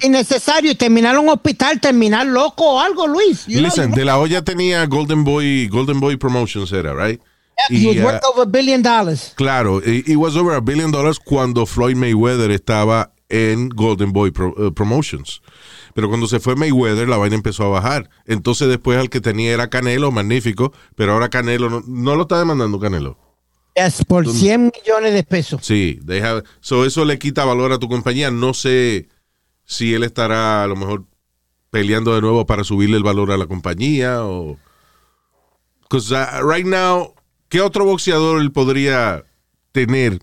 innecesario 0.02 0.72
y 0.72 0.76
terminar 0.76 1.18
un 1.18 1.30
hospital, 1.30 1.80
terminar 1.80 2.26
loco 2.28 2.64
o 2.76 2.80
algo, 2.80 3.08
Luis. 3.08 3.46
You 3.48 3.62
Listen, 3.62 3.92
De 3.92 4.06
La 4.06 4.18
Hoya 4.18 4.44
tenía 4.44 4.86
Golden 4.86 5.24
Boy, 5.24 5.68
Golden 5.68 6.00
Boy 6.00 6.16
Promotions 6.18 6.72
era, 6.72 6.94
right? 6.94 7.20
he 7.70 7.86
was 7.86 7.96
Y, 7.96 8.00
uh, 8.00 8.06
worth 8.06 8.24
over 8.26 8.44
a 8.44 8.46
billion 8.46 8.82
dollars. 8.82 9.34
Claro, 9.36 9.80
it, 9.80 10.08
it 10.08 10.16
was 10.18 10.36
over 10.36 10.56
a 10.56 10.62
billion 10.62 10.92
dollars 10.92 11.20
cuando 11.20 11.66
Floyd 11.66 11.96
Mayweather 11.96 12.50
estaba 12.52 13.12
en 13.30 13.70
Golden 13.70 14.12
Boy 14.12 14.32
Pro- 14.32 14.56
uh, 14.58 14.72
Promotions. 14.74 15.42
Pero 15.94 16.08
cuando 16.08 16.28
se 16.28 16.40
fue 16.40 16.56
Mayweather, 16.56 17.08
la 17.08 17.18
vaina 17.18 17.36
empezó 17.36 17.66
a 17.66 17.70
bajar. 17.70 18.10
Entonces 18.26 18.68
después 18.70 18.98
al 18.98 19.10
que 19.10 19.20
tenía 19.22 19.52
era 19.54 19.70
Canelo, 19.70 20.12
magnífico, 20.12 20.74
pero 20.96 21.14
ahora 21.14 21.30
Canelo 21.30 21.70
no, 21.70 21.84
no 21.86 22.16
lo 22.16 22.24
está 22.24 22.40
demandando 22.40 22.80
Canelo. 22.80 23.18
Yes, 23.76 24.04
por 24.06 24.28
100 24.28 24.72
millones 24.76 25.14
de 25.14 25.24
pesos. 25.24 25.62
Sí, 25.66 26.00
have- 26.08 26.44
so 26.62 26.86
eso 26.86 27.06
le 27.06 27.20
quita 27.20 27.46
valor 27.46 27.72
a 27.72 27.78
tu 27.80 27.88
compañía. 27.88 28.30
No 28.32 28.54
sé 28.54 29.08
si 29.72 29.94
él 29.94 30.04
estará 30.04 30.64
a 30.64 30.68
lo 30.68 30.76
mejor 30.76 31.06
peleando 31.70 32.14
de 32.14 32.20
nuevo 32.20 32.46
para 32.46 32.66
subirle 32.66 32.98
el 32.98 33.04
valor 33.04 33.32
a 33.32 33.38
la 33.38 33.48
compañía 33.48 34.26
o... 34.26 34.60
Because 35.84 36.14
uh, 36.14 36.46
right 36.46 36.66
now, 36.66 37.14
¿qué 37.48 37.62
otro 37.62 37.86
boxeador 37.86 38.42
él 38.42 38.52
podría 38.52 39.24
tener 39.72 40.20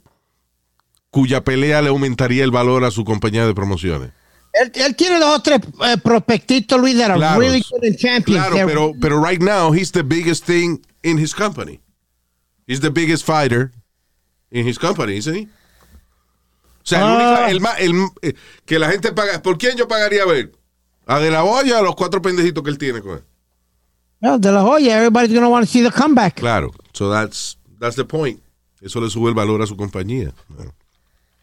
cuya 1.11 1.45
pelea 1.45 1.81
le 1.81 1.89
aumentaría 1.89 2.45
el 2.45 2.51
valor 2.51 2.85
a 2.85 2.91
su 2.91 3.05
compañía 3.05 3.47
de 3.47 3.55
promociones? 3.55 4.13
Él, 4.53 4.71
él 4.75 4.97
tiene 4.97 5.19
dos 5.19 5.39
o 5.39 5.43
tres 5.43 5.61
eh, 5.87 5.97
prospectitos, 6.03 6.79
Luis, 6.79 6.99
that 6.99 7.11
are 7.11 7.19
Claro, 7.19 7.41
really 7.41 7.63
good 7.71 7.85
in 7.85 7.97
champions. 7.97 8.47
Claro, 8.49 8.67
pero, 8.67 8.93
pero 9.01 9.19
right 9.19 9.41
now 9.41 9.73
he's 9.73 9.93
the 9.93 10.03
biggest 10.03 10.45
thing 10.45 10.85
in 11.03 11.17
his 11.17 11.35
company. 11.35 11.81
He's 12.67 12.81
the 12.81 12.91
biggest 12.91 13.25
fighter 13.25 13.73
in 14.51 14.67
his 14.67 14.79
company, 14.79 15.17
isn't 15.17 15.35
he? 15.35 15.49
O 16.89 16.91
sea, 16.91 17.01
el 17.49 17.57
único- 17.57 17.69
Ah. 17.69 17.81
el 17.81 17.97
el- 17.97 18.09
eh, 18.31 18.35
que 18.65 18.79
la 18.79 18.89
gente 18.91 19.13
paga. 19.13 19.43
¿Por 19.43 19.59
quién 19.59 19.77
yo 19.77 19.87
pagaría 19.87 20.23
a 20.23 20.27
ver? 20.27 20.53
¿A 21.07 21.19
De 21.19 21.31
La 21.31 21.45
Hoya 21.45 21.77
o 21.77 21.79
a 21.81 21.83
los 21.83 21.95
cuatro 21.95 22.23
pendejitos 22.23 22.63
que 22.65 22.71
él 22.71 22.79
tiene 22.79 23.01
con 23.03 23.19
él? 23.19 23.25
No, 24.21 24.39
de 24.39 24.51
la 24.51 24.63
joya, 24.63 24.97
everybody's 24.97 25.31
going 25.33 25.43
to 25.45 25.49
want 25.49 25.65
to 25.65 25.71
see 25.71 25.81
the 25.83 25.93
comeback. 25.93 26.35
Claro. 26.41 26.73
So 26.93 27.09
that's, 27.09 27.57
that's 27.79 27.95
the 27.95 28.05
point. 28.05 28.41
Eso 28.83 29.01
le 29.01 29.09
sube 29.11 29.29
el 29.29 29.35
valor 29.35 29.63
a 29.63 29.67
su 29.67 29.77
compañía. 29.77 30.33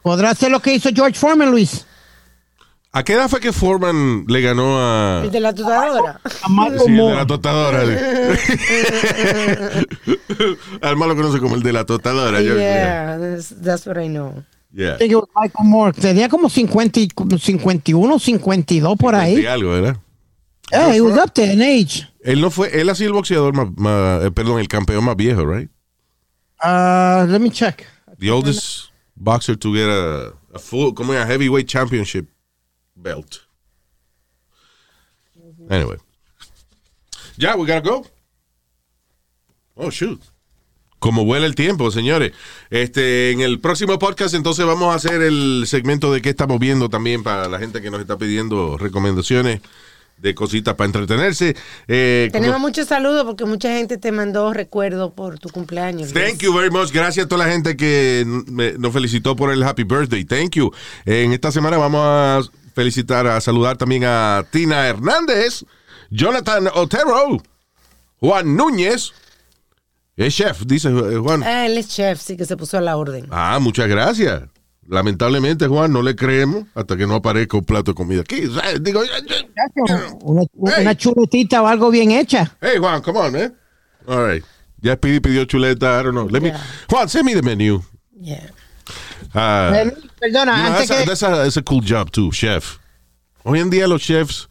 Podrá 0.04 0.32
hacer 0.32 0.52
lo 0.52 0.60
que 0.62 0.74
hizo 0.74 0.90
George 0.94 1.18
Foreman, 1.18 1.52
Luis. 1.52 1.86
¿A 2.92 3.04
qué 3.04 3.14
edad 3.14 3.30
fue 3.30 3.40
que 3.40 3.52
Foreman 3.54 4.26
le 4.28 4.42
ganó 4.42 4.78
a, 4.80 5.22
El 5.24 5.32
de 5.32 5.40
la 5.40 5.54
tutadora. 5.54 6.20
A 6.44 6.50
Malcolm 6.50 6.86
sí, 6.86 6.92
el 6.92 7.08
de 7.08 7.16
la 7.16 7.26
tostadora? 7.28 7.84
Alma 10.82 11.08
lo 11.08 11.16
conoce 11.16 11.40
como 11.40 11.56
el 11.56 11.64
de 11.64 11.74
la 11.74 11.86
tostadora. 11.86 12.42
yo- 12.42 12.56
yeah, 12.58 13.18
that's, 13.20 13.56
that's 13.62 13.88
what 13.88 13.98
I 14.02 14.08
know. 14.08 14.44
Yeah. 14.78 14.96
I 14.96 14.98
think 14.98 15.12
it 15.14 15.16
was 15.16 15.30
Michael 15.34 15.64
Moore. 15.66 15.94
Tenía 15.94 16.28
como 16.28 16.50
50, 16.50 17.00
y- 17.00 17.08
como 17.08 17.38
51, 17.38 18.20
52 18.20 18.98
por 18.98 19.14
Y 19.14 19.18
ahí. 19.18 19.46
algo, 19.46 19.70
¿verdad? 19.72 19.96
Yeah, 20.72 20.94
he 20.94 21.00
was 21.00 21.18
up 21.18 21.34
there 21.34 21.54
in 21.54 21.62
age. 21.62 22.06
Él 22.24 22.42
no 22.42 22.50
fue, 22.50 22.70
él 22.82 22.90
ha 22.90 22.96
sido 22.96 23.08
el 23.10 23.14
boxeador 23.14 23.54
más, 23.54 23.68
más- 23.78 24.24
eh, 24.26 24.32
perdón, 24.32 24.60
el 24.60 24.68
campeón 24.68 25.06
más 25.06 25.16
viejo, 25.16 25.46
right? 25.46 25.70
Uh, 26.62 27.26
let 27.30 27.40
me 27.40 27.50
check. 27.52 27.86
The 28.20 28.32
oldest 28.32 28.90
boxer 29.16 29.56
to 29.58 29.72
get 29.74 29.88
a, 29.88 30.34
a 30.54 30.60
full, 30.60 30.94
como 30.94 31.14
a 31.14 31.26
heavyweight 31.26 31.68
championship 31.68 32.28
belt. 32.96 33.42
Anyway. 35.70 35.98
Yeah, 37.38 37.56
we 37.56 37.66
gotta 37.66 37.82
go. 37.82 38.06
Oh, 39.78 39.90
shoot. 39.90 40.20
Como 41.00 41.26
vuela 41.26 41.46
el 41.46 41.56
tiempo, 41.56 41.92
señores. 41.92 42.32
Este, 42.70 43.32
en 43.32 43.42
el 43.42 43.60
próximo 43.60 44.00
podcast, 44.00 44.34
entonces 44.34 44.66
vamos 44.66 44.92
a 44.92 44.96
hacer 44.96 45.22
el 45.22 45.66
segmento 45.68 46.12
de 46.12 46.22
qué 46.22 46.30
estamos 46.30 46.60
viendo 46.60 46.90
también 46.90 47.22
para 47.22 47.48
la 47.48 47.60
gente 47.60 47.82
que 47.82 47.92
nos 47.92 48.02
está 48.02 48.18
pidiendo 48.18 48.78
recomendaciones 48.78 49.62
de 50.18 50.34
cositas 50.34 50.74
para 50.76 50.86
entretenerse. 50.86 51.56
Eh, 51.90 52.30
como- 52.32 52.42
Tenemos 52.42 52.62
muchos 52.62 52.88
saludos 52.88 53.26
porque 53.26 53.44
mucha 53.46 53.70
gente 53.70 53.98
te 53.98 54.12
mandó 54.14 54.54
recuerdos 54.54 55.12
por 55.12 55.38
tu 55.38 55.50
cumpleaños. 55.50 56.14
Thank 56.14 56.40
you 56.40 56.54
very 56.54 56.72
much. 56.72 56.92
Gracias 56.92 57.26
a 57.26 57.30
toda 57.30 57.46
la 57.46 57.52
gente 57.52 57.76
que 57.76 58.24
me- 58.48 58.72
nos 58.74 58.94
felicitó 58.94 59.36
por 59.36 59.52
el 59.52 59.62
happy 59.62 59.84
birthday. 59.84 60.24
Thank 60.24 60.52
you. 60.56 60.72
En 61.06 61.34
esta 61.34 61.52
semana 61.52 61.78
vamos 61.78 62.02
a 62.04 62.40
felicitar, 62.74 63.28
a 63.28 63.40
saludar 63.42 63.78
también 63.78 64.06
a 64.06 64.46
Tina 64.50 64.88
Hernández, 64.88 65.66
Jonathan 66.10 66.70
Otero, 66.74 67.44
Juan 68.22 68.56
Núñez, 68.56 69.12
es 70.18 70.34
chef, 70.36 70.64
dice 70.66 70.90
eh, 70.90 71.18
Juan. 71.18 71.44
Ah, 71.44 71.66
él 71.66 71.78
es 71.78 71.88
chef, 71.90 72.22
sí 72.22 72.38
que 72.38 72.46
se 72.46 72.56
puso 72.58 72.78
a 72.78 72.82
la 72.82 72.98
orden. 72.98 73.28
Ah, 73.32 73.60
muchas 73.62 73.88
gracias. 73.88 74.44
Lamentablemente, 74.88 75.68
Juan, 75.68 75.92
no 75.92 76.02
le 76.04 76.16
creemos 76.16 76.66
hasta 76.76 76.96
que 76.96 77.08
no 77.08 77.16
aparezca 77.16 77.58
un 77.58 77.66
plato 77.66 77.92
de 77.92 77.96
comida 77.96 78.22
aquí. 78.22 78.48
Sea, 78.48 78.78
Digo, 78.80 79.02
Una, 80.22 80.44
una 80.54 80.92
Hey. 80.92 80.96
chuletita 80.96 81.62
o 81.64 81.68
algo 81.68 81.90
bien 81.90 82.12
hecha. 82.12 82.56
hey, 82.62 82.78
Juan, 82.80 83.02
come 83.02 83.20
on, 83.20 83.36
eh. 83.36 83.52
All 84.08 84.24
right. 84.28 84.44
Ya 84.82 84.94
Speedy 84.96 85.20
pidió 85.20 85.46
chuleta, 85.46 86.00
I 86.00 86.04
don't 86.04 86.12
know. 86.14 86.28
Let 86.30 86.42
me. 86.42 86.52
Juan, 86.90 87.10
send 87.10 87.26
me 87.26 87.34
the 87.34 87.42
menu. 87.42 87.82
Yeah. 88.22 88.52
Ah. 89.34 89.72
Eh, 89.74 89.92
Perdona, 90.22 90.56
You 90.56 90.64
know, 90.64 90.76
antes 90.76 90.88
that's, 90.88 90.92
a, 90.92 90.96
que... 90.98 91.06
that's, 91.06 91.24
a, 91.24 91.30
that's 91.44 91.58
a 91.58 91.64
cool 91.64 91.82
job 91.82 92.12
too, 92.12 92.32
chef. 92.32 92.78
Hoy 93.44 93.60
en 93.60 93.72
día 93.72 93.88
los 93.88 94.02
chefs, 94.04 94.48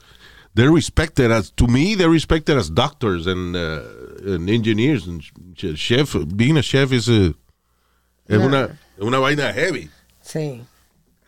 they're 0.55 0.73
respected 0.73 1.31
as, 1.31 1.53
to 1.53 1.67
me, 1.69 1.95
they're 1.95 2.11
respected 2.11 2.57
as 2.59 2.69
doctors 2.71 3.27
and, 3.29 3.55
uh, 3.55 3.81
and 4.27 4.49
engineers. 4.49 5.07
And 5.07 5.23
ch- 5.55 5.77
chef, 5.77 6.17
being 6.37 6.57
a 6.57 6.63
chef 6.63 6.93
is 6.93 7.09
a, 7.09 7.35
es 8.29 8.39
una, 8.41 8.79
es 8.97 9.05
una 9.05 9.19
vaina 9.19 9.53
heavy. 9.53 9.91
Sí. 10.23 10.65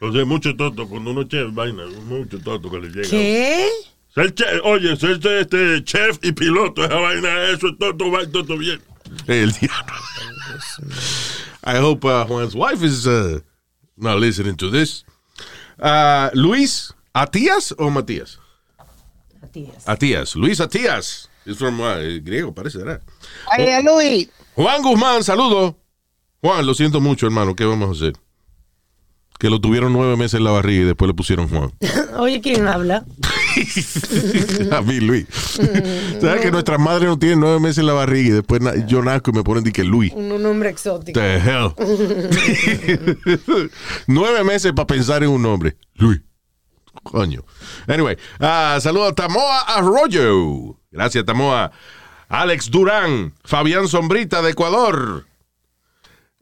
O 0.01 0.13
sea, 0.13 0.25
mucho 0.25 0.55
toto, 0.57 0.87
cuando 0.87 1.11
uno 1.11 1.25
chef, 1.25 1.53
vaina, 1.53 1.87
mucho 2.05 2.39
toto 2.39 2.71
que 2.71 2.79
le 2.79 2.89
llega. 2.89 3.09
¿Qué? 3.09 3.69
Ser 4.15 4.35
chef, 4.35 4.61
oye, 4.65 4.97
ser 4.97 5.13
este, 5.13 5.41
este 5.41 5.85
chef 5.85 6.19
y 6.23 6.33
piloto, 6.33 6.85
esa 6.85 6.97
vaina, 6.97 7.51
eso 7.51 7.69
es 7.69 7.79
toto, 7.79 8.11
va 8.11 8.27
toto 8.27 8.57
bien. 8.57 8.81
El 9.27 9.53
diablo. 9.53 9.95
I 11.65 11.77
hope 11.79 12.05
uh, 12.05 12.25
Juan's 12.27 12.55
wife 12.55 12.83
is 12.83 13.07
uh, 13.07 13.41
not 13.97 14.19
listening 14.19 14.57
to 14.57 14.71
this. 14.71 15.05
Uh, 15.79 16.31
Luis, 16.35 16.93
¿Atías 17.15 17.73
o 17.79 17.91
Matías? 17.91 18.39
Matías. 19.41 19.85
Atías. 19.87 20.37
Luis 20.37 20.61
Atías. 20.61 21.29
Es 21.47 21.57
from 21.57 21.81
uh, 21.81 21.85
griego, 22.23 22.53
parece, 22.55 22.79
¿verdad? 22.79 23.01
Ay, 23.51 23.65
eh, 23.67 23.81
Luis, 23.83 24.29
Juan 24.55 24.83
Guzmán, 24.83 25.23
saludo. 25.23 25.79
Juan, 26.41 26.67
lo 26.67 26.75
siento 26.75 27.01
mucho, 27.01 27.27
hermano. 27.27 27.55
¿Qué 27.55 27.65
vamos 27.65 27.89
a 27.89 27.93
hacer? 27.93 28.13
Que 29.39 29.51
lo 29.51 29.61
tuvieron 29.61 29.93
nueve 29.93 30.17
meses 30.17 30.35
en 30.35 30.45
la 30.45 30.51
barriga 30.51 30.83
y 30.83 30.87
después 30.87 31.09
le 31.09 31.15
pusieron 31.15 31.49
Juan. 31.49 31.71
Oye, 32.19 32.41
¿quién 32.41 32.67
habla? 32.67 33.05
a 34.73 34.81
mí, 34.83 35.01
Luis. 35.01 35.27
¿Sabes 36.21 36.41
que 36.41 36.51
nuestras 36.51 36.79
madres 36.81 37.09
no 37.09 37.19
tienen 37.19 37.41
nueve 37.41 37.61
meses 37.61 37.79
en 37.79 37.87
la 37.87 37.93
barriga 37.93 38.29
y 38.29 38.33
después 38.33 38.61
na- 38.61 38.75
yo 38.87 39.03
nazco 39.03 39.31
y 39.31 39.35
me 39.35 39.43
ponen 39.45 39.63
de 39.65 39.73
que 39.73 39.85
Luis? 39.85 40.13
Un, 40.15 40.33
un 40.33 40.43
nombre 40.43 40.69
exótico. 40.71 41.19
The 41.21 41.37
hell. 41.37 41.73
nueve 44.07 44.43
meses 44.45 44.73
para 44.73 44.87
pensar 44.87 45.23
en 45.23 45.31
un 45.31 45.43
nombre. 45.43 45.77
Luis. 45.95 46.21
Coño. 47.11 47.45
Anyway, 47.87 48.17
ah, 48.41 48.79
saludos 48.81 49.13
a 49.13 49.15
Tamoa 49.15 49.61
Arroyo. 49.61 50.77
Gracias, 50.91 51.25
Tamoa. 51.25 51.71
Alex 52.29 52.71
Durán. 52.71 53.35
Fabián 53.45 53.89
Sombrita 53.89 54.43
de 54.43 54.51
Ecuador. 54.51 55.27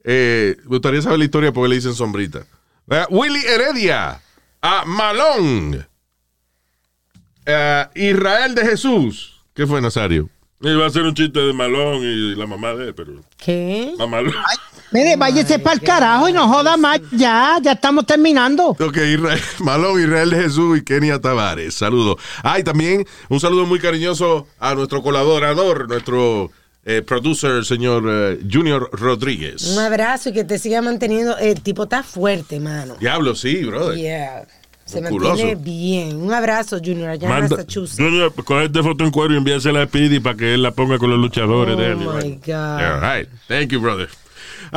Eh, 0.04 0.56
me 0.62 0.68
gustaría 0.68 1.02
saber 1.02 1.18
la 1.18 1.24
historia 1.24 1.52
porque 1.52 1.68
le 1.68 1.74
dicen 1.76 1.94
Sombrita. 1.94 2.46
Eh, 2.90 3.04
Willy 3.10 3.40
Heredia. 3.44 4.20
A 4.62 4.84
Malón. 4.86 5.86
Eh, 7.46 7.86
Israel 7.94 8.54
de 8.54 8.64
Jesús. 8.64 9.44
¿Qué 9.54 9.66
fue, 9.66 9.80
Nazario? 9.80 10.30
Iba 10.60 10.84
a 10.84 10.88
hacer 10.88 11.02
un 11.02 11.14
chiste 11.14 11.40
de 11.40 11.52
Malón 11.52 12.02
y 12.02 12.34
la 12.34 12.46
mamá 12.46 12.72
de 12.74 12.88
él, 12.88 12.94
pero... 12.94 13.22
¿Qué? 13.36 13.94
Mamalón. 13.98 14.32
Mire, 14.94 15.16
váyase 15.16 15.58
para 15.58 15.74
el 15.74 15.82
carajo 15.82 16.28
y 16.28 16.32
no 16.32 16.48
joda 16.48 16.78
más. 16.78 17.00
Ya, 17.12 17.58
ya 17.62 17.72
estamos 17.72 18.06
terminando. 18.06 18.68
Ok, 18.70 18.96
Israel, 18.96 19.40
Malón, 19.58 20.00
Israel 20.00 20.30
de 20.30 20.42
Jesús 20.42 20.78
y 20.78 20.82
Kenia 20.84 21.20
Tavares. 21.20 21.74
Saludos. 21.74 22.16
Ah, 22.42 22.58
y 22.58 22.62
también 22.64 23.04
un 23.28 23.40
saludo 23.40 23.66
muy 23.66 23.78
cariñoso 23.78 24.46
a 24.58 24.74
nuestro 24.74 25.02
colaborador, 25.02 25.88
nuestro 25.88 26.50
eh, 26.86 27.02
producer, 27.02 27.64
señor 27.64 28.04
eh, 28.08 28.38
Junior 28.50 28.88
Rodríguez. 28.92 29.66
Un 29.74 29.78
abrazo 29.80 30.30
y 30.30 30.32
que 30.32 30.44
te 30.44 30.58
siga 30.58 30.80
manteniendo. 30.80 31.36
El 31.36 31.60
tipo 31.60 31.84
está 31.84 32.02
fuerte, 32.02 32.60
mano. 32.60 32.96
Diablo, 33.00 33.34
sí, 33.34 33.64
brother. 33.64 33.96
Yeah. 33.96 34.44
Se 34.84 35.00
Musculoso. 35.00 35.28
mantiene 35.30 35.54
bien. 35.54 36.16
Un 36.20 36.34
abrazo, 36.34 36.76
Junior, 36.78 37.08
allá 37.08 37.26
en 37.26 37.32
Manda, 37.32 37.48
Massachusetts. 37.56 37.96
Junior, 37.98 38.34
coge 38.44 38.66
esta 38.66 38.82
foto 38.82 39.02
en 39.02 39.10
cuero 39.10 39.32
y 39.32 39.38
envíasela 39.38 39.80
a 39.80 39.86
Speedy 39.86 40.20
para 40.20 40.36
que 40.36 40.52
él 40.52 40.62
la 40.62 40.72
ponga 40.72 40.98
con 40.98 41.08
los 41.08 41.18
luchadores 41.18 41.74
Oh 41.74 41.78
de 41.80 41.86
él. 41.86 41.96
my 41.96 42.02
Iván. 42.04 42.40
God. 42.44 42.84
All 42.84 43.00
right. 43.00 43.28
Thank 43.48 43.70
you, 43.70 43.80
brother. 43.80 44.10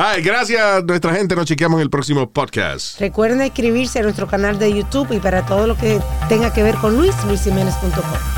Ay, 0.00 0.22
gracias, 0.22 0.84
nuestra 0.84 1.12
gente. 1.12 1.34
Nos 1.34 1.46
chequeamos 1.46 1.78
en 1.78 1.82
el 1.82 1.90
próximo 1.90 2.30
podcast. 2.30 3.00
Recuerden 3.00 3.42
inscribirse 3.42 3.98
a 3.98 4.02
nuestro 4.02 4.28
canal 4.28 4.56
de 4.56 4.72
YouTube 4.72 5.08
y 5.10 5.18
para 5.18 5.44
todo 5.44 5.66
lo 5.66 5.76
que 5.76 5.98
tenga 6.28 6.52
que 6.52 6.62
ver 6.62 6.76
con 6.76 6.96
Luis, 6.96 7.12
luisiménez.com. 7.24 8.37